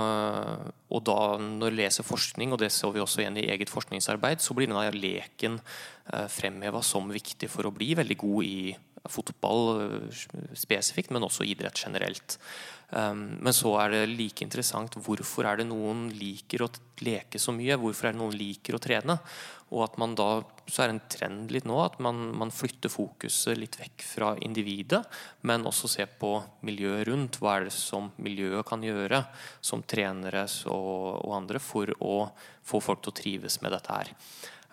og 0.91 1.03
da 1.07 1.19
når 1.39 1.71
jeg 1.71 1.79
leser 1.79 2.07
forskning, 2.07 2.55
og 2.55 2.59
det 2.63 2.73
så 2.75 2.91
vi 2.95 3.03
også 3.03 3.23
igjen 3.23 3.39
i 3.39 3.49
eget 3.55 3.71
forskningsarbeid, 3.71 4.43
så 4.43 4.57
blir 4.59 4.71
denne 4.71 4.89
leken 4.95 5.61
eh, 5.61 6.27
fremheva 6.31 6.83
som 6.83 7.11
viktig 7.15 7.51
for 7.51 7.69
å 7.69 7.75
bli 7.75 7.93
veldig 7.99 8.19
god 8.19 8.49
i 8.49 8.73
fotball 9.11 9.63
eh, 9.85 10.23
spesifikt, 10.59 11.15
men 11.15 11.27
også 11.27 11.47
idrett 11.47 11.79
generelt. 11.79 12.39
Um, 12.93 13.39
men 13.41 13.55
så 13.57 13.71
er 13.81 13.95
det 13.95 14.01
like 14.11 14.45
interessant 14.45 14.99
hvorfor 15.01 15.47
er 15.49 15.63
det 15.63 15.65
noen 15.65 16.11
liker 16.13 16.67
å 16.67 16.69
leke 17.01 17.41
så 17.41 17.55
mye? 17.57 17.79
Hvorfor 17.81 18.11
er 18.11 18.13
det 18.13 18.21
noen 18.21 18.37
liker 18.37 18.77
å 18.77 18.83
trene? 18.83 19.17
Og 19.73 19.87
at 19.87 19.95
man 20.01 20.15
da, 20.19 20.43
så 20.69 20.85
er 20.85 20.91
det 20.91 20.95
en 20.95 21.07
trend 21.15 21.53
litt 21.55 21.67
nå 21.69 21.79
at 21.81 21.99
man, 22.05 22.21
man, 22.37 22.53
flytter 22.53 22.93
fokuset 22.93 23.57
litt 23.57 23.79
vekk 23.81 24.05
fra 24.05 24.33
individet, 24.45 25.01
men 25.49 25.65
også 25.69 25.89
ser 25.89 26.11
på 26.21 26.35
miljøet 26.69 27.07
rundt. 27.09 27.41
Hva 27.41 27.57
er 27.57 27.69
det 27.69 27.77
som 27.77 28.11
miljøet 28.23 28.69
kan 28.69 28.85
gjøre 28.85 29.23
som 29.65 29.85
trenere 29.89 30.45
og, 30.69 31.23
og 31.25 31.37
andre 31.39 31.63
for 31.63 31.95
å 32.05 32.17
få 32.69 32.83
folk 32.85 33.01
til 33.03 33.15
å 33.15 33.21
trives 33.23 33.61
med 33.65 33.73
dette 33.75 33.97
her. 33.97 34.13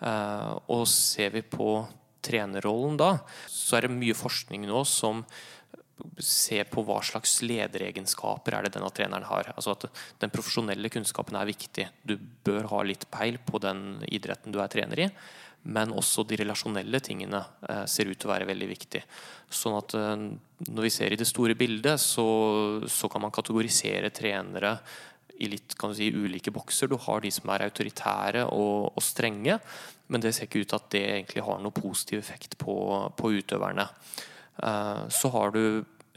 Uh, 0.00 0.56
og 0.72 0.86
ser 0.88 1.32
vi 1.34 1.42
på 1.44 1.72
trenerrollen 2.24 2.98
da, 3.00 3.14
så 3.48 3.78
er 3.78 3.86
det 3.86 3.96
mye 3.96 4.16
forskning 4.16 4.66
nå 4.68 4.84
som 4.88 5.24
se 6.18 6.62
på 6.68 6.84
hva 6.86 7.00
slags 7.04 7.40
lederegenskaper 7.44 8.56
er 8.56 8.66
det 8.66 8.74
denne 8.76 8.90
treneren 8.94 9.26
har. 9.28 9.52
Altså 9.56 9.76
at 9.76 9.86
Den 10.22 10.32
profesjonelle 10.32 10.90
kunnskapen 10.92 11.38
er 11.38 11.50
viktig. 11.50 11.86
Du 12.04 12.16
bør 12.18 12.68
ha 12.74 12.82
litt 12.86 13.06
peil 13.12 13.38
på 13.44 13.60
den 13.62 14.00
idretten 14.08 14.52
du 14.52 14.60
er 14.60 14.72
trener 14.72 15.06
i. 15.06 15.10
Men 15.62 15.92
også 15.92 16.24
de 16.24 16.38
relasjonelle 16.40 17.02
tingene 17.04 17.42
eh, 17.68 17.84
ser 17.90 18.08
ut 18.08 18.16
til 18.16 18.30
å 18.30 18.32
være 18.32 18.48
veldig 18.48 18.68
viktig. 18.70 19.02
Sånn 19.52 19.76
at 19.76 19.94
eh, 19.98 20.14
Når 20.70 20.86
vi 20.86 20.92
ser 20.94 21.12
i 21.12 21.20
det 21.20 21.28
store 21.28 21.56
bildet, 21.58 22.00
så, 22.00 22.24
så 22.88 23.10
kan 23.12 23.26
man 23.26 23.34
kategorisere 23.34 24.12
trenere 24.14 24.78
i 25.40 25.48
litt 25.48 25.76
si, 25.96 26.10
ulike 26.12 26.52
bokser. 26.52 26.88
Du 26.88 26.96
har 27.00 27.20
de 27.20 27.30
som 27.32 27.52
er 27.52 27.66
autoritære 27.68 28.46
og, 28.52 28.92
og 28.96 29.04
strenge, 29.04 29.58
men 30.08 30.22
det 30.22 30.34
ser 30.34 30.48
ikke 30.48 30.64
ut 30.64 30.72
til 30.72 30.80
at 30.80 30.90
det 30.92 31.04
egentlig 31.06 31.44
har 31.46 31.62
noe 31.62 31.76
positiv 31.76 32.20
effekt 32.20 32.58
på, 32.60 32.74
på 33.16 33.32
utøverne. 33.40 33.86
Eh, 34.62 35.08
så 35.08 35.30
har 35.34 35.54
du 35.56 35.62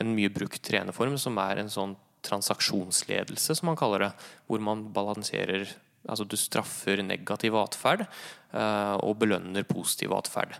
en 0.01 0.15
mye 0.15 0.31
brukt 0.33 0.61
trenerform 0.65 1.17
som 1.21 1.37
er 1.41 1.61
en 1.61 1.71
sånn 1.71 1.95
transaksjonsledelse, 2.23 3.55
som 3.55 3.69
man 3.71 3.79
kaller 3.79 4.07
det. 4.07 4.11
Hvor 4.47 4.63
man 4.63 4.87
balanserer 4.95 5.67
Altså 6.03 6.25
du 6.27 6.35
straffer 6.35 6.99
negativ 6.99 7.55
atferd 7.55 8.01
eh, 8.03 8.95
og 8.99 9.21
belønner 9.21 9.63
positiv 9.63 10.11
atferd. 10.11 10.57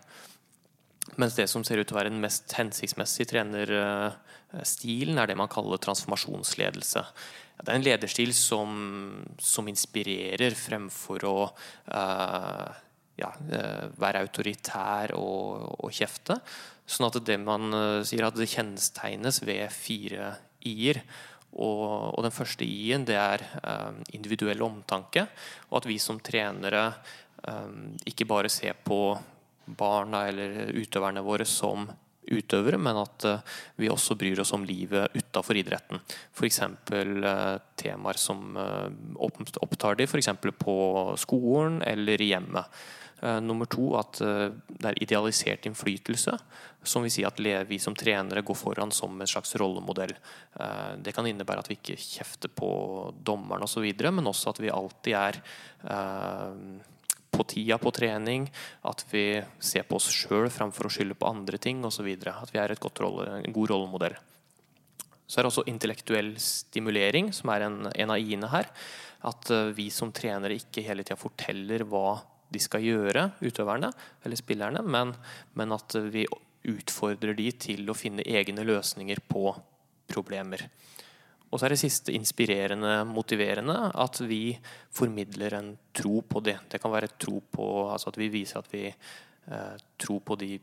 Mens 1.19 1.35
det 1.35 1.49
som 1.51 1.65
ser 1.67 1.81
ut 1.81 1.89
til 1.89 1.97
å 1.97 1.99
være 1.99 2.13
den 2.13 2.23
mest 2.23 2.53
hensiktsmessige 2.55 3.33
trenerstilen, 3.33 5.19
er 5.19 5.27
det 5.27 5.35
man 5.35 5.51
kaller 5.51 5.81
transformasjonsledelse. 5.83 7.03
Det 7.59 7.67
er 7.67 7.75
en 7.75 7.83
lederstil 7.85 8.31
som, 8.37 8.71
som 9.35 9.67
inspirerer 9.67 10.55
fremfor 10.55 11.27
å 11.27 11.35
uh, 11.91 12.71
ja, 13.19 13.29
være 13.99 14.23
autoritær 14.23 15.13
og, 15.19 15.83
og 15.83 15.91
kjefte. 15.93 16.39
Sånn 16.83 17.07
at 17.07 17.19
det 17.25 17.37
man 17.39 17.73
eh, 17.73 18.01
sier 18.07 18.27
at 18.27 18.37
det 18.37 18.49
kjennetegnes 18.51 19.41
ved 19.45 19.67
fire 19.73 20.33
i-er. 20.67 21.03
Og, 21.53 22.15
og, 22.15 22.21
den 22.25 22.33
første 22.33 22.65
i-en 22.65 23.03
det 23.05 23.17
er 23.19 23.43
um, 23.61 23.99
individuell 24.17 24.63
omtanke. 24.65 25.27
Og 25.69 25.83
at 25.83 25.89
vi 25.89 25.99
som 26.01 26.17
trenere 26.23 26.87
um, 27.45 27.91
ikke 28.09 28.25
bare 28.29 28.49
ser 28.49 28.79
på 28.81 28.97
barna 29.77 30.25
eller 30.31 30.73
utøverne 30.73 31.21
våre 31.23 31.45
som 31.47 31.85
utøvere, 32.23 32.79
men 32.81 32.97
at 33.03 33.27
uh, 33.29 33.53
vi 33.77 33.91
også 33.91 34.17
bryr 34.19 34.41
oss 34.41 34.53
om 34.55 34.65
livet 34.65 35.13
utafor 35.13 35.59
idretten. 35.59 36.01
F.eks. 36.33 36.61
Uh, 36.89 37.59
temaer 37.79 38.19
som 38.19 38.57
uh, 38.57 38.89
opptar 39.21 39.99
de 39.99 40.09
f.eks. 40.09 40.33
på 40.57 40.77
skolen 41.21 41.81
eller 41.85 42.21
i 42.21 42.31
hjemmet. 42.33 42.83
Uh, 43.23 43.39
nummer 43.39 43.65
to 43.71 43.93
at 43.95 44.19
uh, 44.19 44.49
det 44.67 44.89
er 44.89 44.97
idealisert 45.05 45.67
innflytelse. 45.69 46.33
Som 46.83 47.05
vil 47.05 47.13
si 47.13 47.23
at 47.23 47.37
vi 47.69 47.77
som 47.79 47.95
trenere 47.95 48.41
går 48.43 48.57
foran 48.59 48.91
som 48.91 49.15
en 49.15 49.29
slags 49.29 49.55
rollemodell. 49.55 50.11
Uh, 50.59 50.99
det 50.99 51.13
kan 51.15 51.27
innebære 51.29 51.63
at 51.63 51.69
vi 51.71 51.77
ikke 51.77 51.95
kjefter 51.95 52.51
på 52.51 52.67
dommeren 53.23 53.63
osv., 53.63 53.85
men 54.11 54.27
også 54.27 54.51
at 54.51 54.59
vi 54.59 54.73
alltid 54.73 55.15
er 55.15 55.39
på 57.33 57.43
tida 57.47 57.77
på 57.79 57.93
trening. 57.95 58.49
At 58.91 59.05
vi 59.11 59.39
ser 59.59 59.87
på 59.87 60.01
oss 60.01 60.09
sjøl 60.11 60.49
framfor 60.51 60.89
å 60.89 60.91
skylde 60.91 61.15
på 61.15 61.31
andre 61.31 61.57
ting 61.57 61.79
osv. 61.87 62.11
At 62.27 62.51
vi 62.51 62.59
er 62.59 62.75
rolle, 62.99 63.39
en 63.39 63.55
god 63.55 63.71
rollemodell. 63.71 64.19
Så 65.23 65.39
er 65.39 65.45
det 65.45 65.53
også 65.53 65.67
intellektuell 65.71 66.35
stimulering, 66.43 67.31
som 67.31 67.55
er 67.55 67.69
en, 67.69 67.79
en 67.87 68.11
av 68.11 68.19
i-ene 68.19 68.51
her. 68.51 68.67
At 69.23 69.47
vi 69.79 69.87
som 69.95 70.11
trenere 70.11 70.59
ikke 70.59 70.83
hele 70.83 71.07
tida 71.07 71.15
forteller 71.15 71.87
hva 71.87 72.19
de 72.53 72.61
skal 72.61 72.85
gjøre, 72.85 73.27
utøverne 73.43 73.91
eller 74.23 74.39
spillerne, 74.39 74.83
men, 74.85 75.13
men 75.57 75.75
at 75.75 75.97
vi 76.13 76.25
utfordrer 76.69 77.35
de 77.35 77.49
til 77.59 77.89
å 77.89 77.97
finne 77.97 78.23
egne 78.23 78.63
løsninger 78.67 79.19
på 79.27 79.49
problemer. 80.09 80.67
Og 81.53 81.59
så 81.59 81.67
er 81.67 81.75
det 81.75 81.83
siste 81.83 82.13
inspirerende, 82.17 83.03
motiverende, 83.05 83.75
at 83.93 84.23
vi 84.25 84.55
formidler 84.95 85.53
en 85.59 85.73
tro 85.93 86.23
på 86.25 86.41
det. 86.41 86.57
Det 86.71 86.79
kan 86.81 86.93
være 86.93 87.11
tro 87.21 87.43
på, 87.45 87.67
altså 87.93 88.09
at 88.09 88.17
vi 88.17 88.31
viser 88.33 88.57
at 88.63 88.71
vi 88.71 88.87
eh, 88.89 89.75
tror 90.01 90.23
på 90.25 90.37
de 90.41 90.55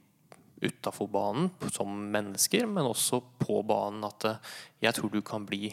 utafor 0.61 1.07
banen 1.09 1.49
som 1.73 1.95
mennesker, 2.13 2.67
men 2.67 2.89
også 2.91 3.23
på 3.39 3.61
banen 3.67 4.05
at 4.09 4.27
eh, 4.29 4.51
jeg 4.83 4.97
tror 4.99 5.15
du 5.15 5.23
kan 5.23 5.47
bli 5.47 5.71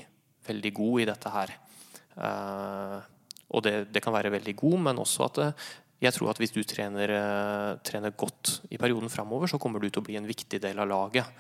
veldig 0.48 0.74
god 0.78 1.02
i 1.02 1.10
dette 1.10 1.34
her. 1.34 1.56
Eh, 2.14 3.00
og 3.48 3.64
det, 3.64 3.74
det, 3.96 4.04
kan 4.04 4.16
være 4.16 4.36
veldig 4.38 4.56
god, 4.60 4.80
men 4.90 5.02
også 5.02 5.28
at 5.28 5.42
eh, 5.44 5.68
jeg 6.02 6.14
tror 6.14 6.30
at 6.30 6.42
hvis 6.42 6.54
du 6.54 6.62
trener, 6.68 7.10
uh, 7.10 7.78
trener 7.86 8.14
godt 8.14 8.60
i 8.70 8.78
perioden 8.78 9.10
framover, 9.10 9.50
så 9.50 9.58
kommer 9.62 9.82
du 9.82 9.90
til 9.90 10.04
å 10.04 10.06
bli 10.06 10.18
en 10.20 10.30
viktig 10.30 10.60
del 10.62 10.78
av 10.84 10.90
laget. 10.92 11.32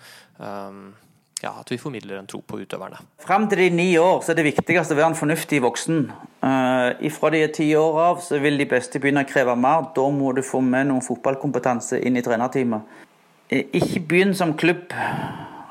Um, 0.41 0.95
ja, 1.43 1.51
At 1.59 1.69
vi 1.69 1.77
formidler 1.77 2.17
en 2.17 2.25
tro 2.29 2.39
på 2.41 2.57
utøverne. 2.63 2.97
Fram 3.21 3.45
til 3.49 3.59
de 3.61 3.67
ni 3.77 3.91
år 4.01 4.23
så 4.25 4.33
er 4.33 4.39
det 4.39 4.47
viktigste 4.47 4.95
å 4.95 4.97
være 4.97 5.11
en 5.11 5.19
fornuftig 5.19 5.59
voksen. 5.61 6.07
Uh, 6.41 6.97
ifra 7.05 7.29
de 7.33 7.43
er 7.45 7.51
ti 7.53 7.67
år 7.77 7.99
av 8.01 8.23
så 8.25 8.39
vil 8.41 8.57
de 8.57 8.65
beste 8.69 9.01
begynne 9.03 9.21
å 9.21 9.29
kreve 9.29 9.53
mer. 9.59 9.91
Da 9.93 10.07
må 10.09 10.33
du 10.33 10.41
få 10.45 10.63
med 10.65 10.89
noen 10.89 11.05
fotballkompetanse 11.05 12.01
inn 12.01 12.17
i 12.17 12.25
trenerteamet. 12.25 13.05
Eh, 13.53 13.69
ikke 13.77 14.01
begynn 14.09 14.33
som 14.35 14.55
klubb 14.57 14.89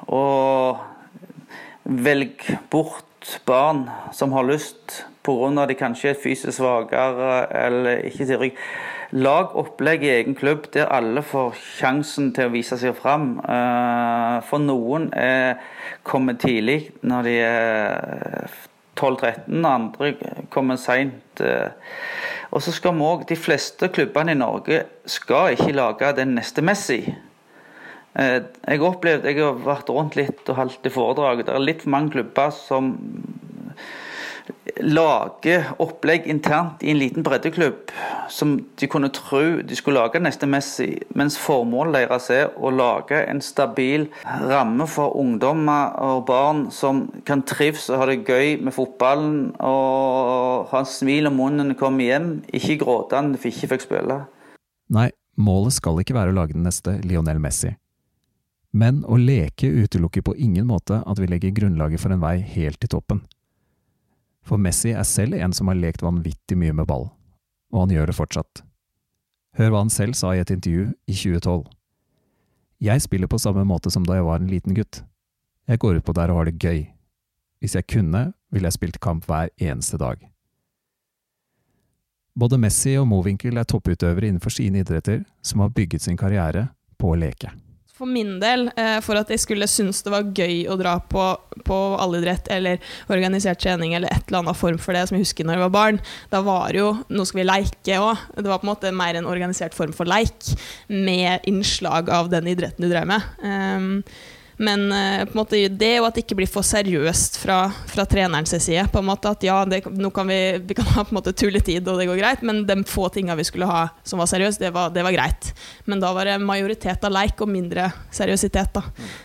og 0.07 0.79
velg 1.83 2.47
bort 2.71 3.35
barn 3.47 3.89
som 4.15 4.33
har 4.39 4.47
lyst 4.47 5.03
pga. 5.27 5.67
de 5.67 5.75
kanskje 5.75 6.13
er 6.13 6.21
fysisk 6.23 6.57
svakere 6.61 7.47
eller 7.67 8.05
ikke 8.07 8.27
tilrygg. 8.27 8.61
Lag 9.15 9.53
opplegg 9.55 10.03
i 10.03 10.11
egen 10.11 10.35
klubb 10.35 10.65
der 10.75 10.89
alle 10.91 11.23
får 11.23 11.55
sjansen 11.79 12.33
til 12.35 12.49
å 12.49 12.55
vise 12.55 12.79
seg 12.79 12.97
fram. 12.99 13.37
Eh, 13.39 14.39
for 14.49 14.63
noen 14.63 15.13
er, 15.15 15.61
kommer 16.03 16.35
tidlig 16.35 16.91
når 17.07 17.29
de 17.29 17.37
er 17.47 18.57
12-13, 18.97 19.63
andre 19.63 20.15
kommer 20.51 20.81
seint. 20.81 21.41
Eh. 21.41 21.71
Og 22.51 22.65
så 22.65 22.73
skal 22.75 22.97
vi 22.97 23.07
òg 23.07 23.27
De 23.29 23.37
fleste 23.39 23.91
klubbene 23.93 24.35
i 24.35 24.41
Norge 24.41 24.83
skal 25.07 25.55
ikke 25.55 25.77
lage 25.77 26.13
den 26.19 26.35
neste 26.39 26.65
Messi. 26.65 27.03
Eh, 28.17 28.41
jeg 28.43 28.81
har 28.81 28.89
opplevd, 28.89 29.29
jeg 29.29 29.43
har 29.43 29.59
vært 29.61 29.93
rundt 29.93 30.17
litt 30.19 30.49
og 30.49 30.59
holdt 30.59 30.89
i 30.89 30.93
foredrag. 30.93 31.45
Det 31.45 31.55
er 31.55 31.63
litt 31.63 31.85
for 31.85 31.95
mange 31.95 32.15
klubber 32.17 32.51
som 32.55 32.95
lage 34.83 35.57
opplegg 35.83 36.27
internt 36.31 36.83
i 36.85 36.91
en 36.93 36.99
liten 37.01 37.25
breddeklubb 37.27 37.93
som 38.31 38.57
de 38.79 38.89
kunne 38.91 39.11
tro 39.15 39.41
de 39.65 39.79
skulle 39.79 40.01
lage 40.01 40.21
neste 40.23 40.49
Messi, 40.51 40.89
mens 41.17 41.39
formålet 41.41 42.03
deres 42.03 42.29
er 42.35 42.53
å 42.57 42.73
lage 42.75 43.19
en 43.25 43.41
stabil 43.45 44.09
ramme 44.25 44.89
for 44.91 45.17
ungdommer 45.19 45.97
og 46.03 46.27
barn 46.29 46.67
som 46.75 47.07
kan 47.29 47.45
trives 47.49 47.89
og 47.91 48.03
ha 48.03 48.11
det 48.11 48.23
gøy 48.27 48.57
med 48.61 48.75
fotballen 48.77 49.55
og 49.61 50.69
ha 50.73 50.83
en 50.83 50.91
smil 50.91 51.31
om 51.31 51.39
munnen 51.41 51.67
når 51.67 51.77
de 51.77 51.81
kommer 51.81 52.11
hjem, 52.11 52.31
ikke 52.53 52.81
gråtende 52.85 53.41
for 53.41 53.53
ikke 53.53 53.73
fikk 53.75 53.87
spille. 53.87 54.21
Nei, 54.93 55.09
målet 55.41 55.79
skal 55.79 56.03
ikke 56.03 56.17
være 56.17 56.35
å 56.35 56.39
lage 56.39 56.57
den 56.57 56.67
neste 56.67 56.99
Lionel 57.07 57.41
Messi. 57.43 57.73
Men 58.77 59.01
å 59.09 59.17
leke 59.17 59.71
utelukker 59.73 60.25
på 60.27 60.35
ingen 60.37 60.67
måte 60.69 61.01
at 61.01 61.21
vi 61.21 61.31
legger 61.31 61.55
grunnlaget 61.57 62.03
for 62.03 62.13
en 62.13 62.21
vei 62.21 62.37
helt 62.45 62.81
til 62.83 62.93
toppen. 62.93 63.23
For 64.47 64.63
Messi 64.63 64.93
er 64.95 65.07
selv 65.07 65.35
en 65.35 65.55
som 65.57 65.67
har 65.71 65.79
lekt 65.79 66.05
vanvittig 66.07 66.59
mye 66.59 66.75
med 66.77 66.87
ball, 66.87 67.09
og 67.75 67.83
han 67.83 67.95
gjør 67.95 68.13
det 68.13 68.17
fortsatt. 68.19 68.63
Hør 69.59 69.73
hva 69.73 69.83
han 69.83 69.91
selv 69.91 70.15
sa 70.15 70.35
i 70.35 70.43
et 70.43 70.53
intervju 70.55 70.93
i 71.09 71.17
2012. 71.17 71.67
Jeg 72.87 73.03
spiller 73.03 73.31
på 73.33 73.41
samme 73.41 73.65
måte 73.67 73.91
som 73.91 74.05
da 74.07 74.19
jeg 74.19 74.29
var 74.29 74.43
en 74.43 74.53
liten 74.53 74.77
gutt. 74.77 75.03
Jeg 75.67 75.83
går 75.83 75.99
ut 75.99 76.07
på 76.07 76.15
der 76.15 76.31
og 76.31 76.43
har 76.43 76.51
det 76.51 76.61
gøy. 76.63 76.85
Hvis 77.59 77.75
jeg 77.75 77.89
kunne, 77.91 78.31
ville 78.53 78.69
jeg 78.69 78.77
spilt 78.77 79.01
kamp 79.03 79.27
hver 79.27 79.51
eneste 79.59 79.99
dag. 79.99 80.21
Både 82.37 82.61
Messi 82.61 82.93
og 83.01 83.09
Mowinckel 83.09 83.57
er 83.57 83.67
topputøvere 83.67 84.29
innenfor 84.29 84.53
sine 84.53 84.85
idretter 84.85 85.25
som 85.43 85.65
har 85.65 85.73
bygget 85.75 86.05
sin 86.05 86.21
karriere 86.21 86.69
på 87.01 87.15
å 87.15 87.19
leke 87.19 87.51
for 87.97 88.09
min 88.11 88.35
del, 88.43 88.67
eh, 88.77 88.99
for 89.05 89.17
at 89.17 89.31
jeg 89.33 89.41
skulle 89.41 89.69
synes 89.71 90.03
det 90.05 90.13
var 90.13 90.29
gøy 90.37 90.67
å 90.69 90.77
dra 90.77 90.99
på, 91.01 91.25
på 91.65 91.79
allidrett 92.03 92.51
eller 92.53 92.83
organisert 93.13 93.63
trening 93.63 93.95
eller 93.97 94.13
et 94.13 94.29
eller 94.29 94.43
annet 94.43 94.61
form 94.61 94.77
for 94.83 94.97
det, 94.97 95.07
som 95.09 95.17
jeg 95.17 95.25
husker 95.25 95.49
når 95.49 95.57
jeg 95.57 95.65
var 95.65 95.75
barn, 95.79 96.01
da 96.33 96.43
var 96.45 96.75
det 96.75 96.83
jo 96.83 96.93
Nå 97.17 97.25
skal 97.27 97.41
vi 97.41 97.47
leike 97.47 97.99
òg. 98.03 98.23
Det 98.37 98.51
var 98.51 98.61
på 98.61 98.67
en 98.67 98.73
måte 98.73 98.93
mer 98.95 99.17
en 99.17 99.29
organisert 99.31 99.75
form 99.77 99.95
for 99.97 100.09
leik, 100.09 100.53
med 100.93 101.45
innslag 101.49 102.11
av 102.13 102.29
den 102.33 102.49
idretten 102.51 102.85
du 102.85 102.91
drev 102.91 103.09
med. 103.09 103.25
Um, 103.41 104.03
men 104.57 104.87
uh, 104.93 105.27
måte 105.37 105.59
det 105.69 105.93
og 106.01 106.09
at 106.09 106.17
det 106.17 106.25
ikke 106.25 106.39
blir 106.39 106.51
for 106.51 106.65
seriøst 106.65 107.37
fra, 107.43 107.59
fra 107.91 108.07
trenerens 108.09 108.55
side. 108.57 108.87
på 108.93 109.03
en 109.03 109.09
måte 109.09 109.29
At 109.29 109.45
ja, 109.45 109.59
det, 109.69 109.83
nå 109.93 110.11
kan 110.15 110.29
vi, 110.29 110.59
vi 110.65 110.77
kan 110.79 110.89
ha 110.95 111.05
på 111.05 111.13
en 111.13 111.19
måte 111.19 111.35
tulletid, 111.37 111.87
og 111.89 112.01
det 112.01 112.09
går 112.09 112.21
greit, 112.21 112.45
men 112.47 112.65
de 112.69 112.79
få 112.89 113.09
tinga 113.13 113.37
vi 113.37 113.45
skulle 113.45 113.69
ha 113.69 113.87
som 114.07 114.23
var 114.23 114.31
seriøse, 114.31 114.61
det 114.63 114.73
det 114.73 115.05
var, 115.05 115.15
greit. 115.17 115.53
Men 115.85 116.01
da 116.01 116.13
var 116.17 116.29
det 116.29 116.39
majoritet 116.43 117.05
av 117.05 117.13
leik 117.13 117.41
og 117.41 117.51
mindre 117.53 117.91
seriøsitet. 118.15 118.73
da. 118.77 118.85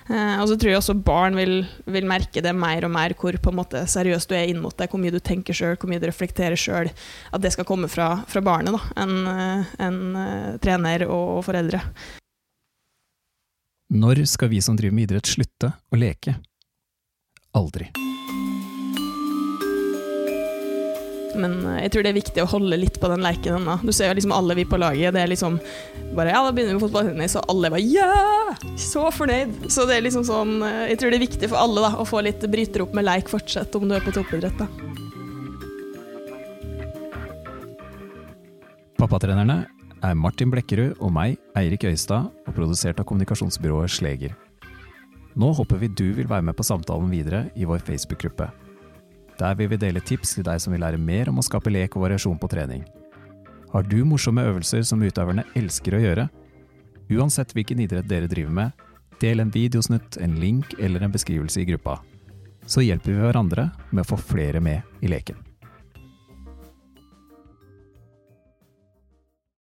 Uh, 0.09 0.41
og 0.41 0.49
så 0.51 0.57
tror 0.57 0.73
jeg 0.73 0.81
også 0.81 0.97
barn 0.99 1.39
vil, 1.39 1.61
vil, 1.85 2.07
merke 2.11 2.43
det 2.43 2.55
mer 2.55 2.85
og 2.87 2.91
mer 2.91 3.15
hvor 3.15 3.37
på 3.39 3.53
en 3.53 3.59
måte 3.61 3.85
seriøst 3.87 4.31
du 4.31 4.35
er 4.35 4.51
inn 4.51 4.61
mot 4.61 4.75
det, 4.77 4.89
hvor 4.91 4.99
mye 4.99 5.13
du 5.13 5.19
tenker 5.19 5.55
sjøl, 5.55 5.77
hvor 5.79 5.91
mye 5.91 6.01
du 6.01 6.09
reflekterer 6.09 6.59
sjøl. 6.59 6.91
At 7.31 7.43
det 7.43 7.53
skal 7.55 7.67
komme 7.67 7.91
fra, 7.91 8.17
fra 8.27 8.43
barnet 8.43 8.91
enn 8.99 9.15
en, 9.27 10.01
uh, 10.15 10.57
trener 10.61 11.07
og, 11.07 11.37
og 11.39 11.45
foreldre. 11.47 11.81
Når 13.91 14.23
skal 14.23 14.47
vi 14.47 14.61
som 14.63 14.77
driver 14.79 14.95
med 14.95 15.09
idrett 15.09 15.27
slutte 15.27 15.73
å 15.91 15.97
leke? 15.99 16.37
Aldri. 17.59 17.89
Men 21.35 21.57
eh, 21.65 21.81
jeg 21.83 21.91
tror 21.91 22.05
det 22.05 22.13
er 22.13 22.15
viktig 22.15 22.43
å 22.45 22.47
holde 22.53 22.79
litt 22.79 23.01
på 23.03 23.09
den 23.11 23.25
leken 23.25 23.57
ennå. 23.57 23.75
Du 23.83 23.91
ser 23.91 24.07
jo 24.07 24.15
liksom 24.15 24.31
alle 24.35 24.55
vi 24.55 24.63
på 24.63 24.79
laget. 24.79 25.11
Det 25.11 25.25
er 25.25 25.31
liksom 25.33 25.59
bare 26.15 26.31
Ja, 26.31 26.39
da 26.39 26.53
begynner 26.55 26.71
vi 26.71 26.77
med 26.79 26.85
fotballtennis, 26.85 27.35
og 27.39 27.51
alle 27.51 27.73
bare 27.73 27.83
Ja! 27.83 28.55
Så 28.79 29.03
fornøyd! 29.11 29.67
Så 29.67 29.83
det 29.89 29.99
er 29.99 30.07
liksom 30.07 30.23
sånn 30.27 30.61
eh, 30.63 30.87
Jeg 30.93 31.01
tror 31.01 31.11
det 31.11 31.19
er 31.19 31.25
viktig 31.27 31.51
for 31.51 31.59
alle 31.59 31.83
da 31.83 31.91
å 31.99 32.07
få 32.07 32.23
litt 32.23 32.47
bryter 32.47 32.85
opp 32.85 32.95
med 32.95 33.09
leik 33.09 33.31
fortsatt, 33.31 33.75
om 33.75 33.91
du 33.91 33.97
er 33.99 34.07
på 34.07 34.15
toppidrett, 34.15 34.55
da. 34.55 34.71
Pappatrenerne 39.03 39.65
er 40.01 40.17
Martin 40.17 40.49
Blekkerud 40.51 40.97
og 40.99 41.11
meg, 41.13 41.37
Eirik 41.57 41.85
Øystad, 41.85 42.31
og 42.47 42.55
produsert 42.55 42.99
av 42.99 43.05
kommunikasjonsbyrået 43.09 43.93
Sleger. 43.93 44.33
Nå 45.37 45.51
håper 45.55 45.79
vi 45.79 45.87
du 45.87 46.07
vil 46.17 46.29
være 46.29 46.43
med 46.43 46.57
på 46.57 46.65
samtalen 46.65 47.11
videre 47.11 47.45
i 47.55 47.67
vår 47.67 47.83
Facebook-gruppe. 47.85 48.49
Der 49.39 49.55
vil 49.57 49.69
vi 49.71 49.79
dele 49.79 50.01
tips 50.03 50.35
til 50.35 50.45
deg 50.45 50.59
som 50.61 50.73
vil 50.73 50.81
lære 50.83 50.99
mer 50.99 51.29
om 51.31 51.39
å 51.39 51.45
skape 51.45 51.71
lek 51.71 51.95
og 51.95 52.05
variasjon 52.05 52.39
på 52.41 52.49
trening. 52.51 52.83
Har 53.71 53.85
du 53.87 54.01
morsomme 54.05 54.43
øvelser 54.43 54.83
som 54.83 55.01
utøverne 55.01 55.45
elsker 55.55 55.95
å 55.95 56.01
gjøre? 56.03 56.27
Uansett 57.11 57.53
hvilken 57.55 57.79
idrett 57.79 58.09
dere 58.09 58.29
driver 58.31 58.51
med, 58.57 58.83
del 59.21 59.39
en 59.39 59.53
videosnutt, 59.53 60.17
en 60.17 60.35
link 60.41 60.75
eller 60.79 61.05
en 61.05 61.13
beskrivelse 61.13 61.61
i 61.61 61.69
gruppa. 61.69 61.99
Så 62.65 62.83
hjelper 62.83 63.13
vi 63.13 63.23
hverandre 63.23 63.69
med 63.91 64.03
å 64.03 64.11
få 64.11 64.19
flere 64.19 64.61
med 64.63 64.81
i 65.01 65.09
leken. 65.11 65.50